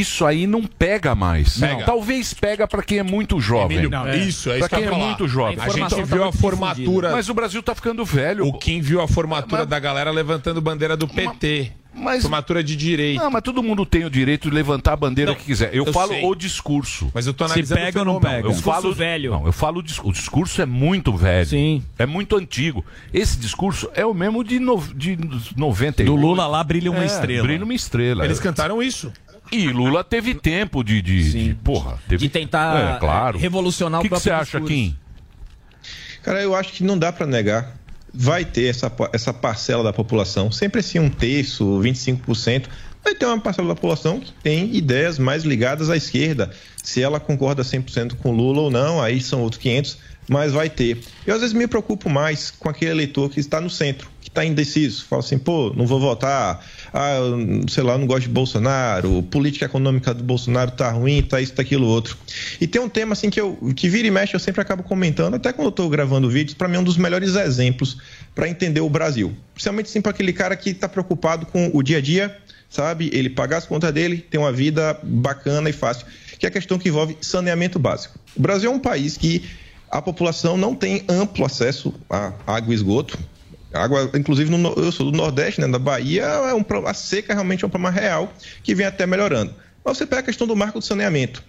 [0.00, 1.58] isso aí não pega mais.
[1.58, 1.84] Pega.
[1.84, 3.78] Talvez pega pra quem é muito jovem.
[3.78, 5.04] Emílio, não, isso, é isso pra que eu quem ia é falar.
[5.06, 5.58] muito jovem.
[5.60, 7.12] A gente viu a formatura.
[7.12, 8.46] Mas o Brasil tá ficando velho.
[8.46, 11.72] O Kim viu a formatura da galera levantando bandeira do PT.
[11.94, 13.18] mas- formatura de direito.
[13.22, 15.74] Não, mas todo mundo tem o direito de levantar a bandeira Não, que quiser.
[15.74, 16.24] Eu, eu falo sei.
[16.24, 17.10] o discurso.
[17.14, 18.48] Mas eu tô analisando pega o ou não pega?
[18.48, 19.30] Eu Discurso falo velho.
[19.30, 20.10] Não, eu falo o discurso.
[20.10, 21.46] O discurso é muito velho.
[21.46, 21.82] Sim.
[21.98, 22.84] É muito antigo.
[23.14, 25.16] Esse discurso é o mesmo de, no, de
[25.56, 26.04] 90.
[26.04, 27.42] Do Lula lá brilha uma É, estrela.
[27.46, 28.24] Brilha uma estrela.
[28.26, 29.10] Eles cantaram isso.
[29.52, 31.00] E Lula teve tempo de.
[31.00, 32.24] de, de porra, teve...
[32.24, 33.38] De tentar é, claro.
[33.38, 34.66] eh, revolucionar o O que, que você acha, discurso.
[34.66, 34.96] Kim?
[36.22, 37.76] Cara, eu acho que não dá para negar.
[38.12, 42.64] Vai ter essa, essa parcela da população, sempre assim um terço, 25%.
[43.04, 46.50] Vai ter uma parcela da população que tem ideias mais ligadas à esquerda.
[46.82, 49.98] Se ela concorda 100% com Lula ou não, aí são outros 500,
[50.28, 50.98] mas vai ter.
[51.24, 55.06] Eu às vezes me preocupo mais com aquele eleitor que está no centro, está indeciso.
[55.06, 57.18] Fala assim, pô, não vou votar, ah,
[57.68, 61.62] sei lá, não gosto de Bolsonaro, política econômica do Bolsonaro tá ruim, tá isso, tá
[61.62, 62.18] aquilo outro.
[62.60, 65.34] E tem um tema assim que eu que vira e mexe, eu sempre acabo comentando,
[65.34, 67.96] até quando eu tô gravando vídeos, para mim é um dos melhores exemplos
[68.34, 69.34] para entender o Brasil.
[69.54, 72.36] Principalmente assim para aquele cara que tá preocupado com o dia a dia,
[72.68, 73.10] sabe?
[73.12, 76.06] Ele pagar as contas dele, ter uma vida bacana e fácil,
[76.38, 78.18] que é a questão que envolve saneamento básico.
[78.36, 79.42] O Brasil é um país que
[79.90, 83.18] a população não tem amplo acesso a água e esgoto,
[83.76, 87.64] Água, inclusive, no, eu sou do Nordeste, né, da Bahia, é um, a seca realmente
[87.64, 88.32] é um problema real
[88.62, 89.54] que vem até melhorando.
[89.84, 91.42] Mas você pega a questão do marco do saneamento.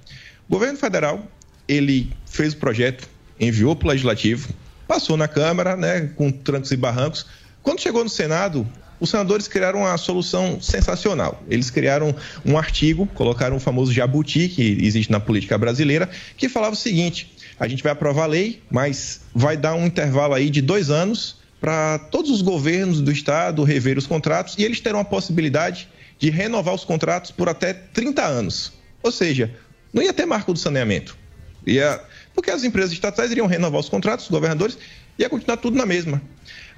[0.47, 1.25] O governo federal,
[1.67, 3.07] ele fez o projeto,
[3.39, 4.49] enviou para o Legislativo,
[4.87, 7.25] passou na Câmara, né, com trancos e barrancos.
[7.61, 8.65] Quando chegou no Senado,
[8.99, 11.43] os senadores criaram uma solução sensacional.
[11.49, 16.73] Eles criaram um artigo, colocaram o famoso jabuti, que existe na política brasileira, que falava
[16.73, 20.61] o seguinte: a gente vai aprovar a lei, mas vai dar um intervalo aí de
[20.61, 25.05] dois anos para todos os governos do Estado rever os contratos e eles terão a
[25.05, 25.87] possibilidade
[26.19, 28.73] de renovar os contratos por até 30 anos.
[29.01, 29.53] Ou seja,
[29.93, 31.17] não ia ter marco do saneamento.
[31.65, 32.01] Ia,
[32.33, 34.77] porque as empresas estatais iriam renovar os contratos, os governadores,
[35.17, 36.21] ia continuar tudo na mesma.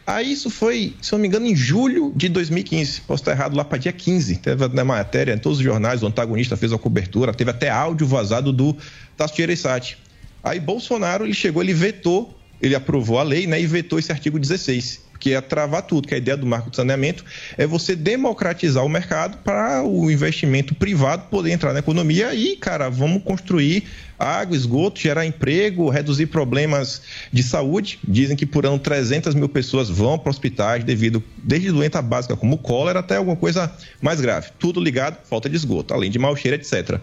[0.07, 3.01] Aí isso foi, se não me engano, em julho de 2015.
[3.01, 4.37] Posso estar errado lá para dia 15.
[4.37, 8.07] Teve na matéria, em todos os jornais, o antagonista fez a cobertura, teve até áudio
[8.07, 8.75] vazado do
[9.15, 9.99] Tasso Gereissati.
[10.43, 14.39] Aí Bolsonaro, ele chegou, ele vetou, ele aprovou a lei, né, e vetou esse artigo
[14.39, 17.25] 16, que é travar tudo, que a ideia do marco de saneamento
[17.57, 22.89] é você democratizar o mercado para o investimento privado poder entrar na economia e, cara,
[22.89, 23.83] vamos construir
[24.17, 27.99] água, esgoto, gerar emprego, reduzir problemas de saúde.
[28.07, 32.57] Dizem que por ano 300 mil pessoas vão para hospitais devido, desde doença básica como
[32.57, 33.71] cólera até alguma coisa
[34.01, 34.49] mais grave.
[34.57, 36.99] Tudo ligado, falta de esgoto, além de mau cheiro, etc.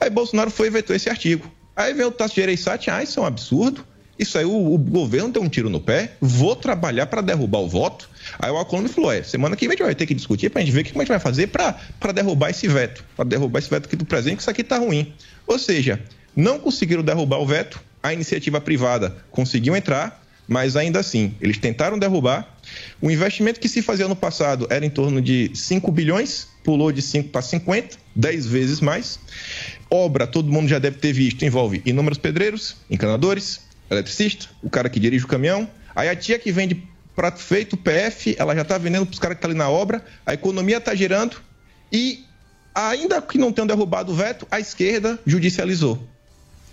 [0.00, 1.50] Aí Bolsonaro foi e vetou esse artigo.
[1.74, 3.84] Aí veio o Tasso Gereissati, ah, isso é um absurdo.
[4.18, 7.68] Isso aí, o, o governo deu um tiro no pé, vou trabalhar para derrubar o
[7.68, 8.10] voto.
[8.38, 10.60] Aí o Alcolumbre falou: é, semana que vem a gente vai ter que discutir para
[10.60, 13.60] a gente ver o que a gente vai fazer para derrubar esse veto, para derrubar
[13.60, 15.12] esse veto aqui do presente, que isso aqui está ruim.
[15.46, 16.00] Ou seja,
[16.34, 21.98] não conseguiram derrubar o veto, a iniciativa privada conseguiu entrar, mas ainda assim, eles tentaram
[21.98, 22.56] derrubar.
[23.00, 27.02] O investimento que se fazia no passado era em torno de 5 bilhões, pulou de
[27.02, 29.18] 5 para 50, 10 vezes mais.
[29.90, 35.00] Obra, todo mundo já deve ter visto, envolve inúmeros pedreiros, encanadores, eletricista, o cara que
[35.00, 35.68] dirige o caminhão.
[35.94, 36.82] Aí a tia que vende
[37.16, 40.04] prato feito, PF, ela já está vendendo para os caras que estão ali na obra,
[40.24, 41.36] a economia está girando
[41.92, 42.24] e,
[42.74, 46.06] ainda que não tenham derrubado o veto, a esquerda judicializou.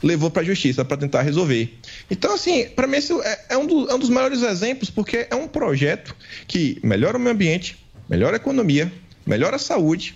[0.03, 1.79] Levou para a justiça para tentar resolver.
[2.11, 5.25] Então, assim, para mim, esse é, é um, do- é um dos maiores exemplos, porque
[5.31, 6.15] é um projeto
[6.47, 7.77] que melhora o meio ambiente,
[8.07, 8.91] melhora a economia,
[9.25, 10.15] melhora a saúde,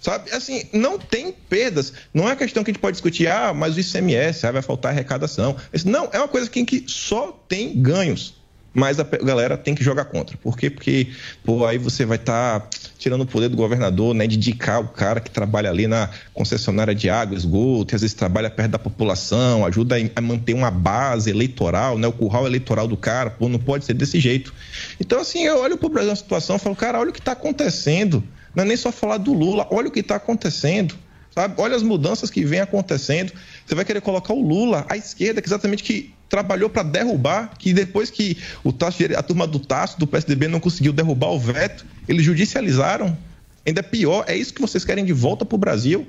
[0.00, 0.30] Sabe?
[0.32, 1.92] Assim, não tem perdas.
[2.12, 4.92] Não é questão que a gente pode discutir, ah, mas o ICMS, ah, vai faltar
[4.92, 5.54] arrecadação.
[5.84, 8.40] Não, é uma coisa que, que só tem ganhos.
[8.72, 10.36] Mas a galera tem que jogar contra.
[10.36, 10.70] Por quê?
[10.70, 11.08] Porque,
[11.44, 12.68] pô, aí você vai estar
[12.98, 14.28] tirando o poder do governador, né?
[14.28, 18.14] De indicar o cara que trabalha ali na concessionária de água, esgoto, e às vezes
[18.14, 22.06] trabalha perto da população, ajuda a a manter uma base eleitoral, né?
[22.06, 24.54] O curral eleitoral do cara, pô, não pode ser desse jeito.
[25.00, 27.32] Então, assim, eu olho pro Brasil na situação e falo, cara, olha o que está
[27.32, 28.22] acontecendo.
[28.54, 30.96] Não é nem só falar do Lula, olha o que está acontecendo.
[31.32, 31.54] Sabe?
[31.58, 33.32] Olha as mudanças que vêm acontecendo.
[33.64, 37.72] Você vai querer colocar o Lula à esquerda, que exatamente que trabalhou para derrubar, que
[37.72, 41.84] depois que o Tasso, a turma do Tasso, do PSDB, não conseguiu derrubar o veto,
[42.08, 43.16] eles judicializaram.
[43.64, 46.06] Ainda pior, é isso que vocês querem de volta para o Brasil?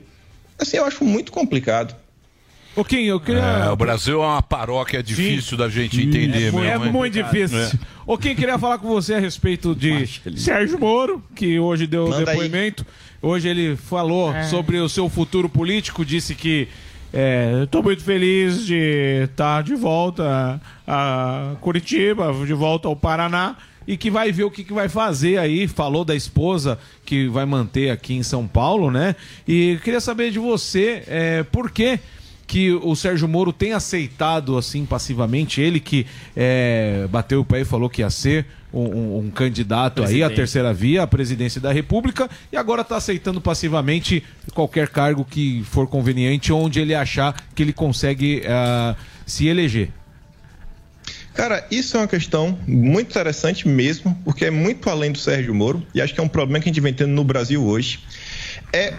[0.57, 1.95] Assim, eu acho muito complicado.
[2.75, 3.41] Ô, Kim, eu queria.
[3.41, 7.59] É, o Brasil é uma paróquia difícil da gente entender, É, meu, é muito difícil.
[7.59, 7.71] É.
[8.07, 10.07] Ô, quem queria falar com você a respeito de
[10.37, 12.25] Sérgio Moro, que hoje deu Manda aí.
[12.37, 12.85] depoimento.
[13.21, 14.43] Hoje ele falou É.
[14.43, 16.67] sobre o seu futuro político, disse que
[17.63, 23.57] estou muito feliz de estar de volta a Curitiba, de volta ao Paraná.
[23.87, 25.67] E que vai ver o que, que vai fazer aí.
[25.67, 29.15] Falou da esposa que vai manter aqui em São Paulo, né?
[29.47, 31.99] E queria saber de você é, por que
[32.51, 36.05] que o Sérgio Moro tem aceitado assim passivamente, ele que
[36.35, 40.25] é, bateu o pé e falou que ia ser um, um- um candidato aí à
[40.27, 40.35] Presidente.
[40.35, 44.21] terceira via, à presidência da República, e agora está aceitando passivamente
[44.53, 49.87] qualquer cargo que for conveniente, onde ele achar que ele consegue ah, se eleger.
[51.33, 55.81] Cara, isso é uma questão muito interessante mesmo, porque é muito além do Sérgio Moro,
[55.95, 57.99] e acho que é um problema que a gente vem tendo no Brasil hoje.
[58.73, 58.93] É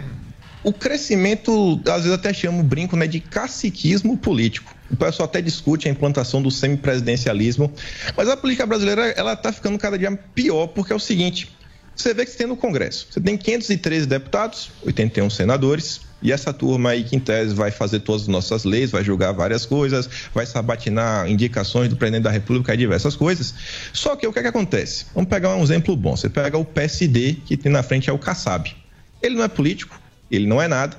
[0.65, 4.75] o crescimento, às vezes até chamo, brinco, né, de caciquismo político.
[4.91, 7.73] O pessoal até discute a implantação do semipresidencialismo,
[8.17, 11.51] mas a política brasileira ela está ficando cada dia pior, porque é o seguinte:
[11.97, 16.53] você vê que você tem no Congresso, você tem 513 deputados, 81 senadores, e essa
[16.53, 20.09] turma aí que em tese vai fazer todas as nossas leis, vai julgar várias coisas,
[20.33, 23.53] vai sabatinar indicações do presidente da República e diversas coisas.
[23.93, 25.07] Só que o que, é que acontece?
[25.15, 26.17] Vamos pegar um exemplo bom.
[26.17, 28.75] Você pega o PSD, que tem na frente é o Kassab.
[29.21, 30.01] Ele não é político,
[30.37, 30.97] ele não é nada.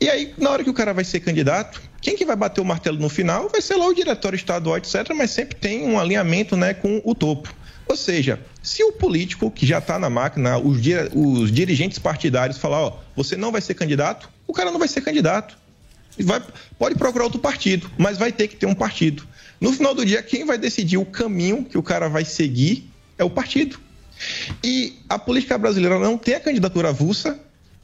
[0.00, 2.64] E aí, na hora que o cara vai ser candidato, quem que vai bater o
[2.64, 6.56] martelo no final vai ser lá o diretório estadual, etc., mas sempre tem um alinhamento
[6.56, 7.52] né, com o topo.
[7.88, 12.58] Ou seja, se o político que já está na máquina, os, dire- os dirigentes partidários
[12.58, 15.56] falar, ó, você não vai ser candidato, o cara não vai ser candidato.
[16.18, 16.42] Vai-
[16.78, 19.26] pode procurar outro partido, mas vai ter que ter um partido.
[19.60, 23.24] No final do dia, quem vai decidir o caminho que o cara vai seguir É
[23.24, 23.78] o partido.
[24.62, 27.38] E a política brasileira não tem a candidatura avulsa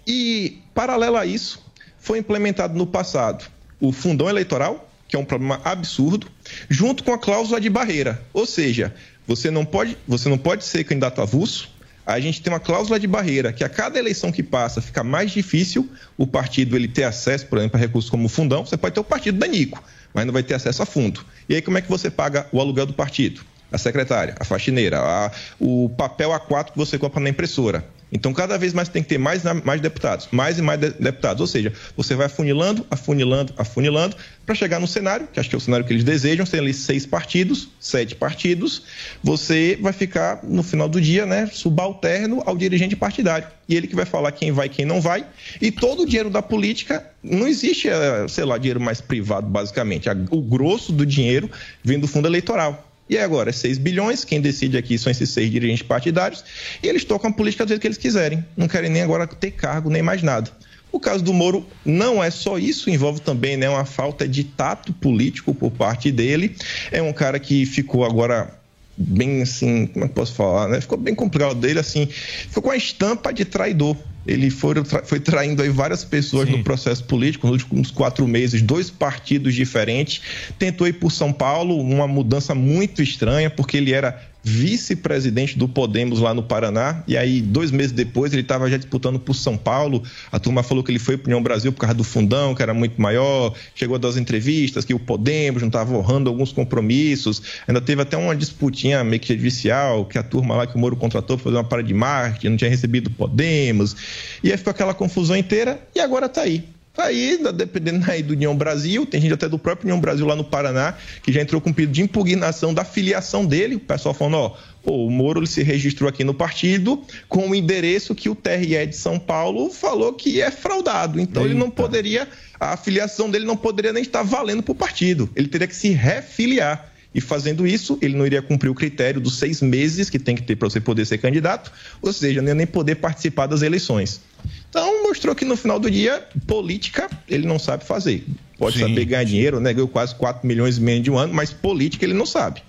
[0.07, 1.63] e, paralelo a isso,
[1.99, 3.45] foi implementado no passado
[3.81, 6.27] o fundão eleitoral, que é um problema absurdo,
[6.69, 8.23] junto com a cláusula de barreira.
[8.33, 8.95] Ou seja,
[9.27, 11.71] você não pode, você não pode ser candidato avulso.
[12.05, 15.31] A gente tem uma cláusula de barreira que a cada eleição que passa fica mais
[15.31, 18.65] difícil o partido ele ter acesso, por exemplo, a recursos como o fundão.
[18.67, 21.25] Você pode ter o partido danico, mas não vai ter acesso a fundo.
[21.49, 23.43] E aí como é que você paga o aluguel do partido?
[23.71, 25.31] A secretária, a faxineira, a-
[25.61, 27.85] o papel A4 que você compra na impressora.
[28.13, 31.41] Então, cada vez mais tem que ter mais, mais deputados, mais e mais de- deputados.
[31.41, 34.15] Ou seja, você vai afunilando, afunilando, afunilando,
[34.45, 36.75] para chegar no cenário, que acho que é o cenário que eles desejam, tem ali
[36.75, 38.83] seis partidos, sete partidos,
[39.23, 43.49] você vai ficar, no final do dia, né, subalterno ao dirigente partidário.
[43.69, 45.25] E ele que vai falar quem vai quem não vai.
[45.61, 50.09] E todo o dinheiro da política, não existe, eh, sei lá, dinheiro mais privado, basicamente.
[50.31, 51.51] O grosso do dinheiro
[51.83, 52.92] vem do fundo eleitoral.
[53.09, 56.45] E agora, é 6 bilhões, quem decide aqui são esses seis dirigentes partidários,
[56.83, 58.45] e eles tocam a política do jeito que eles quiserem.
[58.57, 60.51] Não querem nem agora ter cargo, nem mais nada.
[60.93, 64.93] O caso do Moro não é só isso, envolve também né, uma falta de tato
[64.93, 66.55] político por parte dele.
[66.91, 68.59] É um cara que ficou agora
[68.97, 70.81] bem assim, como é que posso falar, né?
[70.81, 73.97] Ficou bem complicado dele, assim, ficou com a estampa de traidor.
[74.27, 74.75] Ele foi,
[75.05, 80.23] foi traindo aí várias pessoas no processo político, nos últimos quatro meses, dois partidos diferentes.
[80.59, 86.19] Tentou ir por São Paulo, uma mudança muito estranha, porque ele era vice-presidente do Podemos
[86.19, 87.03] lá no Paraná.
[87.07, 90.03] E aí, dois meses depois, ele estava já disputando por São Paulo.
[90.31, 92.75] A turma falou que ele foi para União Brasil por causa do fundão, que era
[92.75, 93.55] muito maior.
[93.75, 97.43] Chegou a dar as entrevistas que o Podemos não estava honrando alguns compromissos.
[97.69, 100.97] Ainda teve até uma disputinha meio que judicial, que a turma lá que o Moro
[100.97, 103.97] contratou para fazer uma parada de marketing, não tinha recebido Podemos.
[104.43, 105.81] E aí ficou aquela confusão inteira.
[105.95, 106.65] E agora está aí.
[106.95, 110.27] Tá aí, da- dependendo aí do União Brasil, tem gente até do próprio União Brasil
[110.27, 113.77] lá no Paraná, que já entrou com pedido de impugnação da filiação dele.
[113.77, 117.55] O pessoal falando, ó, pô, o Moro ele se registrou aqui no partido com o
[117.55, 121.19] endereço que o TRE de São Paulo falou que é fraudado.
[121.19, 122.29] Então ele não poderia,
[122.61, 125.31] a filiação dele não poderia nem estar valendo para o partido.
[125.35, 126.92] Ele teria que se refiliar.
[127.15, 130.43] E fazendo isso, ele não iria cumprir o critério dos seis meses que tem que
[130.43, 131.71] ter para você poder ser candidato,
[132.01, 134.21] ou seja, não ia nem poder participar das eleições.
[134.69, 138.25] Então, mostrou que no final do dia, política ele não sabe fazer.
[138.59, 138.89] Pode Sim.
[138.89, 139.73] saber ganhar dinheiro, né?
[139.73, 142.63] Ganhou quase 4 milhões e meio de um ano, mas política ele não sabe.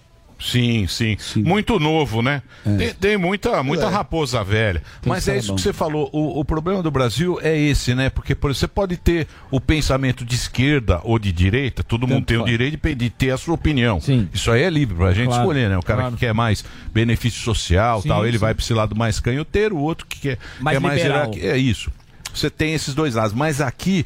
[0.44, 2.42] Sim, sim, Muito novo, né?
[2.78, 3.90] Tem, tem muita, muita É.
[3.90, 4.82] raposa velha.
[5.02, 5.56] Tem Mas é isso sabão.
[5.56, 6.10] que você falou.
[6.12, 8.10] O, o problema do Brasil é esse, né?
[8.10, 12.38] Porque por, você pode ter o pensamento de esquerda ou de direita, todo mundo tem
[12.38, 14.00] o direito de, de ter a sua opinião.
[14.34, 15.78] Isso aí é livre pra gente Claro, escolher, né?
[15.78, 16.16] O cara claro.
[16.16, 16.64] que quer mais
[16.94, 18.42] benefício social Sim, tal, ele sim.
[18.42, 21.32] vai pra esse lado mais canhoteiro, o outro que quer Mais quer mais liberal.
[21.40, 21.90] É isso.
[22.34, 23.32] Você tem esses dois lados.
[23.34, 24.06] Mas aqui.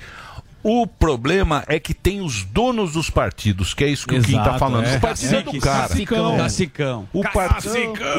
[0.63, 4.33] O problema é que tem os donos dos partidos, que é isso que o Kim
[4.33, 4.85] tá Exato, falando.
[4.85, 4.97] é.
[4.97, 5.87] O partido é do Cacique, cara.
[5.87, 6.37] cacicão.
[6.37, 7.09] Cacicão.
[7.13, 7.67] O, part-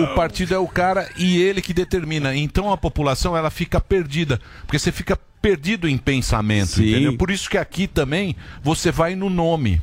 [0.03, 2.35] o partido é o cara e ele que determina.
[2.35, 6.89] Então a população ela fica perdida, porque você fica perdido em pensamento, Sim.
[6.91, 7.17] entendeu?
[7.19, 9.83] Por isso que aqui também você vai no nome.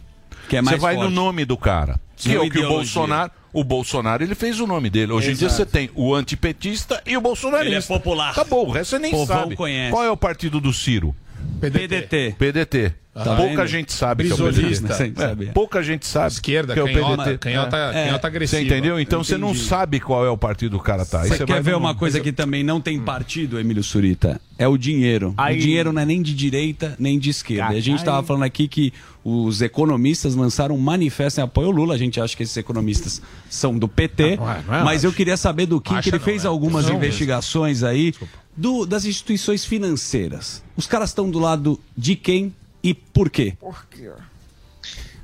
[0.49, 1.09] Que é você vai forte.
[1.09, 1.99] no nome do cara.
[2.15, 2.67] Que Não é o que o.
[2.67, 3.31] Bolsonaro.
[3.51, 5.11] O Bolsonaro ele fez o nome dele.
[5.13, 5.63] Hoje em dia Exato.
[5.63, 7.69] você tem o antipetista e o bolsonarista.
[7.69, 8.31] Ele é popular.
[8.31, 9.55] Acabou, o resto você nem Povão sabe.
[9.55, 9.91] conhece.
[9.91, 11.15] Qual é o partido do Ciro?
[11.61, 12.35] PDT.
[12.37, 13.04] PDT.
[13.15, 13.67] Tá Pouca vendo?
[13.67, 14.37] gente sabe que é o.
[14.37, 15.13] PDT.
[15.47, 17.37] É, pouca gente sabe Esquerda, que é o canhota- PDT.
[17.37, 18.61] canhota- canhota agressiva.
[18.61, 18.99] Você entendeu?
[18.99, 21.21] Então você não sabe qual é o partido que o cara tá.
[21.21, 24.41] Aí Você você quer ver no uma coisa que também não tem partido, Emílio Surita?
[24.57, 25.33] É o dinheiro.
[25.37, 27.73] Aí- O dinheiro não é nem de direita, nem de esquerda.
[27.73, 28.91] E a gente estava falando aqui que
[29.23, 31.95] os economistas lançaram um manifesto em apoio ao Lula.
[31.95, 34.35] A gente acha que esses economistas são do PT.
[34.35, 36.43] Não, não é- não é mas eu queria saber do Kim, que ele não, fez
[36.43, 36.47] é.
[36.49, 38.13] algumas Não investigações aí
[38.57, 40.61] do- das instituições financeiras.
[40.75, 42.53] Os caras estão do lado de quem
[42.85, 43.57] e por quê?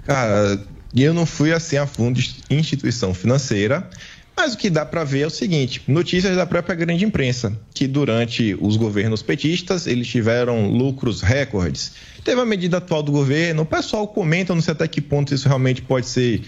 [0.04, 0.60] Cara,
[0.96, 3.88] eu não fui assim a fundo de instituição financeira,
[4.36, 7.86] mas o que dá para ver é o seguinte: notícias da própria grande imprensa, que
[7.86, 11.92] durante os governos petistas eles tiveram lucros recordes.
[12.24, 15.48] Teve a medida atual do governo, o pessoal comenta, não sei até que ponto isso
[15.48, 16.42] realmente pode ser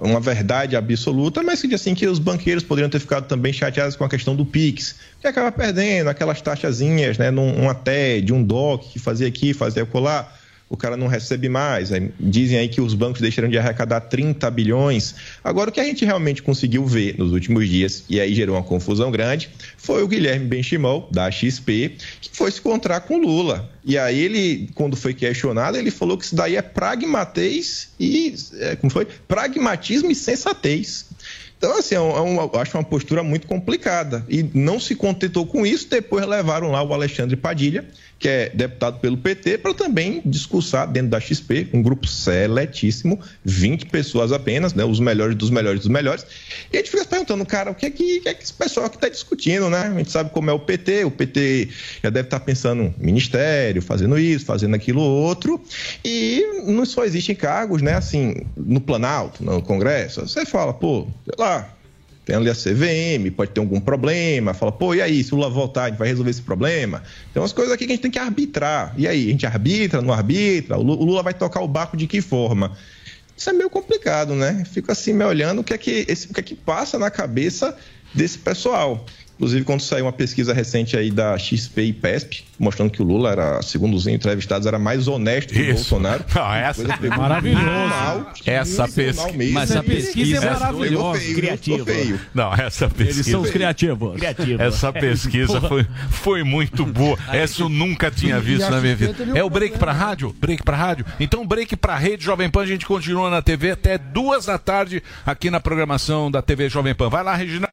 [0.00, 3.96] uma verdade absoluta, mas que diz assim que os banqueiros poderiam ter ficado também chateados
[3.96, 8.42] com a questão do Pix, que acaba perdendo aquelas taxazinhas, né, num uma TED, um
[8.42, 10.39] DOC que fazia aqui, fazia colar
[10.70, 11.90] o cara não recebe mais.
[12.18, 15.16] Dizem aí que os bancos deixaram de arrecadar 30 bilhões.
[15.42, 18.62] Agora, o que a gente realmente conseguiu ver nos últimos dias, e aí gerou uma
[18.62, 23.68] confusão grande, foi o Guilherme Benchimol, da XP, que foi se encontrar com Lula.
[23.84, 28.34] E aí ele, quando foi questionado, ele falou que isso daí é pragmatez e.
[28.60, 29.06] é, como foi?
[29.26, 31.06] Pragmatismo e sensatez.
[31.60, 34.24] Então, assim, é é acho uma postura muito complicada.
[34.30, 37.84] E não se contentou com isso, depois levaram lá o Alexandre Padilha,
[38.18, 43.86] que é deputado pelo PT, para também discursar dentro da XP, um grupo seletíssimo, 20
[43.86, 44.86] pessoas apenas, né?
[44.86, 46.24] Os melhores dos melhores dos melhores.
[46.72, 48.54] E a gente fica se perguntando, cara, o que é que, que, é que esse
[48.54, 49.92] pessoal aqui está discutindo, né?
[49.94, 51.68] A gente sabe como é o PT, o PT
[52.02, 55.62] já deve estar pensando no ministério, fazendo isso, fazendo aquilo outro.
[56.02, 57.94] E não só existem cargos, né?
[57.94, 60.22] Assim, no Planalto, no Congresso.
[60.22, 61.49] Você fala, pô, sei lá,
[62.30, 65.50] tem ali a CVM, pode ter algum problema, fala, pô, e aí, se o Lula
[65.50, 67.02] voltar, a gente vai resolver esse problema?
[67.34, 68.94] Tem umas coisas aqui que a gente tem que arbitrar.
[68.96, 70.78] E aí, a gente arbitra, não arbitra?
[70.78, 72.76] O Lula vai tocar o barco de que forma?
[73.36, 74.62] Isso é meio complicado, né?
[74.64, 77.10] Fico assim me olhando o que é que, esse, o que, é que passa na
[77.10, 77.76] cabeça
[78.14, 79.04] desse pessoal.
[79.40, 83.30] Inclusive, quando saiu uma pesquisa recente aí da XP e PESP, mostrando que o Lula
[83.30, 85.72] era, segundo os entrevistados, era mais honesto que o.
[85.72, 86.22] Bolsonaro.
[86.34, 89.54] Não, essa muito mal, Essa muito pesqui- mal mesmo.
[89.54, 91.20] Mas essa pesquisa é maravilhosa.
[91.20, 91.84] feio, Criativa.
[91.86, 92.20] feio.
[92.34, 93.18] Não, essa pesquisa.
[93.20, 94.14] Eles são os criativos.
[94.16, 94.60] Criativos.
[94.60, 97.16] Essa É, pesquisa foi, foi muito boa.
[97.32, 99.14] Essa eu nunca tinha visto na minha vida.
[99.34, 100.36] É o break pra rádio?
[100.38, 101.06] Break pra rádio?
[101.18, 102.60] Então, break pra rede Jovem Pan.
[102.60, 106.94] A gente continua na TV até duas da tarde aqui na programação da TV Jovem
[106.94, 107.08] Pan.
[107.08, 107.68] Vai lá, Regina.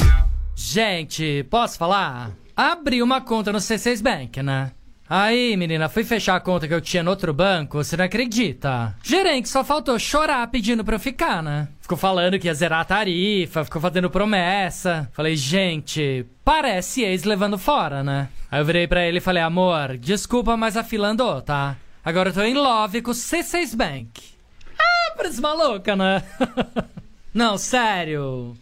[0.54, 2.30] Gente, posso falar?
[2.54, 4.72] Abri uma conta no C6 Bank, né?
[5.14, 8.96] Aí, menina, fui fechar a conta que eu tinha no outro banco, você não acredita?
[9.02, 11.68] Gerente só faltou chorar pedindo pra eu ficar, né?
[11.82, 15.10] Ficou falando que ia zerar a tarifa, ficou fazendo promessa.
[15.12, 18.30] Falei, gente, parece ex levando fora, né?
[18.50, 21.76] Aí eu virei pra ele e falei, amor, desculpa, mas a fila andou, tá?
[22.02, 24.22] Agora eu tô em love com o C6 Bank.
[24.80, 26.22] Ah, parece maluca, né?
[27.34, 28.56] Não, sério.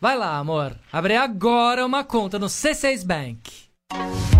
[0.00, 0.76] Vai lá, amor.
[0.92, 3.67] Abre agora uma conta no C6 Bank.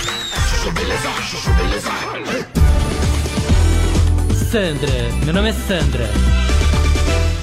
[0.00, 1.08] Chuchu Beleza.
[1.22, 1.90] Chuchu Beleza.
[4.50, 4.90] Sandra,
[5.24, 6.08] meu nome é Sandra.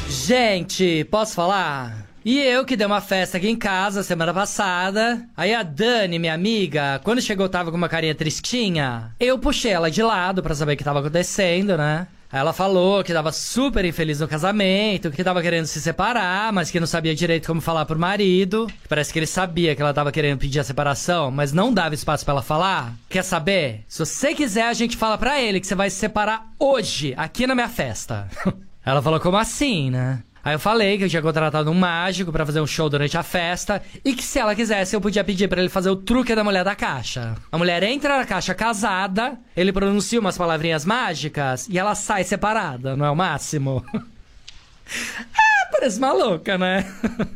[0.09, 2.05] Gente, posso falar?
[2.23, 5.25] E eu que dei uma festa aqui em casa semana passada.
[5.35, 9.15] Aí a Dani, minha amiga, quando chegou tava com uma carinha tristinha.
[9.19, 12.05] Eu puxei ela de lado pra saber o que tava acontecendo, né?
[12.31, 16.79] Ela falou que tava super infeliz no casamento, que tava querendo se separar, mas que
[16.79, 18.67] não sabia direito como falar pro marido.
[18.87, 22.23] Parece que ele sabia que ela tava querendo pedir a separação, mas não dava espaço
[22.23, 22.93] pra ela falar.
[23.09, 23.83] Quer saber?
[23.87, 27.45] Se você quiser, a gente fala pra ele que você vai se separar hoje, aqui
[27.45, 28.29] na minha festa.
[28.85, 30.23] ela falou, como assim, né?
[30.43, 33.23] Aí eu falei que eu tinha contratado um mágico pra fazer um show durante a
[33.23, 36.43] festa e que se ela quisesse eu podia pedir pra ele fazer o truque da
[36.43, 37.35] mulher da caixa.
[37.51, 42.95] A mulher entra na caixa casada, ele pronuncia umas palavrinhas mágicas e ela sai separada,
[42.95, 43.85] não é o máximo?
[45.33, 46.85] Ah, parece maluca, né?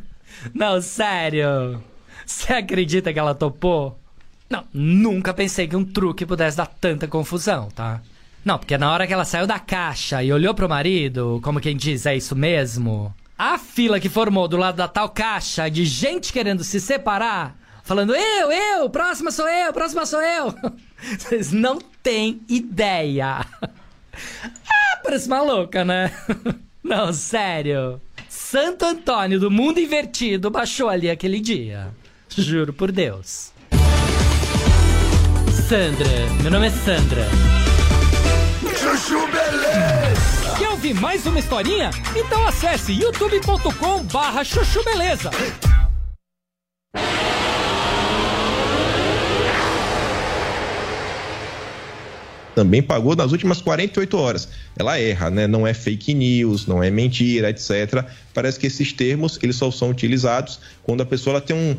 [0.54, 1.82] Não, sério.
[2.26, 3.98] Você acredita que ela topou?
[4.50, 8.02] Não, nunca pensei que um truque pudesse dar tanta confusão, tá?
[8.46, 11.76] Não, porque na hora que ela saiu da caixa e olhou pro marido, como quem
[11.76, 13.12] diz, é isso mesmo?
[13.36, 18.14] A fila que formou do lado da tal caixa de gente querendo se separar, falando
[18.14, 20.54] eu, eu, próxima sou eu, próxima sou eu.
[21.18, 23.44] Vocês não têm ideia.
[24.66, 26.10] Ah, parece maluca, né?
[26.82, 28.00] Não, sério.
[28.30, 31.88] Santo Antônio do mundo invertido baixou ali aquele dia.
[32.30, 33.52] Juro por Deus.
[35.68, 36.08] Sandra,
[36.40, 37.65] meu nome é Sandra.
[40.86, 41.90] Ouvir mais uma historinha?
[42.14, 45.30] Então acesse youtube.com barra chuchu beleza.
[52.54, 54.48] também pagou nas últimas 48 horas.
[54.78, 55.46] Ela erra, né?
[55.46, 58.02] Não é fake news, não é mentira, etc.
[58.32, 61.76] Parece que esses termos eles só são utilizados quando a pessoa tem um,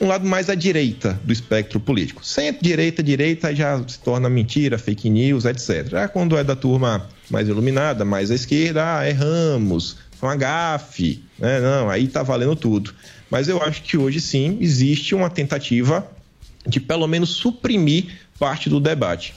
[0.00, 2.24] um lado mais à direita do espectro político.
[2.24, 5.90] Centro-direita, direita já se torna mentira, fake news, etc.
[5.90, 11.22] Já quando é da turma mais iluminada, mais à esquerda, ah, erramos, foi uma gafe,
[11.38, 11.60] né?
[11.60, 12.94] Não, aí tá valendo tudo.
[13.30, 16.06] Mas eu acho que hoje sim existe uma tentativa
[16.66, 18.06] de pelo menos suprimir
[18.38, 19.34] parte do debate.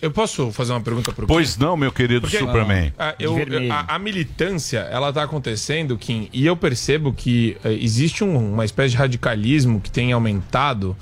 [0.00, 2.92] Eu posso fazer uma pergunta pro Pois não, meu querido Porque, Superman.
[2.98, 3.34] ah, eu-
[3.72, 8.64] a, a militância, ela tá acontecendo, Kim, e eu percebo que eh, existe um- uma
[8.64, 10.94] espécie de radicalismo que tem aumentado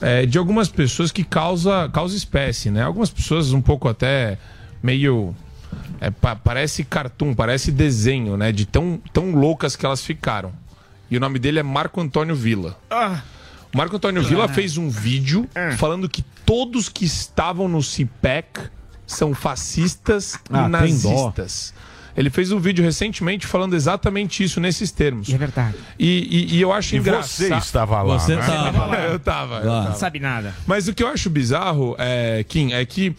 [0.00, 2.82] eh, de algumas pessoas que causa, causa espécie, né?
[2.82, 4.38] Algumas pessoas um pouco até
[4.82, 5.34] meio...
[6.00, 8.52] eh, pa- parece cartoon, parece desenho, né?
[8.52, 10.52] De tão, tão loucas que elas ficaram.
[11.10, 12.76] E o nome dele é Marco Antônio Villa.
[13.72, 14.48] O Marco Antônio Villa Ah.
[14.48, 18.60] fez um vídeo falando que todos que estavam no CIPEC
[19.06, 21.32] são fascistas Ah, e tem dó.
[22.18, 25.32] Ele fez um vídeo recentemente falando exatamente isso, nesses termos.
[25.32, 25.76] É verdade.
[25.98, 27.28] E, e- e eu acho E engraçado.
[27.28, 28.42] você estava lá, Você né?
[28.44, 28.96] tava lá.
[29.04, 29.54] Eu tava.
[29.60, 29.76] eu Lá.
[29.78, 29.88] tava.
[29.90, 30.52] Não sabe nada.
[30.66, 33.14] Mas o que eu acho bizarro, é, Kim, é que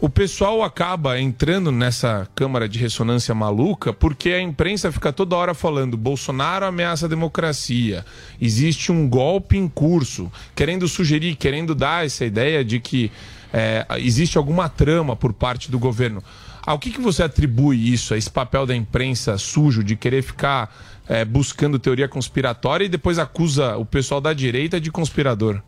[0.00, 5.52] o pessoal acaba entrando nessa câmara de ressonância maluca porque a imprensa fica toda hora
[5.54, 8.04] falando Bolsonaro ameaça a democracia,
[8.40, 13.10] existe um golpe em curso, querendo sugerir, querendo dar essa ideia de que
[13.54, 16.20] é, existe alguma trama por parte do governo.
[16.66, 20.74] Ao que, que você atribui isso, esse papel da imprensa sujo de querer ficar
[21.08, 25.60] é, buscando teoria conspiratória e depois acusa o pessoal da direita de conspirador?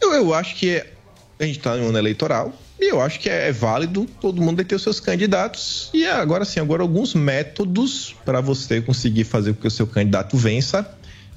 [0.00, 0.94] Eu, eu acho que é-
[1.38, 4.64] a gente está em um ano eleitoral e eu acho que é, válido todo mundo
[4.64, 5.90] ter os seus candidatos.
[5.92, 10.38] E agora sim, agora alguns métodos para você conseguir fazer com que o seu candidato
[10.38, 10.88] vença.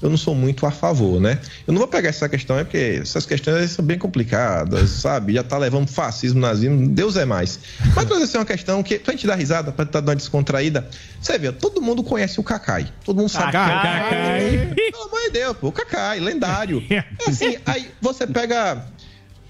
[0.03, 1.39] Eu não sou muito a favor, né?
[1.65, 5.33] Eu não vou pegar essa questão, é porque essas questões são bem complicadas, sabe?
[5.33, 7.57] Já tá levando fascismo, nazismo, Deus é mais.
[7.95, 10.89] Mas pra ser uma questão que, pra gente dar risada, pra tentar dar uma descontraída,
[11.21, 12.91] você vê, todo mundo conhece o Cacai.
[13.05, 13.53] Todo mundo sabe.
[13.53, 14.73] Cacai.
[14.75, 16.83] Pelo amor de Deus, pô, o Cacai, lendário.
[16.93, 18.85] É assim, aí você pega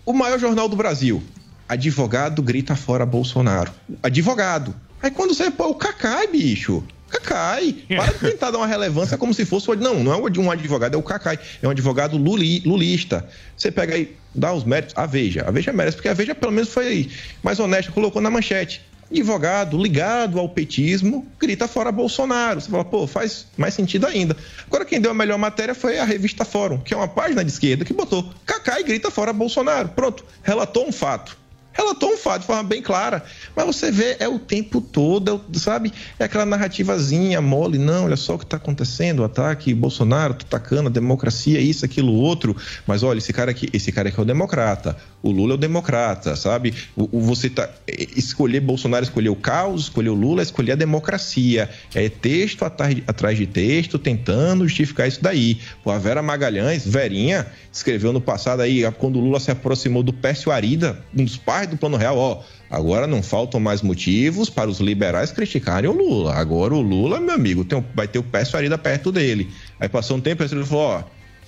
[0.06, 1.24] o maior jornal do Brasil.
[1.68, 3.72] Advogado grita fora Bolsonaro.
[4.04, 4.76] Advogado.
[5.02, 6.84] Aí quando você pô, o Cacai, bicho.
[7.20, 7.76] Cacai.
[7.88, 9.68] Para de tentar dar uma relevância como se fosse.
[9.76, 11.40] Não, não é um advogado, é o Cacai.
[11.62, 13.28] É um advogado luli- lulista.
[13.56, 14.94] Você pega aí, dá os méritos.
[14.98, 15.44] A Veja.
[15.48, 17.10] A Veja merece, porque a Veja pelo menos foi
[17.42, 18.82] mais honesta, colocou na manchete.
[19.12, 22.60] Advogado ligado ao petismo grita fora Bolsonaro.
[22.60, 24.36] Você fala, pô, faz mais sentido ainda.
[24.66, 27.52] Agora, quem deu a melhor matéria foi a revista Fórum, que é uma página de
[27.52, 29.90] esquerda que botou Cacai grita fora Bolsonaro.
[29.90, 31.38] Pronto, relatou um fato.
[31.74, 33.24] Relatou um fato de forma bem clara.
[33.56, 35.92] Mas você vê, é o tempo todo, é o- sabe?
[36.20, 37.78] É aquela narrativazinha mole.
[37.78, 41.84] Não, olha só o que está acontecendo, o ataque, Bolsonaro, tá atacando a democracia, isso,
[41.86, 42.56] aquilo, outro.
[42.86, 44.96] Mas olha, esse cara aqui, esse cara aqui é o democrata.
[45.22, 46.74] O Lula é o democrata, sabe?
[46.96, 47.70] O, o- você tá.
[47.88, 51.70] eh, Escolher Bolsonaro, escolher o caos, escolher o Lula, escolher a democracia.
[51.96, 55.60] É texto atrás de- atrás de texto, tentando justificar isso daí.
[55.84, 60.14] Pô, a Vera Magalhães, Verinha, escreveu no passado aí, quando o Lula se aproximou do
[60.14, 62.42] Pércio Arida, um dos pais do Plano Real, ó.
[62.70, 66.34] Agora não faltam mais motivos para os liberais criticarem o Lula.
[66.34, 69.50] Agora o Lula, meu amigo, tem vai ter o Pércio Arida perto dele.
[69.80, 71.04] Aí passou um tempo, ele falou, ó,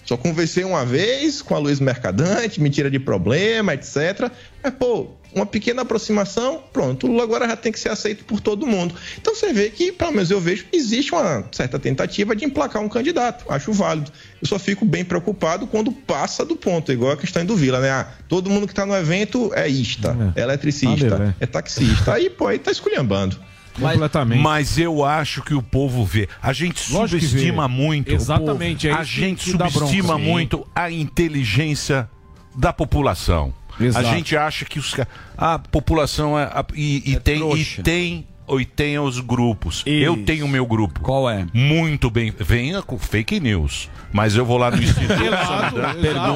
[0.06, 4.32] só conversei uma vez com a Luiz Mercadante, me tira de problema, etc.
[4.64, 8.40] Mas, pô, uma pequena aproximação, pronto, o Lula agora já tem que ser aceito por
[8.40, 8.96] todo mundo.
[9.20, 12.88] Então você vê que, pelo menos eu vejo, existe uma certa tentativa de emplacar um
[12.88, 13.46] candidato.
[13.52, 14.12] Acho válido.
[14.42, 17.90] Eu só fico bem preocupado quando passa do ponto, igual a questão do Vila, né?
[17.90, 22.14] Ah, todo mundo que tá no evento é ista, é eletricista, Sabe, é taxista.
[22.14, 23.38] Aí, pô, aí tá esculhambando.
[23.80, 24.42] Completamente.
[24.42, 26.28] Mas eu acho que o povo vê.
[26.42, 28.12] A gente Lógico subestima muito.
[28.14, 28.94] Exatamente, o é.
[28.94, 32.10] A gente subestima muito a inteligência
[32.56, 33.54] da população.
[33.80, 34.08] Exato.
[34.08, 34.96] A gente acha que os
[35.38, 38.28] a população é, a- e, e tem, e tem
[38.60, 39.82] e tenha os grupos.
[39.86, 41.00] Eu tenho o meu grupo.
[41.02, 41.46] Qual é?
[41.54, 42.34] Muito bem.
[42.38, 43.90] Venha com fake news.
[44.14, 45.76] Mas eu vou lá no Instituto exato.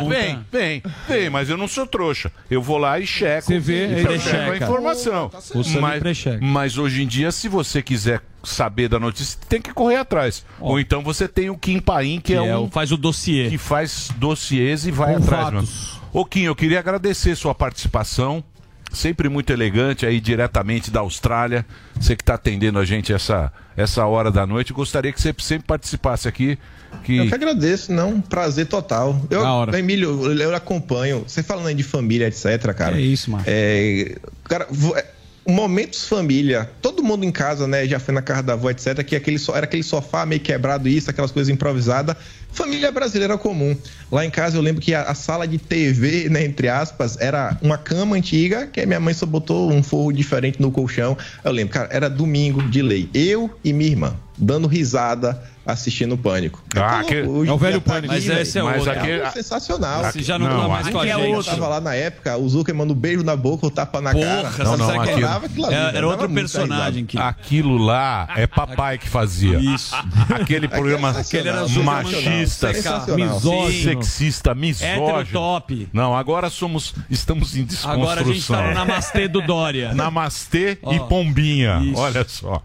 [0.09, 2.31] Vem, vem, vem, mas eu não sou trouxa.
[2.49, 3.47] Eu vou lá e checo.
[3.47, 4.51] Você vê, e precheca.
[4.51, 5.31] a informação.
[5.55, 6.39] O Sami mas, precheca.
[6.45, 10.45] mas hoje em dia, se você quiser saber da notícia, tem que correr atrás.
[10.59, 12.97] Ou então você tem o Kim Paim, que, Que é, é um o- faz o
[12.97, 13.49] dossiê.
[13.49, 15.53] que faz dossiês e vai Com atrás, fatos.
[15.93, 15.99] mano.
[16.11, 18.43] Ô Kim, eu queria agradecer sua participação.
[18.91, 21.65] Sempre muito elegante aí diretamente da Austrália.
[21.99, 24.73] Você que está atendendo a gente essa, essa hora da noite.
[24.73, 26.57] Gostaria que você sempre participasse aqui.
[27.03, 27.17] Que...
[27.17, 29.21] Eu que agradeço, não, um prazer total.
[29.29, 29.41] Eu.
[29.77, 31.23] Emílio, eu, eu acompanho.
[31.27, 32.97] Você falando aí de família, etc, cara.
[32.97, 33.43] É isso, mano.
[33.45, 35.05] É, cara, vo- é,
[35.47, 36.69] momentos família.
[36.81, 37.87] Todo mundo em casa, né?
[37.87, 39.03] Já foi na casa da avó, etc.
[39.03, 42.15] Que aquele, era aquele sofá meio quebrado, isso, aquelas coisas improvisadas.
[42.51, 43.75] Família brasileira comum.
[44.11, 47.57] Lá em casa eu lembro que a, a sala de TV, né, entre aspas, era
[47.61, 51.17] uma cama antiga, que a minha mãe só botou um forro diferente no colchão.
[51.43, 53.09] Eu lembro, cara, era domingo de lei.
[53.13, 55.41] Eu e minha irmã, dando risada,
[55.71, 56.63] assistindo o Pânico.
[56.75, 58.13] Ah, Então, que- hoje É o velho tá Pânico.
[58.13, 58.91] aqui, Mas esse é Mas outro.
[58.91, 60.05] aquele- É sensacional.
[60.07, 61.31] Esse já não, Não, tá mais aqui com a é gente.
[61.33, 64.51] Eu tava lá na época, o Zuckerman, o beijo na boca, o tapa na Porra,
[64.51, 64.63] cara.
[64.63, 65.27] Não, não, sabe aquilo-
[65.67, 67.17] ali, É, era dava outro personagem que.
[67.17, 69.59] Aquilo lá é papai que fazia.
[69.59, 69.95] Isso.
[70.33, 72.71] Aquele programa Aquele era machista.
[73.15, 74.03] Misógino.
[74.03, 75.03] sexista, misógino.
[75.09, 75.89] Heterotop.
[75.93, 78.01] Não, agora somos, estamos em desconstrução.
[78.01, 79.93] Agora a gente tá no Namastê do Dória.
[79.95, 81.79] Namastê e Pombinha.
[81.83, 81.99] isso.
[81.99, 82.61] Olha só.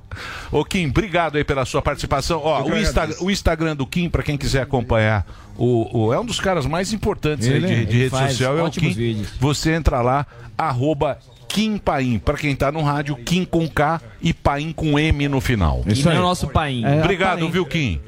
[0.53, 2.41] Ô Kim, obrigado aí pela sua participação.
[2.43, 5.27] Ó, o, Insta- o Instagram do Kim, pra quem quiser acompanhar,
[5.57, 8.59] o, o- é um dos caras mais importantes aí Ele de, é, de rede social,
[8.59, 8.91] é o Kim.
[8.93, 9.29] vídeos.
[9.41, 10.27] Você entra lá,
[10.57, 11.19] arroba
[11.49, 12.19] Kim Paim.
[12.19, 15.83] Pra quem tá no rádio, Kim com K e Paim com M no final.
[15.87, 16.83] Isso é o nosso pai.
[16.85, 17.53] É, Obrigado, aparente.
[17.53, 18.01] viu, Kim?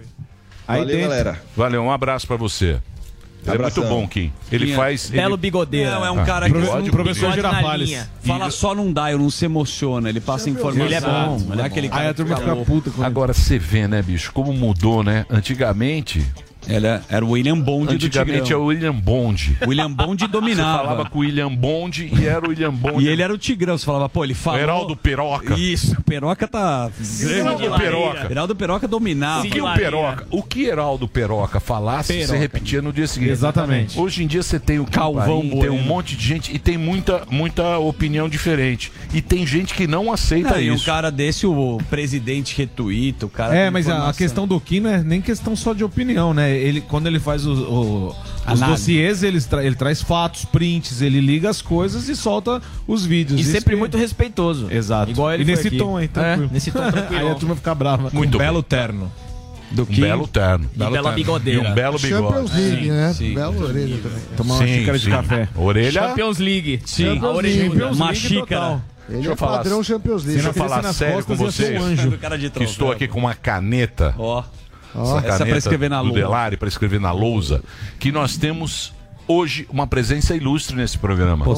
[0.67, 1.43] Aí Valeu, dentro- galera.
[1.57, 2.79] Valeu, um abraço pra você.
[3.47, 4.33] Ele é muito bom, Kim.
[4.51, 5.11] Ele Kim é faz.
[5.11, 5.91] Belo ele- bigodeiro.
[5.91, 7.89] Não, é um Ah, cara que professor Girafales.
[7.89, 8.11] linha.
[8.25, 10.09] fala só não dá, eu não se emociona.
[10.09, 10.85] Ele passa informação.
[10.87, 12.99] Ele é bom, Não é aquele cara Aí a que turma fica fica puta com
[12.99, 13.07] ele.
[13.07, 15.25] Agora você vê, né, bicho, como mudou, né?
[15.31, 16.25] Antigamente.
[16.69, 18.63] Ela era o William Bond do Antigamente é Tigrão.
[18.63, 19.57] o William Bond.
[19.67, 20.79] William Bond Você dominava.
[20.85, 23.05] falava com o William Bond e era o William Bond.
[23.05, 23.77] E ele era o Tigrão.
[23.79, 24.61] Você falava, pô, ele falou...
[24.61, 25.55] Heraldo Peroca.
[25.55, 26.91] Isso, o Peroca tá...
[27.23, 28.31] Heraldo Peroca.
[28.31, 29.47] Heraldo Peroca dominava.
[29.47, 32.29] O que o Peroca, o que Heraldo Peroca falasse, Peroca.
[32.29, 33.31] você repetia no dia seguinte.
[33.31, 33.99] Exatamente.
[33.99, 36.77] Hoje em dia você tem o Calvão Camparim, tem um monte de gente e tem
[36.77, 38.93] muita, muita opinião diferente.
[39.13, 40.85] E tem gente que não aceita Não, e um isso.
[40.85, 43.55] cara desse, o presidente retuita, o cara...
[43.57, 46.56] É, mas a, a questão do Kim não é nem questão só de opinião, né?
[46.57, 48.17] Ele, quando ele faz o- o- os
[48.47, 48.67] Análise.
[48.67, 53.39] dossiês, ele, tra- ele traz fatos, prints, ele liga as coisas e solta os vídeos.
[53.39, 54.69] E Isso sempre que- muito respeitoso.
[54.71, 55.11] Exato.
[55.11, 55.79] Igual ele e foi nesse aqui.
[55.79, 56.49] tom aí, tranquilo.
[56.51, 57.27] É, nesse tom tranquilo.
[57.27, 58.11] aí a turma fica brava.
[58.13, 58.63] Muito bem.
[58.63, 59.11] terno.
[59.69, 60.01] Do Um Kim.
[60.01, 60.71] belo terno.
[60.75, 61.13] E bela terno.
[61.13, 61.61] bigodeira.
[61.61, 62.23] E um belo bigode.
[62.23, 63.13] Champions League, né?
[63.13, 63.35] sim.
[63.35, 64.19] Bela orelha também.
[64.37, 65.11] Tomar uma Sim, xícara de sim.
[65.11, 65.49] café.
[65.57, 65.91] Orelha.
[65.93, 66.81] Champions League.
[66.87, 67.09] Sim.
[67.09, 67.97] A Champions.
[67.97, 68.43] Uma League xícara.
[68.61, 68.83] total.
[69.09, 70.35] Ele Deixa é eu falar- padrão Champions League.
[70.43, 71.69] Deixa eu falar nas sério com costas, ia vocês.
[71.69, 72.11] ser um anjo.
[72.11, 74.15] Do cara de Que estou aqui com uma caneta.
[74.19, 74.43] Ó.
[74.97, 76.19] Ó, Essa é pra escrever na lousa.
[76.19, 77.63] Delari, para escrever na lousa,
[77.99, 78.95] que nós temos
[79.29, 81.45] hoje uma presença ilustre nesse programa.
[81.45, 81.53] Pô.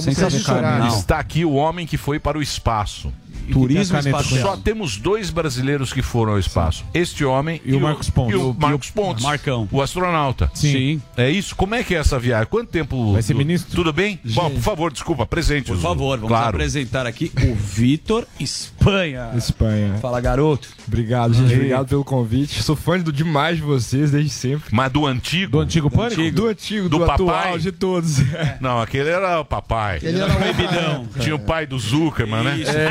[0.89, 3.13] Está aqui o homem que foi para o espaço.
[3.53, 4.41] Turismo espacial.
[4.43, 6.85] Só temos dois brasileiros que foram ao espaço.
[6.95, 8.35] Este homem E o Marcos Pontes.
[8.35, 9.25] E o E o- Marcos Pontes.
[9.25, 9.69] Marcão.
[9.71, 10.51] O astronauta.
[10.55, 11.01] Sim.
[11.17, 11.55] É isso?
[11.57, 12.47] Como é que é essa viagem?
[12.49, 13.13] Quanto tempo?
[13.13, 13.75] Vai ser do- ministro?
[13.75, 14.19] Tudo bem?
[14.35, 15.67] Bom, por favor, desculpa, presente.
[15.67, 16.49] Por favor, vamos claro.
[16.49, 19.31] apresentar aqui o Vitor Espanha.
[19.37, 19.95] Espanha.
[20.01, 20.69] Fala, garoto.
[20.87, 21.55] Obrigado, gente.
[21.55, 22.63] Obrigado pelo convite.
[22.63, 24.69] Sou fã do demais de vocês desde sempre.
[24.73, 25.53] Mas do antigo?
[25.53, 26.31] Do antigo pânico?
[26.33, 27.59] Do antigo, do, Do atual, papai?
[27.59, 28.19] de todos.
[28.61, 29.99] Não, aquele era o papai.
[30.03, 31.07] Ele era um Proibidão.
[31.21, 32.59] Tinha o pai do Zuckerman, né?
[32.59, 32.89] Isso, É,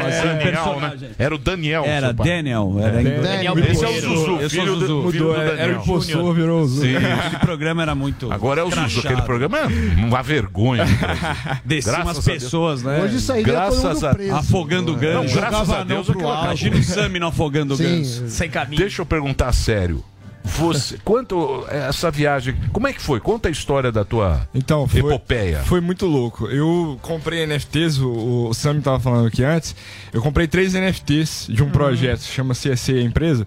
[0.52, 1.10] Daniel, né?
[1.18, 1.84] Era o Daniel.
[1.86, 2.14] Era.
[2.14, 2.76] Daniel.
[2.82, 3.94] Era em- Daniel Esse é o.
[4.02, 4.88] Zuzu, Eu sou filho, Zuzu.
[5.04, 5.80] do, filho Mudou, do era Daniel.
[5.80, 6.82] o impostor, virou o Zuzu.
[6.82, 6.96] Sim.
[6.96, 8.32] Aquele programa era muito.
[8.32, 9.00] Agora é o Zuzu.
[9.00, 9.66] Aquele programa é
[10.06, 10.86] uma vergonha.
[11.66, 12.44] Descia Graças umas a Deus.
[12.44, 13.02] pessoas, né?
[13.04, 14.36] Hoje sairia Graças todo mundo a- preso.
[14.36, 14.96] Afogando É.
[14.96, 15.36] ganso.
[15.36, 16.28] Graças a Deus pro alto.
[16.30, 16.46] acabou.
[16.46, 18.30] Imagina o Sami não afogando ganso.
[18.30, 18.78] Sem caminho.
[18.80, 20.04] Deixa eu perguntar sério.
[20.48, 23.20] Você, quanto essa viagem, como é que foi?
[23.20, 25.60] Conta a história da tua Então, foi, epopeia.
[25.60, 26.48] foi muito louco.
[26.48, 29.76] Eu comprei NFTs, o, o Sam tava falando aqui antes.
[30.14, 33.46] Eu comprei três NFTs de um projeto, chama CSC a empresa.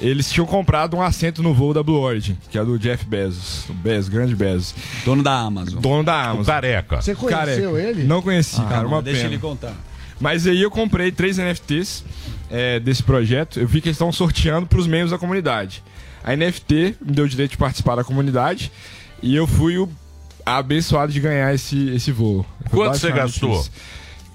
[0.00, 3.68] Eles tinham comprado um assento no voo da Blue Origin, que é do Jeff Bezos.
[3.68, 4.74] O Bezos, grande Bezos.
[5.04, 5.80] Dono da Amazon.
[5.80, 6.42] Dono da Amazon.
[6.42, 7.02] O careca.
[7.02, 7.88] Você conheceu Careca.
[7.90, 8.04] ele?
[8.04, 9.32] Não conheci, cara, Não, uma deixa pena.
[9.34, 9.74] ele contar.
[10.20, 12.04] Mas aí eu comprei três NFTs
[12.50, 13.60] é, desse projeto.
[13.60, 15.82] Eu vi que eles estão sorteando para os membros da comunidade.
[16.28, 18.70] A NFT me deu o direito de participar da comunidade
[19.22, 19.88] e eu fui o
[20.44, 22.44] abençoado de ganhar esse, esse voo.
[22.68, 23.58] Quanto você gastou?
[23.58, 23.72] isso.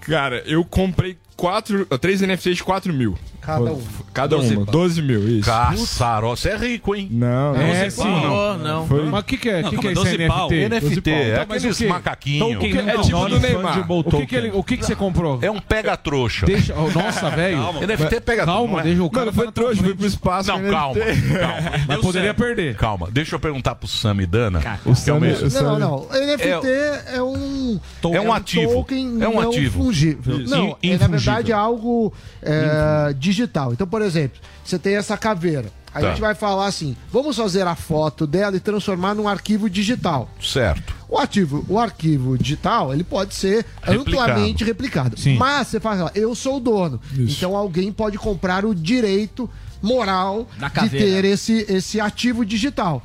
[0.01, 3.15] Cara, eu comprei quatro, três NFTs de 4 mil.
[3.45, 3.81] Cada um.
[4.13, 5.49] Cada uma, 12 mil, isso.
[5.49, 7.09] Caçaró, você é rico, hein?
[7.11, 7.89] Não, É, não.
[7.91, 8.03] sim.
[8.03, 8.87] Não, não.
[8.87, 9.61] Foi- Mas o que, que é?
[9.61, 10.49] Não, que, que é esse 12 pau.
[10.49, 10.69] NFT?
[10.69, 11.87] NFT, é aqueles o quê?
[11.87, 12.53] macaquinho.
[12.53, 13.85] Token, É não, tipo não, do Neymar.
[13.91, 15.39] O que, que, ele, o que, que você comprou?
[15.41, 16.45] É um pega-trouxa.
[16.45, 17.57] Deixa, oh, nossa, velho.
[17.85, 18.83] NFT pega Calma, não é?
[18.83, 20.49] deixa o cara Mano, foi trouxa, foi pro espaço.
[20.51, 21.71] Não, calma, calma.
[21.87, 22.75] Mas poderia perder.
[22.75, 24.59] Calma, deixa eu perguntar pro Sam e Dana.
[24.59, 26.07] O que é o Sam- o Não, não.
[26.11, 26.67] NFT
[27.13, 27.79] é, um.
[28.13, 28.73] É um ativo.
[28.73, 29.91] Token É um não ativo.
[30.47, 33.73] Não, é na verdade é algo é, digital.
[33.73, 35.71] Então, por exemplo, você tem essa caveira.
[35.93, 36.07] Aí Tá.
[36.07, 40.27] a gente vai falar assim: vamos fazer a foto dela e transformar num arquivo digital.
[40.41, 40.93] Certo.
[41.07, 43.99] O ativo, o arquivo digital, ele pode ser Replicado.
[44.31, 45.19] amplamente replicado.
[45.19, 45.37] Sim.
[45.37, 46.99] Mas você fala, eu sou o dono.
[47.15, 49.47] Então alguém pode comprar o direito
[49.81, 51.05] moral Da de caveira.
[51.21, 53.03] ter esse, esse ativo digital.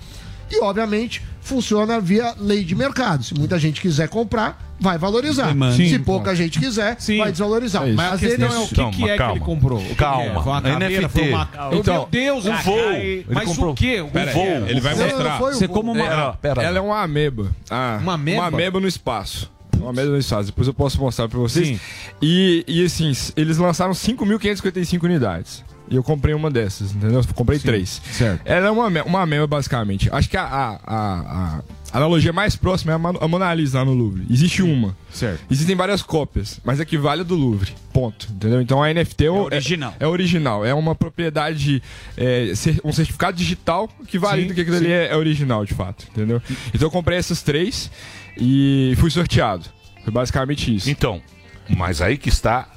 [0.50, 3.24] E, obviamente, funciona via lei de mercado.
[3.24, 5.46] Se muita gente quiser comprar, vai valorizar.
[5.48, 5.74] Demanda.
[5.76, 7.18] Se Sim, pouca gente quiser, Sim.
[7.18, 7.88] vai desvalorizar.
[7.88, 7.92] É.
[7.92, 9.32] Mas questão ele é o que, Calma, que é que calma.
[9.34, 9.78] ele comprou.
[9.80, 10.22] O que Calma.
[10.24, 10.42] que é?
[10.42, 11.08] Foi uma caveira, NFT.
[11.18, 11.48] foi uma...
[11.72, 12.78] Então, Meu Deus, um voo.
[12.92, 13.72] Ele Mas comprou.
[13.72, 14.00] o quê?
[14.02, 14.68] Um Pera aí, voo?
[14.68, 15.34] ele vai Não, não, mostrar.
[15.42, 16.04] o Você como uma.
[16.04, 16.62] Pera, pera.
[16.62, 17.50] Ela é uma ameba.
[17.70, 18.38] Ah, Uma ameba?
[18.42, 19.50] Uma ameba no espaço.
[19.76, 20.46] Uma ameba no espaço.
[20.46, 21.68] Depois eu posso mostrar pra vocês.
[21.68, 21.80] Sim.
[22.20, 25.64] E, e assim, eles lançaram 5.555 unidades.
[25.90, 27.20] E eu comprei uma dessas, entendeu?
[27.20, 28.00] Eu comprei três.
[28.12, 28.42] Certo.
[28.44, 30.08] Ela é uma, uma ameba, basicamente.
[30.12, 33.94] Acho que a, a, a- a analogia mais próxima é a, Mona Lisa lá no
[33.94, 34.26] Louvre.
[34.28, 34.94] Existe uma.
[35.10, 35.40] Certo.
[35.50, 37.72] Existem várias cópias, mas a que vale é do Louvre.
[37.94, 38.28] Ponto.
[38.30, 38.60] Entendeu?
[38.60, 39.94] Então a NFT é, o- original.
[39.98, 40.66] É, é original.
[40.66, 41.82] É uma propriedade,
[42.16, 42.52] é,
[42.84, 44.92] um certificado digital que valida Sim, que aquilo ali sim.
[44.92, 46.04] é, é original, de fato.
[46.10, 46.42] Entendeu?
[46.74, 47.90] Então eu comprei essas três
[48.36, 49.64] e fui sorteado.
[50.04, 50.90] Foi basicamente isso.
[50.90, 51.22] Então,
[51.74, 52.68] mas aí que está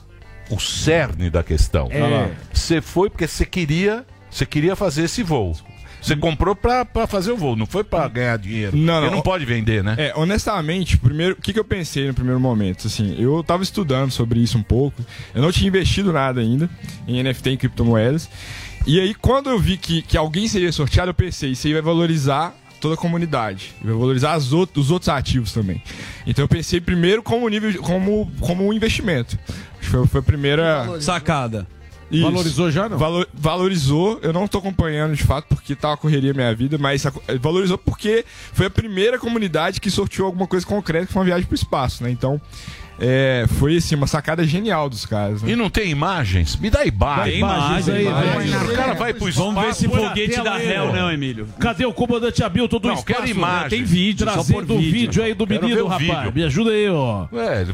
[0.52, 1.88] o cerne da questão.
[1.92, 2.32] É.
[2.54, 5.56] Você foi porque você queria, você queria fazer esse voo.
[6.02, 8.76] Você comprou pra, pra fazer o voo, não foi pra ganhar dinheiro.
[8.76, 9.16] Não, Porque não.
[9.18, 9.96] não pode vender, né?
[10.00, 12.88] É, honestamente, primeiro, o que, que eu pensei no primeiro momento?
[12.88, 15.06] Assim, eu tava estudando sobre isso um pouco.
[15.36, 16.68] Eu não tinha investido nada ainda
[17.08, 18.28] em NFT, em criptomoedas.
[18.88, 21.84] E aí, quando eu vi que, que alguém seria sorteado, eu pensei, isso aí vai
[21.84, 23.74] valorizar toda a comunidade.
[23.82, 25.82] E vai valorizar out- os outros ativos também.
[26.28, 29.38] Então eu pensei primeiro como nível, como, como um investimento.
[29.48, 31.00] Acho que Foi, foi a primeira.
[31.00, 31.68] Sacada.
[32.12, 32.24] Isso.
[32.24, 32.98] Valorizou já, não?
[32.98, 37.06] Valo- valorizou, eu não tô acompanhando de fato porque tá uma correria minha vida, mas
[37.06, 41.26] a- valorizou porque foi a primeira comunidade que sorteou alguma coisa concreta que foi uma
[41.26, 42.12] viagem pro espaço, né?
[42.12, 42.42] Então,
[43.04, 45.42] é, foi assim, uma sacada genial dos caras.
[45.42, 45.54] Né?
[45.54, 46.56] E não tem imagens?
[46.56, 47.32] Me dá imagens.
[47.32, 48.62] Tem imagens aí, Imagens.
[48.62, 49.52] O cara vai pro espaço.
[49.52, 51.48] Vamos ver se foguete dá réu, não, Emílio.
[51.60, 53.20] Cadê o comandante Abilton do Não, espaço?
[53.20, 53.70] quero imagem.
[53.70, 54.92] Tem vídeo, trazendo por o vídeo.
[54.92, 56.08] vídeo aí do Quero menino, rapaz.
[56.08, 56.32] vídeo.
[56.36, 57.26] Me ajuda aí, ó.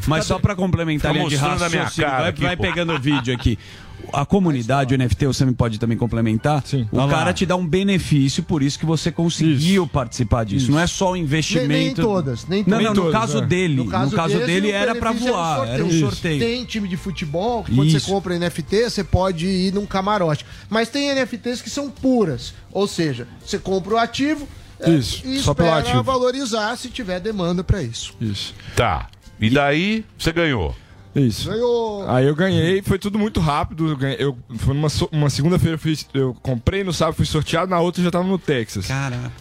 [0.08, 2.56] Mas só pra complementar a linha de mostrando a minha raciocínio, cara vai, aqui, vai
[2.56, 3.60] pegando o vídeo aqui.
[4.14, 6.64] A comunidade, o NFT, o Sam pode também complementar.
[6.66, 6.88] Sim.
[6.92, 7.34] O Vai cara lá.
[7.34, 10.72] te dá um benefício, por isso que você conseguiu participar disso.
[10.72, 11.68] Não é só o investimento.
[11.68, 12.84] Nem, nem todas, nem Não, todas.
[12.84, 13.46] não, no todas, caso é.
[13.46, 13.76] dele.
[13.76, 16.10] No caso, desse, dele era pra benefício voar, era um sorteio.
[16.12, 16.40] sorteio.
[16.40, 18.00] Tem time de futebol, que quando Isso.
[18.00, 20.46] você compra NFT, você pode ir num camarote.
[20.70, 22.54] Mas tem NFTs que são puras.
[22.72, 24.48] Ou seja, você compra o ativo
[24.80, 26.04] é, Isso, e só pelo espera ativo.
[26.04, 28.14] valorizar se tiver demanda pra isso.
[28.22, 28.54] Isso.
[28.76, 29.08] Tá.
[29.40, 30.76] E daí, você ganhou.
[31.18, 31.50] Isso.
[31.50, 32.10] Ganhou.
[32.10, 33.98] Aí eu ganhei, foi tudo muito rápido.
[34.20, 35.80] Eu, foi numa so- uma segunda-feira,
[36.14, 38.88] eu, eu comprei no sábado, fui sorteado, na outra eu já tava no Texas.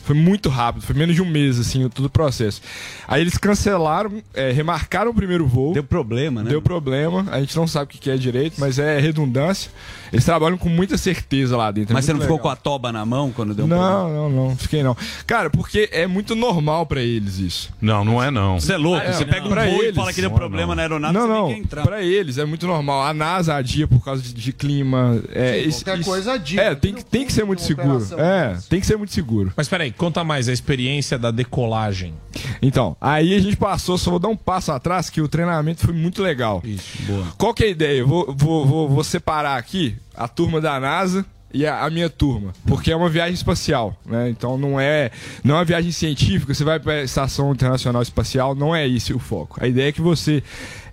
[0.05, 2.61] Foi muito rápido, foi menos de um mês, assim, todo o processo.
[3.07, 5.73] Aí eles cancelaram, é, remarcaram o primeiro voo.
[5.74, 6.51] Deu problema, né?
[6.51, 9.70] Deu problema, a gente não sabe o que que é direito, mas é redundância.
[10.12, 11.93] Eles trabalham com muita certeza lá dentro.
[11.93, 12.55] é Mas você não muito ficou legal.
[12.57, 14.03] com a toba na mão quando deu um problema?
[14.09, 14.97] Não, não, não, fiquei não.
[15.27, 17.70] Cara, porque é muito normal pra eles isso.
[17.81, 18.59] Não, não é não.
[18.61, 19.97] Você é louco, É, você pega um pra voo e eles.
[19.97, 21.65] fala que deu Não, problema na aeronave, Não, você nem não.
[21.66, 21.82] Entrar.
[21.84, 23.02] Pra eles é muito normal.
[23.05, 25.20] A NASA adia por causa de, de clima.
[25.32, 26.60] É, Sim, isso- qualquer isso- coisa adia.
[26.62, 28.06] É, tem, que- tem que ser muito seguro.
[28.18, 29.52] É, tem que ser muito seguro.
[29.56, 32.14] Mas peraí, conta mais a experiência da decolagem.
[32.62, 35.94] Então, aí a gente passou, só vou dar um passo atrás, que o treinamento foi
[35.94, 36.62] muito legal.
[36.64, 37.26] Isso, boa.
[37.36, 37.98] Qual que é a ideia?
[38.01, 42.10] Eu vou, vou, vou, vou separar aqui a turma da NASA e a, a minha
[42.10, 44.28] turma, porque é uma viagem espacial, né?
[44.28, 45.10] Então não é,
[45.44, 49.14] não é uma viagem científica, você vai para a Estação Internacional Espacial, não é esse
[49.14, 49.56] o foco.
[49.62, 50.43] A ideia é que você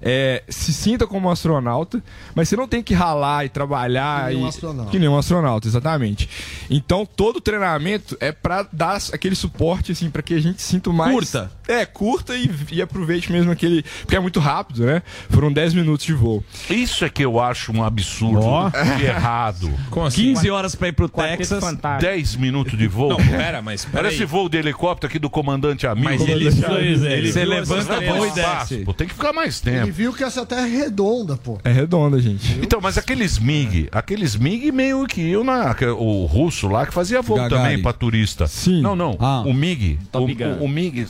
[0.03, 2.03] é, se sinta como um astronauta,
[2.35, 4.91] mas você não tem que ralar e trabalhar Que nem um e- astronauta.
[4.91, 6.29] que nem um astronauta, exatamente.
[6.69, 10.91] Então todo o treinamento é para dar aquele suporte assim para que a gente sinta
[10.91, 11.51] mais Curta.
[11.67, 15.01] É, curta e, e aproveite mesmo aquele, porque é muito rápido, né?
[15.29, 16.43] Foram 10 minutos de voo.
[16.69, 18.69] Isso é que eu acho um absurdo Ó.
[18.99, 19.71] e errado.
[19.89, 20.33] Como assim?
[20.33, 21.63] 15 horas pra ir pro Texas.
[22.01, 23.09] 10 minutos de voo.
[23.09, 24.25] Não, pera, mas pera Parece aí.
[24.25, 26.09] voo de helicóptero aqui do comandante amigo.
[26.09, 27.13] Mas ele, Zé.
[27.17, 28.77] ele Você viu levanta voo e desce.
[28.79, 29.92] Pô, tem que ficar mais Ele tempo.
[29.93, 31.57] Viu que essa terra é redonda, pô.
[31.63, 32.59] É redonda, gente.
[32.61, 37.21] Então, mas aqueles MIG, aqueles MIG meio que eu na o russo lá que fazia
[37.21, 37.61] voo Gagarin.
[37.63, 38.47] também pra turista.
[38.47, 38.81] Sim.
[38.81, 39.11] Não, não.
[39.45, 41.07] O MIG, Top o, o, o MIG,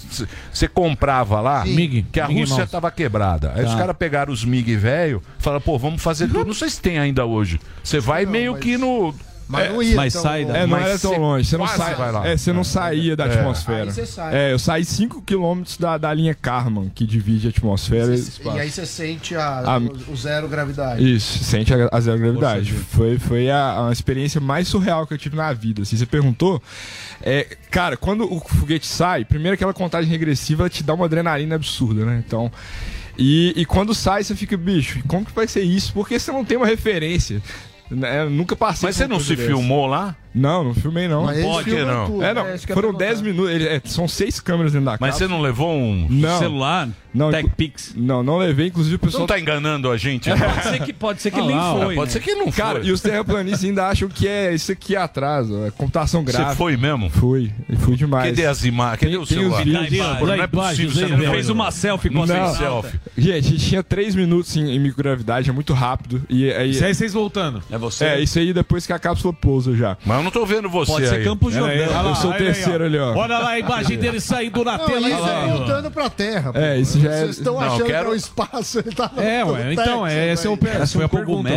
[0.52, 1.64] você comprava lá.
[1.66, 2.72] MiG, que a Mickey Rússia Mouse.
[2.72, 3.54] tava quebrada.
[3.56, 3.70] Aí Tá.
[3.70, 6.46] os caras pegaram os MIG velho, falaram, pô, vamos fazer tudo.
[6.46, 7.60] Não sei se tem ainda hoje.
[7.84, 9.14] Você vai meio que no
[9.48, 10.54] Mas é, não ia Mas tão sai longe.
[10.54, 10.58] da...
[10.58, 11.46] É, não Mas era tão longe.
[11.50, 11.96] Você não sai.
[11.96, 12.28] vai lá.
[12.28, 13.34] É, você não saía da É.
[13.40, 13.84] atmosfera.
[13.84, 14.36] Aí você sai.
[14.36, 18.24] É, eu saí 5 km da, da linha Karman, que divide a atmosfera e,
[18.56, 21.14] E aí você sente a, Ah, o, zero gravidade.
[21.16, 22.72] Isso, sente a, a zero gravidade.
[22.72, 25.82] Foi, foi a, a experiência mais surreal que eu tive na vida.
[25.84, 26.62] Assim, você perguntou.
[27.22, 31.56] É, cara, quando o foguete sai, primeiro aquela contagem regressiva ela te dá uma adrenalina
[31.56, 32.24] absurda, né?
[32.26, 32.52] Então.
[33.18, 35.94] E, e quando sai, você fica, bicho, como que vai ser isso?
[35.94, 37.42] Porque você não tem uma referência.
[37.90, 38.26] Né?
[38.26, 39.48] Nunca passei Mas você não se dessa.
[39.48, 40.16] filmou lá?
[40.34, 41.26] Não, não filmei não.
[41.26, 42.06] Mas Pode não.
[42.08, 42.42] tudo, É, não.
[42.48, 42.98] é foram ia perguntar.
[43.06, 43.52] 10 minutos.
[43.52, 45.28] ele- é, são seis câmeras dentro da Mas cápsula.
[45.28, 46.40] você não levou um Não.
[46.40, 46.90] celular?
[47.14, 47.94] Não, TechPix?
[47.96, 48.68] Não, não levei.
[48.70, 49.20] Inclusive o Você pessoal.
[49.22, 50.38] não tá enganando a gente, não?
[50.40, 51.90] Pode ser que- pode ser que Ah nem lá, foi, ó.
[51.90, 51.96] né?
[51.96, 52.88] Pode ser que não Cara, foi.
[52.88, 56.56] e os terraplanistas ainda acham que é isso aqui atrás, ó, é computação Você gráfica.
[56.56, 57.12] foi mesmo?
[57.12, 57.52] Fui,
[57.82, 58.30] fui demais.
[58.32, 59.00] Cadê as imagens?
[59.02, 59.64] Cadê o Tem os celular?
[59.64, 60.08] vídeos.
[60.18, 62.56] Pô, não é possível, você não fez uma selfie com a Não.
[62.56, 63.00] selfie.
[63.16, 66.24] Gente, tinha 3 minutos em, em microgravidade, é muito rápido.
[66.28, 67.62] E aí, Isso aí vocês voltando.
[67.70, 68.06] É você?
[68.06, 69.96] É, isso aí depois que a cápsula pousa já.
[70.04, 71.24] Mas eu não tô vendo você Pode ser aí.
[71.24, 71.70] Campo Jordão.
[71.76, 73.14] Olha lá, Eu sou o terceiro ali, ó.
[73.16, 75.58] Olha lá a imagem dele saindo na Não, tela aí, isso é velho.
[75.58, 76.52] voltando pra terra.
[76.56, 78.80] É, isso já é- Vocês estão Não, achando quero- que é o espaço.
[78.80, 81.50] Ele tá É, ué, então, é, esse é o foi a pergunta.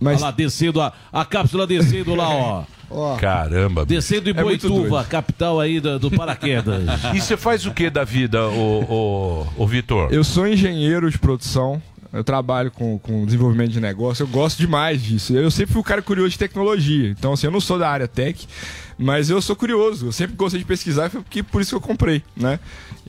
[0.00, 0.16] Mas...
[0.16, 2.64] Olha lá, descendo, a, a cápsula descendo lá, ó.
[2.94, 3.16] Ó.
[3.16, 3.86] Caramba.
[3.86, 5.08] Descendo em É Boituva, doido.
[5.08, 6.82] capital aí do, do paraquedas.
[7.14, 10.08] E você faz o que da vida, ô, ô, ô Vitor?
[10.12, 11.80] Eu sou engenheiro de produção.
[12.12, 14.24] Eu trabalho com, com desenvolvimento de negócio.
[14.24, 15.34] Eu gosto demais disso.
[15.34, 17.08] Eu sempre fui um cara curioso de tecnologia.
[17.10, 18.46] Então, assim, eu não sou da área tech,
[18.98, 20.06] mas eu sou curioso.
[20.06, 22.58] Eu sempre gostei de pesquisar e foi porque, por isso que eu comprei, né?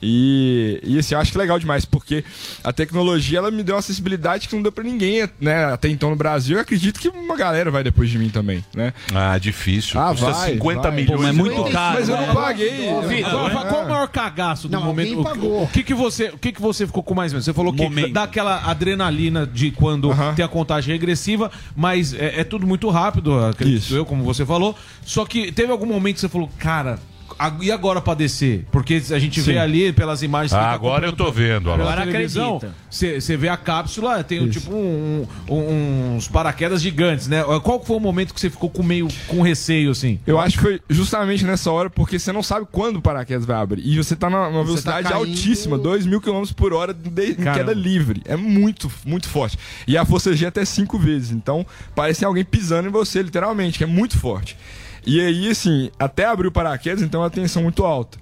[0.02, 2.24] E, e assim, eu acho que é legal demais, porque
[2.62, 5.64] a tecnologia ela me deu uma acessibilidade que não deu pra ninguém, né?
[5.66, 6.56] Até então no Brasil.
[6.56, 8.92] Eu acredito que uma galera vai depois de mim também, né?
[9.14, 9.98] Ah, difícil.
[9.98, 10.90] Ah, Custa vai, 50 vai.
[10.92, 11.16] milhões.
[11.16, 12.34] Pô, mas é muito caro, Mas eu não né?
[12.34, 12.88] paguei.
[12.92, 15.22] Ô, Vitor, Não, qual, o maior cagaço do Não, momento?
[15.22, 15.62] pagou.
[15.62, 17.42] o que que você, o que que você ficou com mais medo?
[17.44, 18.12] Você falou que Momento.
[18.12, 23.38] dá aquela adrenalina de quando tem a contagem regressiva, mas é, é tudo muito rápido,
[23.38, 24.76] acredito eu, como você falou.
[25.04, 26.98] Só que teve algum momento que você falou, cara,
[27.38, 28.64] a- e agora pra descer?
[28.70, 29.58] Porque a gente vê Sim.
[29.58, 31.70] ali pelas imagens que Ah, tá agora eu tô vendo.
[31.74, 32.60] pela televisão,
[32.90, 37.42] Você você vê a cápsula, tem um, tipo um- um- uns paraquedas gigantes, né?
[37.64, 40.20] Qual foi o momento que você ficou com meio com receio, assim?
[40.24, 43.56] Eu acho que foi justamente nessa hora, porque você não sabe quando o paraquedas vai
[43.56, 43.82] abrir.
[43.84, 47.34] E você tá numa tá velocidade caindo- altíssima, 2 mil km por hora de, em
[47.34, 47.58] Caramba.
[47.58, 48.22] queda livre.
[48.26, 49.58] É muito, muito forte.
[49.88, 51.32] E a força G é até 5 vezes.
[51.32, 54.56] Então, parece alguém pisando em você, literalmente, que é muito forte.
[55.06, 58.18] E aí, assim, até abrir o paraquedas, então é uma tensão muito alta.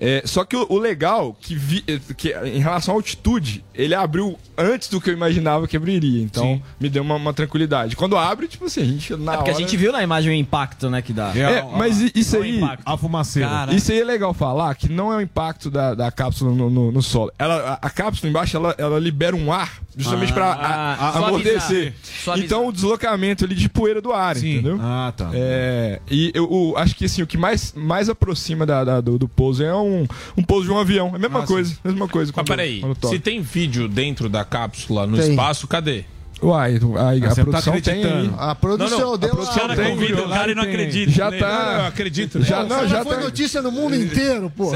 [0.00, 3.94] É, só que o, o legal, que, vi- eh, que em relação à altitude, ele
[3.94, 6.22] abriu antes do que eu imaginava que abriria.
[6.22, 7.96] Então, me deu uma, uma tranquilidade.
[7.96, 10.30] Quando abre, tipo assim, a gente na É porque a hora- gente viu na imagem
[10.30, 11.32] o impacto, né, que dá.
[11.36, 12.60] é, mas i- isso aí.
[12.84, 13.48] A fumaceira.
[13.48, 13.74] Cara.
[13.74, 16.92] Isso aí é legal falar que não é o impacto da, da cápsula no, no-
[16.92, 17.32] no solo.
[17.38, 21.08] Ela, a, a cápsula embaixo ela, ela libera um ar justamente Ah, pra ah, a-
[21.08, 21.92] a- amortecer.
[22.22, 22.38] Suavizar.
[22.46, 24.78] Então o deslocamento ali de poeira do ar, entendeu?
[24.80, 25.30] Ah, tá.
[25.34, 29.18] É, e eu, o- acho que assim, o que mais, mais aproxima da, da- do,
[29.18, 29.87] do pouso é um,
[30.36, 31.10] um pouso de um avião.
[31.12, 31.76] É a mesma Ah, coisa.
[31.84, 32.32] Mesma coisa.
[32.34, 35.30] Mas peraí, se tem vídeo dentro da cápsula no Tem.
[35.30, 36.04] espaço, cadê?
[36.40, 38.30] Uai, aí, a você não tá produção tem aí.
[38.38, 39.74] A produção Não, não, deu a produção lá.
[39.74, 41.10] tem, convida o cara e não acredita.
[41.10, 41.38] Já Né?
[41.38, 41.48] tá.
[41.48, 42.42] Não, não, eu acredito.
[42.44, 43.22] Já, não, já foi tá.
[43.22, 44.70] notícia no mundo inteiro, pô.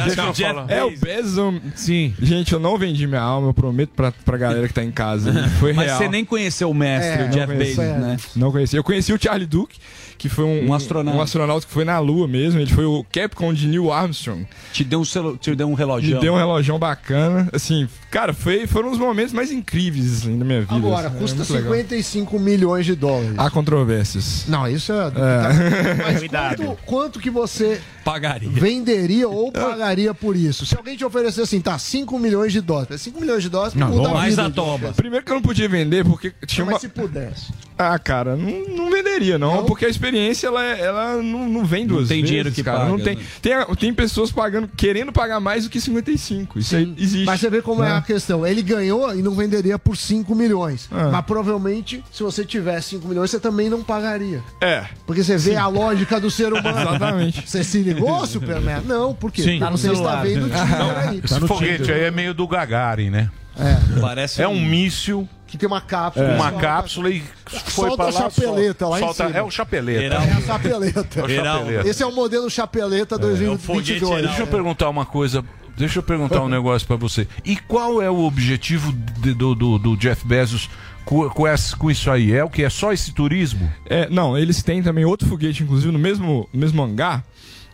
[0.69, 1.55] É o Bezos-.
[1.77, 2.15] Sim.
[2.21, 5.33] Gente, eu não vendi minha alma, eu prometo pra, pra galera que tá em casa.
[5.61, 5.99] Foi Mas real.
[5.99, 7.99] você nem conheceu o mestre, É, o não Jeff Bezos, é.
[7.99, 8.17] né?
[8.35, 8.77] Não conheci.
[8.77, 9.79] Eu conheci o Charlie Duke,
[10.23, 11.19] que foi um, Um astronauta.
[11.19, 12.61] um astronauta que foi na Lua mesmo.
[12.61, 14.47] Ele foi o Capcom de Neil Armstrong.
[14.73, 15.36] Te deu um, celu...
[15.36, 16.20] te deu um relógio.
[16.20, 17.49] deu um relógio bacana.
[17.53, 20.77] Assim, cara, foi, foram os momentos mais incríveis assim, da minha vida.
[20.77, 21.73] Agora, assim, é custa muito legal.
[21.73, 23.35] 55 milhões de dólares.
[23.36, 24.44] Há controvérsias.
[24.47, 25.07] Não, isso é.
[25.09, 26.05] É.
[26.05, 26.23] Mas
[26.57, 28.49] quanto, quanto que você Pagaria.
[28.49, 30.65] venderia ou pagaria por isso?
[30.65, 33.01] Se alguém te oferecer assim, tá, 5 milhões de dólares.
[33.01, 34.93] 5 milhões de dólares Não, muda mais vida a de toba.
[34.93, 36.74] Primeiro que eu não podia vender porque tinha Não, uma.
[36.74, 37.53] Mas se pudesse.
[37.77, 39.65] Ah, cara, não, não venderia, não, Não?
[39.65, 40.12] porque a experiência
[40.47, 42.79] ela, é- ela não, não vem duas tem vezes, dinheiro que cara.
[42.81, 43.23] paga, Não tem, né?
[43.41, 46.59] tem, tem pessoas pagando, querendo pagar mais do que 55.
[46.59, 47.25] Isso aí existe.
[47.25, 47.97] Mas você vê como é né?
[47.97, 48.47] a questão.
[48.47, 50.89] Ele ganhou e não venderia por 5 milhões.
[50.91, 51.09] Ah.
[51.11, 54.43] Mas provavelmente, se você tivesse 5 milhões, você também não pagaria.
[54.61, 54.85] É.
[55.07, 56.81] Porque você vê a lógica do ser humano.
[56.81, 57.49] Exatamente.
[57.49, 58.83] Você se ligou, Superman?
[58.87, 59.43] Não, por quê?
[59.43, 59.59] Sim.
[59.59, 60.23] Porque Tá no você está celular.
[60.25, 61.21] vendo dinheiro aí.
[61.25, 63.31] Esse foguete aí é meio do Gagarin, né?
[63.59, 64.01] É.
[64.01, 66.29] Parece É um míssil, Que tem uma cápsula.
[66.35, 68.31] uma Solta- cápsula e foi Solta pra a lá.
[68.31, 69.39] chapeleta lá em solta, cima.
[69.39, 70.15] É o chapeleta.
[70.15, 71.20] É a chapeleta.
[71.20, 71.89] É o chapeleta.
[71.89, 74.23] Esse é o modelo chapeleta É 2022.
[74.27, 75.45] Deixa eu perguntar uma coisa.
[75.77, 77.29] deixa eu perguntar um negócio pra você.
[77.45, 80.70] E qual é o objetivo de- do, do, do Jeff Bezos
[81.05, 82.33] com, com, essa- com isso aí?
[82.33, 82.62] É o que?
[82.65, 83.70] É só esse turismo?
[83.87, 87.23] É, não, eles têm também outro foguete, inclusive no mesmo, no mesmo hangar,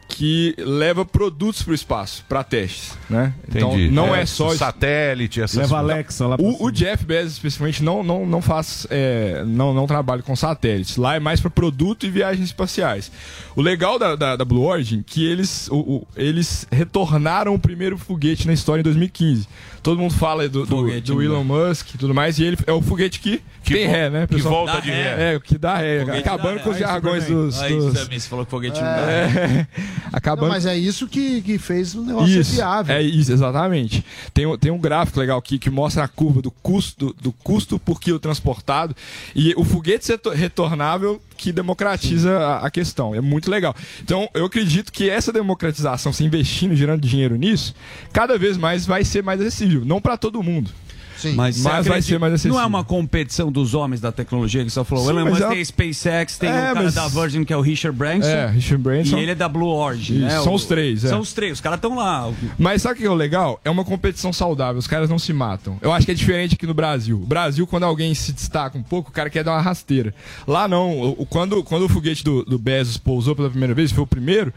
[0.08, 3.34] que leva produtos para o espaço, para testes, né?
[3.46, 3.84] Entendi.
[3.84, 5.90] Então não é, É, só satélite, essas Leva coisas.
[5.92, 6.36] Alexa lá.
[6.40, 10.96] O, o Jeff Bezos especificamente não não não faz é, não não trabalha com satélites.
[10.96, 13.12] Lá é mais para produto e viagens espaciais.
[13.54, 17.98] O legal da, da, da Blue Origin que eles o, o- eles retornaram o primeiro
[17.98, 19.46] foguete na história em 2015.
[19.82, 21.24] Todo mundo fala do, do, do né?
[21.24, 24.26] Elon Musk e tudo mais e ele é o foguete que, Que tem ré, né?
[24.26, 24.54] que pessoal?
[24.54, 25.32] volta Dá de ré.
[25.32, 26.84] É, o que dá ré, Foguete acabando dá com os ré.
[26.84, 29.66] Aí, jargões dos, Aí, dos- também, você falou que foguete não dá é,
[30.12, 32.94] acabando Não, mas é isso que, que fez o negócio ser isso, viável.
[32.94, 34.04] É isso, exatamente.
[34.32, 37.78] Tem, um- tem um gráfico legal aqui que mostra a curva do custo, do, custo
[37.78, 38.94] por quilo transportado
[39.34, 43.14] e o foguete retornável que democratiza a, a questão.
[43.14, 43.74] É muito legal.
[44.02, 47.74] Então, eu acredito que essa democratização, se investindo, girando dinheiro nisso,
[48.12, 49.84] cada vez mais vai ser mais acessível.
[49.84, 50.70] Não para todo mundo.
[51.18, 51.34] Sim.
[51.34, 52.56] Mas, Mas vai ser mais acessível.
[52.56, 55.04] Não é uma competição dos homens da tecnologia que só falou.
[55.04, 57.52] Sim, o Elon Musk é tem SpaceX, tem É, o cara mas- da Virgin que
[57.52, 58.28] é o Richard Branson.
[58.28, 59.18] É, Richard Branson.
[59.18, 60.30] E ele é da Blue Origin, né?
[60.42, 61.08] são O- os três, é.
[61.08, 62.30] São os três, os caras estão lá.
[62.58, 63.60] Mas sabe o que é o legal?
[63.64, 65.76] É uma competição saudável, os caras não se matam.
[65.82, 67.20] Eu acho que é diferente aqui no Brasil.
[67.20, 70.14] O Brasil, quando alguém se destaca um pouco, o cara quer dar uma rasteira.
[70.46, 71.16] Lá não.
[71.28, 74.52] Quando, quando o foguete do, do Bezos pousou pela primeira vez, foi o primeiro,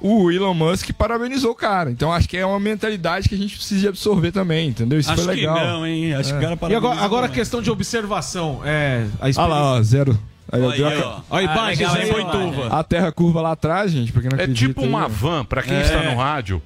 [0.00, 1.90] o Elon Musk parabenizou o cara.
[1.90, 4.98] Então acho que é uma mentalidade que a gente precisa absorver também, entendeu?
[4.98, 5.56] Isso Acho foi que legal.
[5.66, 6.14] não, hein?
[6.14, 8.60] Acho que o cara E agora, parabenizou agora a questão de observação.
[8.64, 10.18] É, a Olha lá, ó, zero.
[10.52, 11.20] Aí, Olha aí, a- ó.
[11.36, 12.10] Aí, Ah, legal, aí.
[12.70, 14.68] A terra curva lá atrás, gente, pra quem não É acredita.
[14.74, 15.82] tipo uma aí, van, pra quem É.
[15.82, 16.60] está no rádio.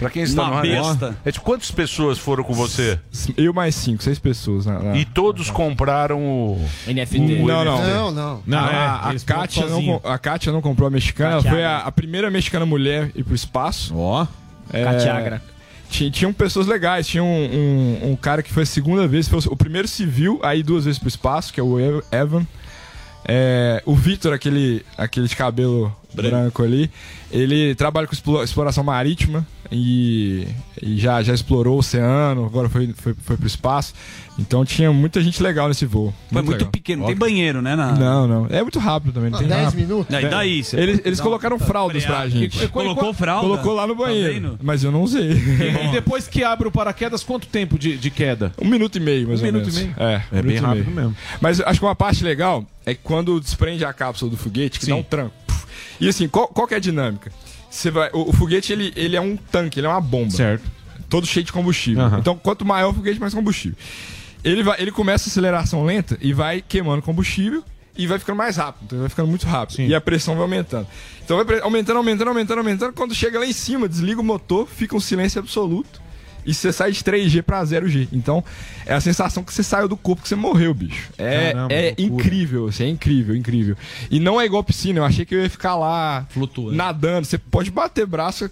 [0.00, 0.72] Pra quem está Uma no rádio.
[0.72, 1.16] besta.
[1.24, 2.98] É de quantas pessoas foram com você?
[3.36, 4.66] Eu mais cinco, seis pessoas.
[4.66, 6.68] Na, na- E todos compraram o.
[6.86, 7.18] NFT.
[7.18, 7.80] o Não, não.
[7.86, 8.42] Não, não.
[8.46, 10.00] Não, a, é, a, eles Kátia não, sozinho.
[10.00, 13.22] com- a Kátia não comprou a mexicana, ela foi a, a primeira mexicana mulher ir
[13.24, 13.94] pro espaço.
[13.96, 14.26] Ó.
[14.72, 15.42] É, Catiagra.
[15.90, 17.06] Tinha, tinham pessoas legais.
[17.06, 17.26] Tinha um,
[18.06, 20.84] um, um cara que foi a segunda vez, foi o primeiro civil a ir duas
[20.86, 22.46] vezes pro espaço, que é o Ev- Evan.
[23.26, 26.62] É, o Vitor, aquele, aquele de cabelo branco.
[26.62, 26.90] ali,
[27.30, 30.46] ele trabalha com explo- exploração marítima e,
[30.82, 33.94] e já, já explorou o oceano, agora foi, foi, foi pro espaço.
[34.38, 36.14] Então tinha muita gente legal nesse voo.
[36.32, 36.70] Foi muito legal.
[36.70, 37.76] pequeno, não tem banheiro, né?
[37.76, 37.92] Na...
[37.92, 38.46] Não, não.
[38.48, 39.30] É muito rápido também.
[39.30, 39.80] Não tem 10 rápido.
[39.80, 40.16] minutos?
[40.18, 40.64] E daí?
[40.64, 42.64] Você Eles, eles colocaram fraldas pra gente.
[42.64, 43.46] E- Colocou fralda?
[43.46, 44.32] Colocou lá no Tá banheiro.
[44.32, 44.58] vendo?
[44.62, 45.30] mas eu não usei.
[45.90, 48.52] E depois que abre o paraquedas, quanto tempo de, de queda?
[48.60, 49.78] Um minuto e meio, mais Um ou minuto menos.
[49.80, 49.94] e meio.
[49.98, 50.96] É, É um bem minuto rápido meio.
[50.96, 51.16] mesmo.
[51.40, 54.86] Mas acho que uma parte legal é que quando desprende a cápsula do foguete, que
[54.86, 54.92] Sim.
[54.92, 55.34] dá um tranco.
[56.00, 57.30] E assim, qual, qual que é a dinâmica?
[57.70, 60.30] Você vai, o, o foguete, ele, ele é um tanque, ele é uma bomba.
[60.30, 60.64] Certo.
[61.08, 62.02] Todo cheio de combustível.
[62.02, 62.18] Aham.
[62.18, 63.76] Então, quanto maior o foguete, mais combustível.
[64.42, 67.62] Ele, vai, ele começa a aceleração lenta e vai queimando combustível
[67.96, 68.84] e vai ficando mais rápido.
[68.86, 69.76] Então, vai ficando muito rápido.
[69.76, 69.86] Sim.
[69.86, 70.86] E a pressão vai aumentando.
[71.24, 72.92] Então, vai aumentando, aumentando, aumentando, aumentando.
[72.92, 76.00] Quando chega lá em cima, desliga o motor, fica um silêncio absoluto.
[76.44, 78.08] E você sai de 3G pra 0G.
[78.12, 78.42] Então,
[78.86, 81.10] é a sensação que você saiu do corpo que você morreu, bicho.
[81.18, 82.02] É, Caramba, é loucura.
[82.22, 83.76] incrível, assim, é incrível, incrível.
[84.10, 86.76] E não é igual piscina, eu achei que eu ia ficar lá Flutuando.
[86.76, 87.26] nadando.
[87.26, 88.50] Você pode bater braço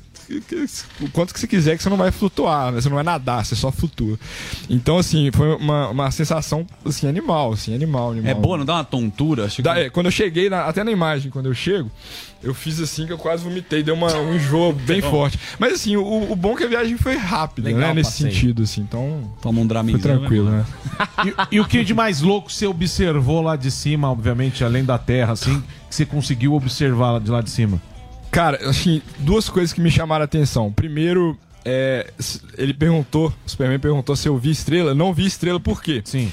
[1.01, 2.81] o quanto que você quiser que você não vai flutuar, né?
[2.81, 4.19] Você não vai nadar, você só flutua.
[4.69, 8.31] Então, assim, foi uma, uma sensação, assim, animal, assim, animal, animal.
[8.31, 9.47] É boa, não dá uma tontura?
[9.47, 9.69] Acho que...
[9.69, 11.91] É, quando eu cheguei, na- até na imagem, quando eu chego,
[12.43, 15.39] eu fiz assim que eu quase vomitei, deu uma, um enjoo bem forte.
[15.59, 17.91] Mas assim, o, o bom é que a viagem foi rápida, Legal né?
[17.91, 18.33] o Nesse passeio.
[18.33, 18.81] sentido, assim.
[18.83, 19.99] Então, Toma um draminho.
[19.99, 20.65] foi tranquilo, né?
[21.51, 24.97] E, e o que de mais louco você observou lá de cima, obviamente, além da
[24.99, 27.81] Terra, assim, que você conseguiu observar lá de lá de cima?
[28.31, 30.71] Cara, assim, duas coisas que me chamaram a atenção.
[30.73, 32.13] Primeiro, é,
[32.57, 34.95] ele perguntou, o Superman perguntou se eu vi estrela.
[34.95, 36.03] Não vi estrela por quê?
[36.05, 36.31] Sim.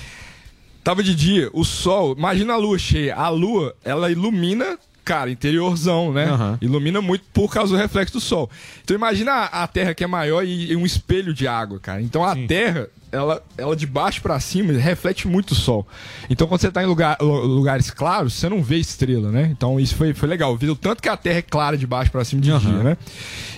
[0.83, 3.15] Tava de dia, o sol, imagina a lua cheia.
[3.15, 6.25] A lua, ela ilumina, cara, interiorzão, né?
[6.25, 6.57] Aham.
[6.59, 8.49] Ilumina muito por causa do reflexo do sol.
[8.83, 12.01] Então imagina a, a Terra que é maior e, e um espelho de água, cara.
[12.01, 15.87] Então a Terra, ela, ela de baixo pra cima reflete muito o sol.
[16.29, 19.47] Então quando você tá em lugar- lu- lugares claros, você não vê estrela, né?
[19.51, 20.57] Então isso foi, foi legal.
[20.57, 22.59] Viu tanto que a Terra é clara de baixo pra cima de Aham.
[22.59, 22.97] dia, né?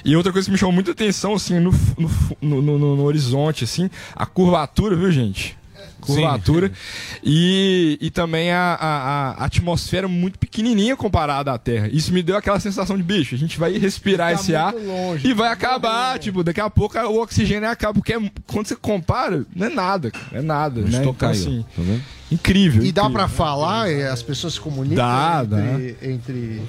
[0.05, 3.63] E outra coisa que me chamou muita atenção, assim, no, no, no, no- no horizonte,
[3.63, 5.57] assim, a curvatura, viu, gente?
[6.07, 6.71] Curvatura.
[7.23, 11.89] E, e também a, a, a atmosfera muito pequenininha comparada à Terra.
[11.91, 15.27] Isso me deu aquela sensação de, bicho, a gente vai respirar Tá esse ar longe,
[15.27, 16.19] e vai tá acabar.
[16.19, 17.93] Tipo, daqui a pouco o oxigênio acaba.
[17.93, 20.25] Porque é- quando você compara, não é nada, cara.
[20.33, 20.89] É nada, né?
[20.97, 22.01] Estou Então, assim, tá vendo?
[22.31, 22.83] incrível.
[22.83, 23.19] E dá incrível.
[23.19, 26.61] pra falar, e as pessoas se comunicam Dá, entre, entre,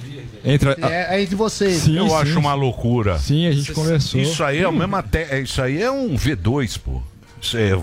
[0.43, 1.77] Entra, é, é entre vocês.
[1.83, 2.37] Sim, Eu sim, acho sim.
[2.37, 3.17] uma loucura.
[3.19, 4.19] Sim, a gente conversou.
[4.21, 5.41] Isso aí é o mesmo até.
[5.41, 7.01] Isso aí é um V2, pô.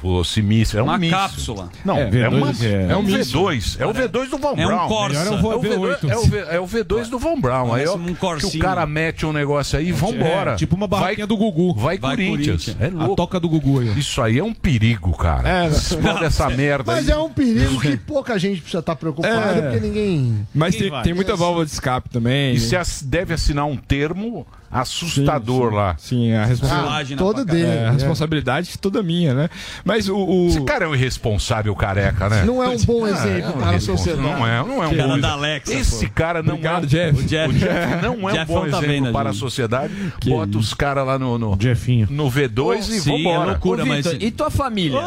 [0.01, 0.81] Fosse míssil.
[0.81, 1.16] É um Uma míssil.
[1.19, 1.69] cápsula.
[1.85, 3.41] Não, É, é, V2 uma, é- é, um um míssil.
[3.43, 3.77] V2.
[3.81, 4.89] É o V2 do Von É um Braun.
[4.89, 5.19] Corsa.
[5.19, 6.11] É o V2, V8.
[6.11, 7.73] é o V- é o V2 do Von Braun.
[7.74, 10.53] Aí ó, um que o cara mete um negócio aí e vambora.
[10.53, 11.74] É, tipo uma barraquinha vai, do Gugu.
[11.74, 12.65] Vai, Vai Corinthians.
[12.66, 12.77] Corinthians.
[12.81, 13.12] É louco.
[13.12, 13.99] A toca do Gugu aí.
[13.99, 15.49] Isso aí é um perigo, cara.
[15.65, 17.15] É, Explode essa merda Mas aí.
[17.15, 19.62] é um perigo que pouca gente precisa estar preocupada, É.
[19.70, 20.47] porque ninguém.
[20.55, 22.55] Mas Ninguém tem, tem muita válvula de escape também.
[22.55, 25.95] E você ass- deve assinar um termo assustador lá.
[25.99, 27.15] Sim, a responsabilidade.
[27.15, 27.91] Ah, todo dele, É, a é.
[27.93, 29.49] responsabilidade toda minha, né?
[29.85, 30.17] Mas o.
[30.17, 30.49] o...
[30.49, 32.45] Esse cara é um irresponsável careca, né?
[32.45, 34.23] Não é um bom Ah, exemplo é um para a sociedade.
[34.23, 35.31] Não é, não é um Que bom da exemplo.
[35.31, 36.13] Alexa, Esse pô.
[36.15, 36.87] cara não Obrigado, é.
[36.87, 37.19] Jeff.
[37.19, 39.95] O Jeff, O Jeff- não é um bom tá exemplo vendo para a sociedade.
[40.25, 42.07] Bota os caras lá no, no, Jeffinho.
[42.11, 43.43] no V2 e Sim, vambora.
[43.43, 44.07] é loucura, Ô, mas...
[44.07, 44.99] E tua família?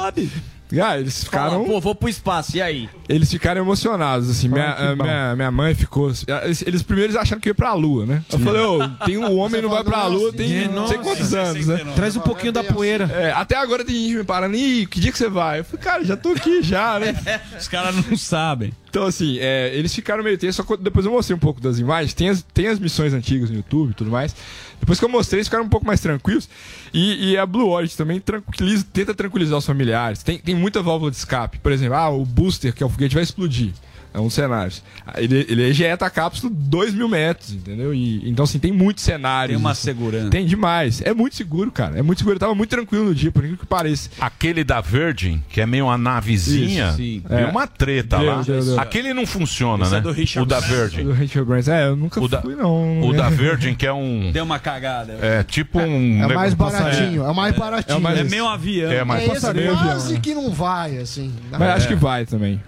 [0.81, 1.65] Ah, eles Fala, ficaram.
[1.65, 2.89] pô, vou pro espaço, e aí?
[3.07, 4.47] Eles ficaram emocionados, assim.
[4.47, 5.03] Minha, que a- bom.
[5.03, 6.11] minha, minha mãe ficou.
[6.43, 8.21] Eles, eles primeiro acharam que ia pra lua, né?
[8.31, 11.65] Eu falei, ô, tem um homem não vai pra lua, tem não sei quantos anos,
[11.65, 11.79] né?
[11.95, 13.05] Traz um pouquinho da poeira.
[13.11, 15.59] É, até agora tem gente me parando, Ih, que dia que você vai?
[15.59, 17.15] Eu falei, cara, já tô aqui já, né?
[17.59, 18.71] Os caras não sabem.
[18.89, 21.77] Então, assim, é, eles ficaram meio tensos, só que depois eu mostrei um pouco das
[21.79, 22.13] imagens.
[22.13, 24.35] Tem as, tem as missões antigas no YouTube e tudo mais.
[24.79, 26.49] Depois que eu mostrei, eles ficaram um pouco mais tranquilos.
[26.93, 30.23] E, e a Blue Origin também tranquiliza, tenta tranquilizar os familiares.
[30.23, 31.59] Tem, tem muita válvula de escape.
[31.59, 33.73] Por exemplo, ah, o booster, que é o foguete, vai explodir.
[34.11, 34.81] É um dos cenários.
[35.17, 37.93] Ele, ele ejeta a cápsula 2 mil metros, entendeu?
[37.93, 39.55] E, então, assim, tem muitos cenários.
[39.55, 39.83] Tem uma assim.
[39.83, 40.29] segurança.
[40.31, 41.01] Tem demais.
[41.03, 41.97] É muito seguro, cara.
[41.99, 42.35] É muito seguro.
[42.35, 44.09] Eu tava muito tranquilo no dia, por incrível que pareça.
[44.19, 47.23] Aquele da Virgin, que é meio uma navezinha, Isso, sim.
[47.29, 47.45] É.
[47.45, 48.41] uma treta Deu, lá.
[48.41, 48.79] deu, deu.
[48.79, 50.01] Aquele não funciona, Esse é né?
[50.01, 50.59] do Richard o da.
[50.59, 51.03] Virgin.
[51.03, 51.71] Do Richard Branson.
[51.71, 53.01] É, eu nunca O da- fui, não.
[53.01, 54.31] O da Virgin, que é um.
[54.31, 55.17] Deu uma cagada.
[55.21, 56.23] É tipo um.
[56.23, 57.93] É mais negócio- baratinho, é o mais baratinho.
[57.95, 58.91] É o mais- É meio avião.
[58.91, 61.31] É, mas É esse quase que não vai, assim.
[61.51, 62.59] Mas acho que vai também.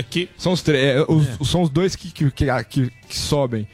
[0.00, 0.28] Aqui.
[0.36, 0.82] São os três.
[0.96, 3.66] é, os, São os dois que, que, que, que- que sobem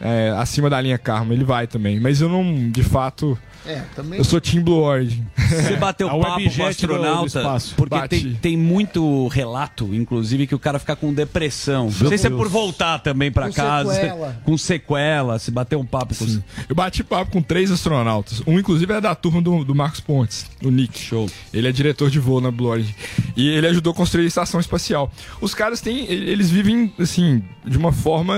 [0.00, 1.32] é, acima da linha Karma.
[1.34, 1.98] Ele vai também.
[2.00, 3.38] Mas eu não, de fato.
[3.64, 4.16] É, também.
[4.18, 5.26] Eu sou Team Blue Origin.
[5.36, 10.46] Você bateu papo com o webjet do- do astronauta, porque tem, tem muito relato, inclusive,
[10.46, 11.86] que o cara fica com depressão.
[12.00, 14.40] Não sei se é por voltar também pra Com casa, sequela.
[14.44, 16.44] com sequela, se bater um papo com Sim.
[16.68, 18.40] Eu bati papo com três astronautas.
[18.46, 20.96] Um, inclusive, é da turma do, do Marcos Pontes, o Nick.
[21.00, 21.28] Show.
[21.52, 22.94] Ele é diretor de voo na Blue Origin.
[23.36, 25.10] E ele ajudou a construir a estação espacial.
[25.40, 26.04] Os caras têm.
[26.08, 28.36] Eles vivem, assim, de uma forma.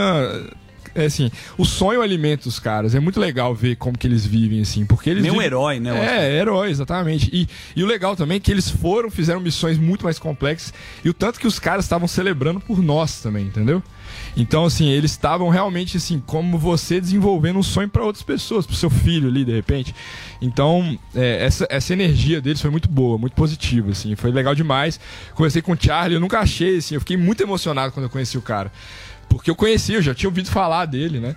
[1.03, 2.95] É assim, o sonho alimenta os caras.
[2.95, 5.23] É muito legal ver como que eles vivem, assim, porque eles.
[5.23, 7.31] Meio um herói, né, É, herói, exatamente.
[7.33, 10.73] E, e o legal também é que eles foram, fizeram missões muito mais complexas.
[11.05, 13.83] E o tanto que os caras estavam celebrando por nós também, entendeu?
[14.37, 18.75] Então, assim, eles estavam realmente, assim, como você desenvolvendo um sonho para outras pessoas, pro
[18.75, 19.95] seu filho ali, de repente.
[20.41, 25.01] Então, é, essa, essa energia deles foi muito boa, muito positiva, assim, foi legal demais.
[25.35, 28.39] Conversei com o Charlie, eu nunca achei, assim, eu fiquei muito emocionado quando eu conheci
[28.39, 28.71] o cara.
[29.29, 31.37] Porque eu conheci, eu já tinha ouvido falar dele, né?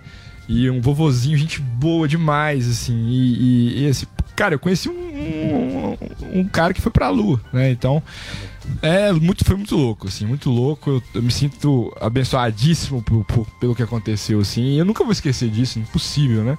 [0.50, 3.08] E um vovozinho, gente boa demais, assim.
[3.08, 7.40] E, e, e esse, cara, eu conheci um, um, um cara que foi pra lua,
[7.54, 7.72] né?
[7.72, 8.02] Então,
[8.82, 10.90] é, muito, foi muito louco, assim, muito louco.
[10.90, 14.64] Eu, eu me sinto abençoadíssimo por- por- pelo que aconteceu, assim.
[14.74, 16.58] E eu nunca vou esquecer disso, impossível, né?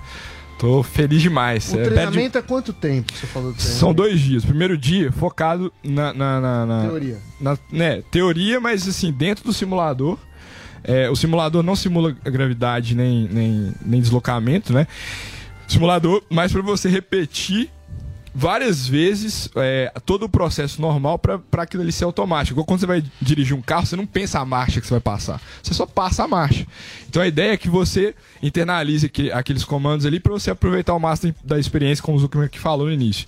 [0.58, 1.72] Tô feliz demais.
[1.72, 3.12] O É, treinamento é quanto tempo?
[3.12, 3.80] Você falou do treinamento?
[3.80, 4.44] são dois dias.
[4.44, 7.18] Primeiro dia focado na, na, na- na- Teoria.
[7.40, 10.18] na- né, teoria, mas assim, dentro do simulador.
[10.84, 14.86] É, o simulador não simula gravidade nem, nem, nem deslocamento, né?
[15.68, 17.70] Simulador, mais para você repetir
[18.34, 22.64] várias vezes é, todo o processo normal para aquilo ali ser automático.
[22.64, 25.40] Quando você vai dirigir um carro, você não pensa a marcha que você vai passar,
[25.62, 26.66] você só passa a marcha.
[27.08, 30.98] Então a ideia é que você internalize aqui- aqueles comandos ali para você aproveitar o
[30.98, 33.26] máximo da experiência, como o Zuckerman que falou no início.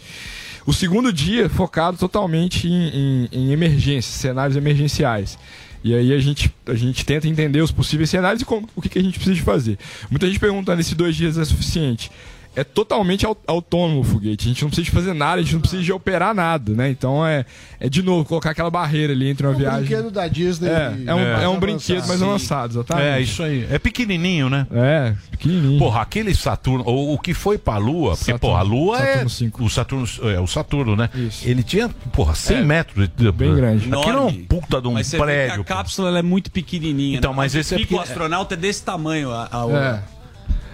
[0.67, 5.39] O segundo dia focado totalmente em, em- em emergências, cenários emergenciais.
[5.85, 8.89] E aí a gente, a gente tenta entender os possíveis cenários e como, o que,
[8.89, 9.79] que a gente precisa fazer.
[10.11, 12.11] Muita gente perguntando se dois dias é suficiente.
[12.57, 14.47] É totalmente au- autônomo o foguete.
[14.47, 16.89] A gente não precisa de fazer nada, a gente não precisa de operar nada, né?
[16.91, 17.45] Então é,
[17.81, 19.81] é de novo colocar aquela barreira ali entre uma Um viagem.
[19.81, 20.69] brinquedo da Disney.
[20.69, 21.45] É, é um, É.
[21.45, 23.07] é um brinquedo mais avançado, exatamente.
[23.07, 23.67] É, isso aí.
[23.71, 24.67] É pequenininho, né?
[24.73, 25.79] É, pequenininho.
[25.79, 28.39] Porra, aquele Saturno, ou o que foi pra Lua, porque, Saturno.
[28.39, 29.29] porra, a Lua Saturno é.
[29.29, 29.65] 5.
[29.65, 31.11] O Saturno, é o Saturno, né?
[31.15, 31.49] Isso.
[31.49, 32.63] Ele tinha, porra, 100 É.
[32.63, 33.33] metros de.
[33.33, 33.87] Bem grande.
[33.93, 35.65] Aquilo é um puta de um Mas você vê prédio.
[35.65, 37.19] que a cápsula ela é muito pequenininha.
[37.19, 37.37] Então, né?
[37.39, 39.31] mas esse é o astronauta é desse tamanho.
[39.33, 40.14] a- a- É.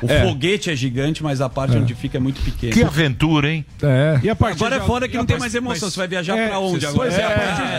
[0.03, 0.23] O É.
[0.27, 2.73] foguete é gigante, mas a parte onde fica é muito pequena.
[2.73, 3.65] Que aventura, hein?
[3.83, 4.21] É.
[4.23, 5.87] E a partir Agora é de- foda que e não tem mais emoção.
[5.87, 7.09] mas- Você vai viajar é, pra onde agora?
[7.11, 7.27] pois é, É,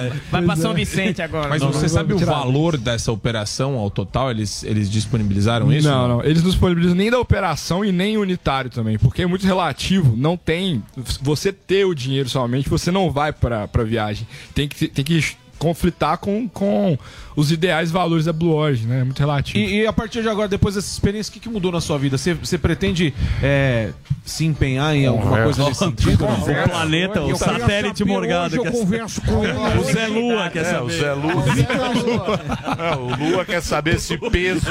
[0.07, 0.14] é.
[0.31, 1.49] Vai pra São Vicente agora.
[1.49, 4.30] Mas Não, você não sabe o valor dessa operação ao total?
[4.31, 5.88] Eles, eles disponibilizaram isso?
[5.88, 6.23] Não, não.
[6.23, 10.15] Eles não disponibilizam nem da operação e nem unitário também, porque é muito relativo.
[10.15, 10.84] Não tem.
[11.22, 14.27] Você ter o dinheiro somente, você não vai pra, pra viagem.
[14.53, 15.23] Tem que, tem que
[15.61, 16.97] conflitar com, com
[17.35, 19.01] os ideais e valores da Blue Origin, né?
[19.01, 19.59] É muito relativo.
[19.59, 21.99] E, e a partir de agora, depois dessa experiência, o que, que mudou na sua
[21.99, 22.17] vida?
[22.17, 23.13] Você, você pretende
[23.43, 23.89] é,
[24.25, 25.43] se empenhar em alguma Conversa.
[25.43, 26.25] coisa nesse sentido?
[26.25, 28.55] O planeta, o satélite morgado.
[28.55, 29.31] eu quer converso saber.
[29.31, 29.79] com ele.
[29.79, 30.81] O Zé Lua quer É, saber.
[30.83, 31.43] o Zé Lua.
[32.81, 34.65] É, o Lua quer saber se peso,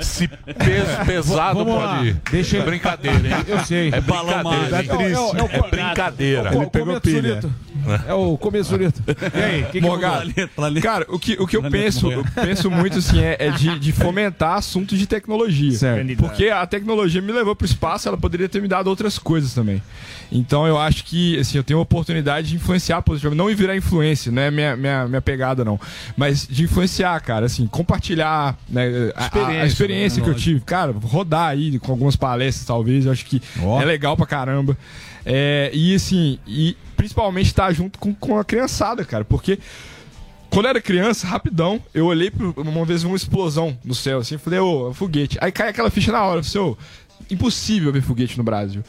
[0.00, 2.16] se peso pesado Vamos pode.
[2.30, 3.44] Deixa é brincadeira, hein?
[3.46, 3.88] Eu sei.
[3.92, 5.04] É Balão brincadeira.
[5.04, 6.54] É é o- É brincadeira.
[6.54, 7.40] Ele pegou pilha.
[8.08, 9.02] É o começo bonito.
[9.06, 10.30] E aí, o que, que Morgado?
[10.82, 13.92] Cara, o que, o que eu penso, eu penso muito assim é, é de, de
[13.92, 15.72] fomentar assuntos de tecnologia.
[15.72, 16.16] Certo.
[16.16, 19.52] Porque a tecnologia me levou para o espaço, ela poderia ter me dado outras coisas
[19.54, 19.82] também.
[20.32, 24.30] Então eu acho que assim, eu tenho a oportunidade de influenciar positivamente, não virar influência,
[24.30, 25.78] não é minha, minha, minha pegada não,
[26.16, 30.24] mas de influenciar, cara, assim, compartilhar né, a- a, a Experiência, experiência né?
[30.24, 33.42] que eu tive, cara, rodar aí com algumas palestras talvez, eu acho que
[33.80, 34.76] é legal pra caramba.
[35.24, 39.58] É, e assim, e principalmente estar junto com, com a criançada, cara, porque
[40.48, 44.36] quando eu era criança, rapidão, eu olhei pro- uma vez uma explosão no céu, assim,
[44.38, 45.38] falei, ô, um foguete.
[45.40, 46.76] Aí cai aquela ficha na hora, falei, ô,
[47.30, 48.82] impossível ver foguete no Brasil.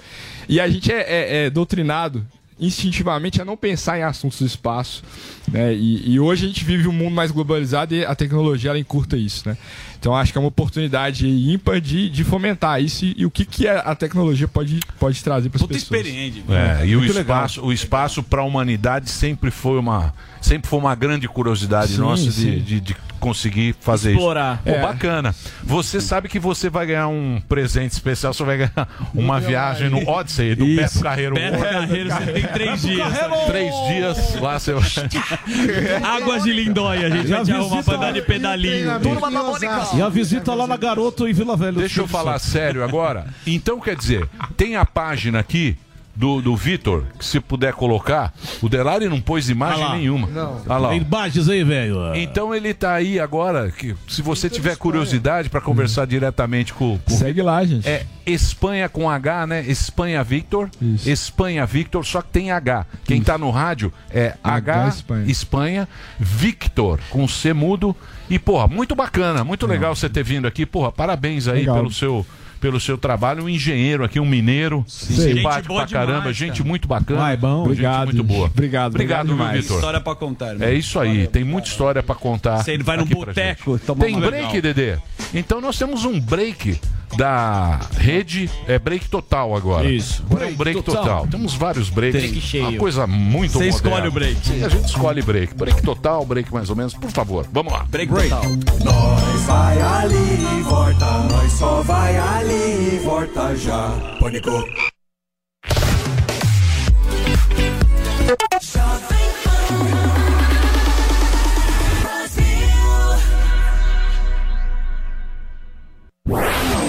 [0.50, 2.26] E a gente é, é- é doutrinado
[2.60, 5.04] instintivamente a não pensar em assuntos do espaço,
[5.52, 5.74] né?
[5.74, 9.18] E, e hoje a gente vive um mundo mais globalizado e a tecnologia ela encurta
[9.18, 9.58] isso, né?
[10.02, 13.46] Então acho que é uma oportunidade ímpar de, de fomentar isso e, e o que,
[13.46, 16.00] que a, a tecnologia pode, pode trazer para as Puta pessoas.
[16.02, 16.44] experiente.
[16.50, 17.22] É, e o legal.
[17.22, 20.12] espaço, o espaço para a humanidade sempre foi uma,
[20.42, 22.58] sempre foi uma grande curiosidade Sim, nossa de, sim.
[22.60, 24.56] de, de conseguir fazer Explorar.
[24.56, 24.64] isso.
[24.64, 24.82] Pô, É.
[24.82, 25.36] bacana.
[25.64, 30.10] Você sabe que você vai ganhar um presente especial, você vai ganhar uma viagem no
[30.10, 30.82] Odyssey do Isso.
[30.82, 31.36] Beto Carreiro.
[31.36, 33.08] Beto Carreiro, você tem três dias.
[33.46, 34.84] Três dias lá você vai.
[36.04, 38.90] Águas de Lindóia, a gente Já vai te arrumar visita pra dar de pedalinho.
[39.96, 41.80] E a visita lá na Garoto em Vila Velha.
[41.80, 43.26] Deixa eu falar sério agora.
[43.46, 45.78] Então, quer dizer, tem a página aqui
[46.16, 48.34] do, do Vitor, que se puder colocar.
[48.62, 50.28] O Delari não pôs imagem Ah nenhuma.
[50.28, 50.62] Não.
[50.68, 50.92] Ah lá, ó.
[50.92, 52.16] Tem imagens aí, velho.
[52.16, 57.18] Então ele tá aí agora, que se você tiver curiosidade para conversar diretamente com, com
[57.18, 57.88] Segue lá, gente.
[57.88, 59.66] é Espanha com H, né?
[59.68, 60.70] Espanha Victor.
[61.06, 62.86] Espanha Victor, só que tem H.
[63.04, 65.32] Quem tá no rádio é H, H Espanha.
[65.32, 65.90] Espanha.
[66.20, 67.96] Victor, com C mudo.
[68.32, 70.66] E, porra, muito bacana, muito legal você ter vindo aqui.
[70.66, 71.76] Porra, parabéns aí Legal.
[71.76, 72.26] pelo seu.
[72.62, 76.64] Pelo seu trabalho, um engenheiro aqui, um mineiro, Gente simpático boa pra caramba, demais, gente
[76.64, 77.20] muito bacana.
[77.20, 77.64] Vai, bom.
[77.64, 78.46] Obrigado, gente muito boa.
[78.46, 79.54] Obrigado, Obrigado, obrigado.
[79.56, 79.78] Vitor.
[79.78, 80.68] História pra contar, irmão.
[80.68, 82.64] É isso aí, tem muita história pra contar.
[82.64, 84.62] Você vai num boteco, Tem break, legal.
[84.62, 84.96] Dedê?
[85.34, 86.80] Então nós temos um break
[87.18, 89.90] da rede, é break total agora.
[89.90, 90.24] Isso.
[90.30, 91.04] Agora é um break Break total.
[91.04, 91.28] total.
[91.28, 92.22] Temos vários breaks.
[92.22, 92.70] Break cheio.
[92.70, 94.46] Uma coisa muito Você escolhe o break.
[94.46, 95.54] Sim, a gente escolhe break.
[95.56, 96.94] Break total, break mais ou menos.
[96.94, 97.86] Por favor, vamos lá.
[97.90, 98.44] Break total.
[98.84, 103.90] Nós vai ali e volta, nós só vai ali e volta já.
[104.20, 104.52] Pânico.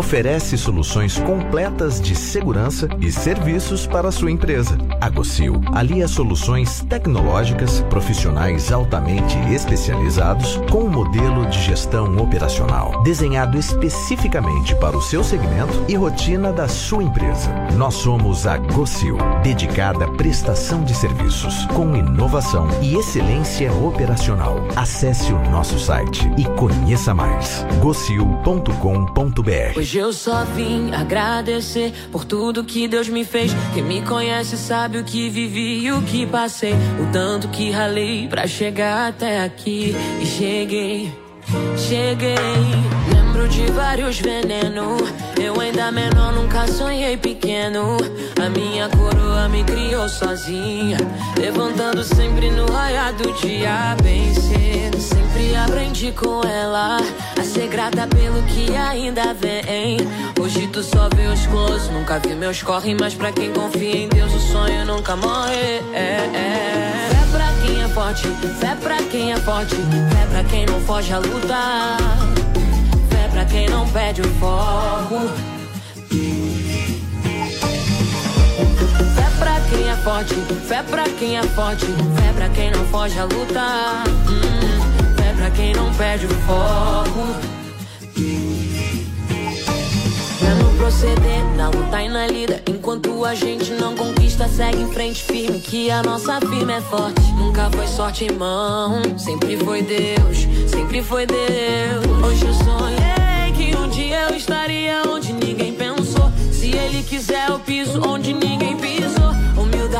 [0.00, 4.78] oferece soluções completas de segurança e serviços para a sua empresa.
[4.98, 13.58] A Gocil alia soluções tecnológicas, profissionais altamente especializados com um modelo de gestão operacional desenhado
[13.58, 17.50] especificamente para o seu segmento e rotina da sua empresa.
[17.76, 24.56] Nós somos a Gocil, dedicada à prestação de serviços com inovação e excelência operacional.
[24.74, 27.66] Acesse o nosso site e conheça mais.
[27.80, 33.50] gocil.com.br Hoje eu só vim agradecer por tudo que Deus me fez.
[33.74, 36.74] Quem me conhece sabe o que vivi e o que passei.
[36.74, 39.92] O tanto que ralei pra chegar até aqui.
[40.22, 41.12] E cheguei,
[41.76, 42.34] cheguei.
[43.12, 45.02] Lembro de vários venenos.
[45.40, 47.96] Eu ainda menor, nunca sonhei pequeno.
[48.40, 50.98] A minha coroa me criou sozinha.
[51.38, 55.00] Levantando sempre no raiar do dia, bem cedo.
[55.00, 56.98] Sempre aprendi com ela
[57.38, 59.98] a ser grata pelo que ainda vem.
[60.38, 62.94] Hoje tu só vê os close, nunca vi meus corre.
[62.94, 65.80] Mas pra quem confia em Deus, o sonho nunca morre.
[65.92, 67.19] É, é.
[67.90, 69.74] Forte, fé pra quem é forte.
[69.74, 71.98] Fé pra quem não foge a lutar.
[73.10, 75.30] Fé pra quem não perde o foco.
[79.14, 80.34] Fé pra quem é forte,
[80.68, 84.04] fé pra quem é forte, fé pra quem não foge a lutar.
[84.28, 87.50] Hum, fé pra quem não perde o foco.
[90.40, 92.62] No proceder, na luta e na lida.
[92.66, 95.60] Enquanto a gente não conquista, segue em frente firme.
[95.60, 97.20] Que a nossa firma é forte.
[97.34, 99.02] Nunca foi sorte, irmão.
[99.18, 102.06] Sempre foi Deus, sempre foi Deus.
[102.24, 106.32] Hoje eu sonhei que um dia eu estaria onde ninguém pensou.
[106.50, 108.89] Se ele quiser, eu piso onde ninguém pisou.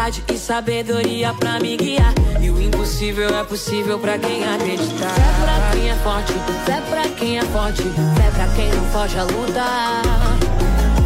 [0.01, 2.14] Humildade e sabedoria pra me guiar.
[2.40, 5.10] E o impossível é possível pra quem acreditar.
[5.10, 6.32] Fé pra quem é forte,
[6.64, 10.02] fé pra quem é forte, fé pra quem não foge a lutar.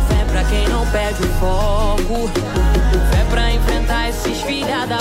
[0.09, 2.31] Fé pra quem não perde o foco.
[3.11, 4.99] Fé pra enfrentar esses filha da.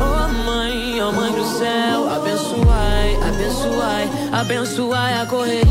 [0.00, 5.64] Oh mãe, oh mãe do céu, abençoai, abençoai, abençoai a correria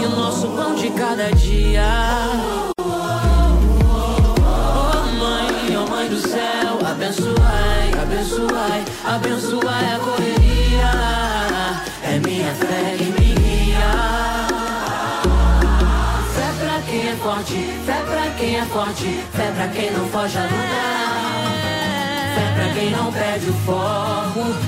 [0.00, 2.73] e o nosso pão de cada dia.
[8.64, 10.90] Abençoai, abençoai a correria.
[12.02, 13.90] É minha fé que me guia.
[16.34, 20.38] Fé pra quem é forte, fé pra quem é forte, fé pra quem não foge
[20.38, 21.54] a lutar.
[22.34, 24.64] Fé pra quem não perde o foco.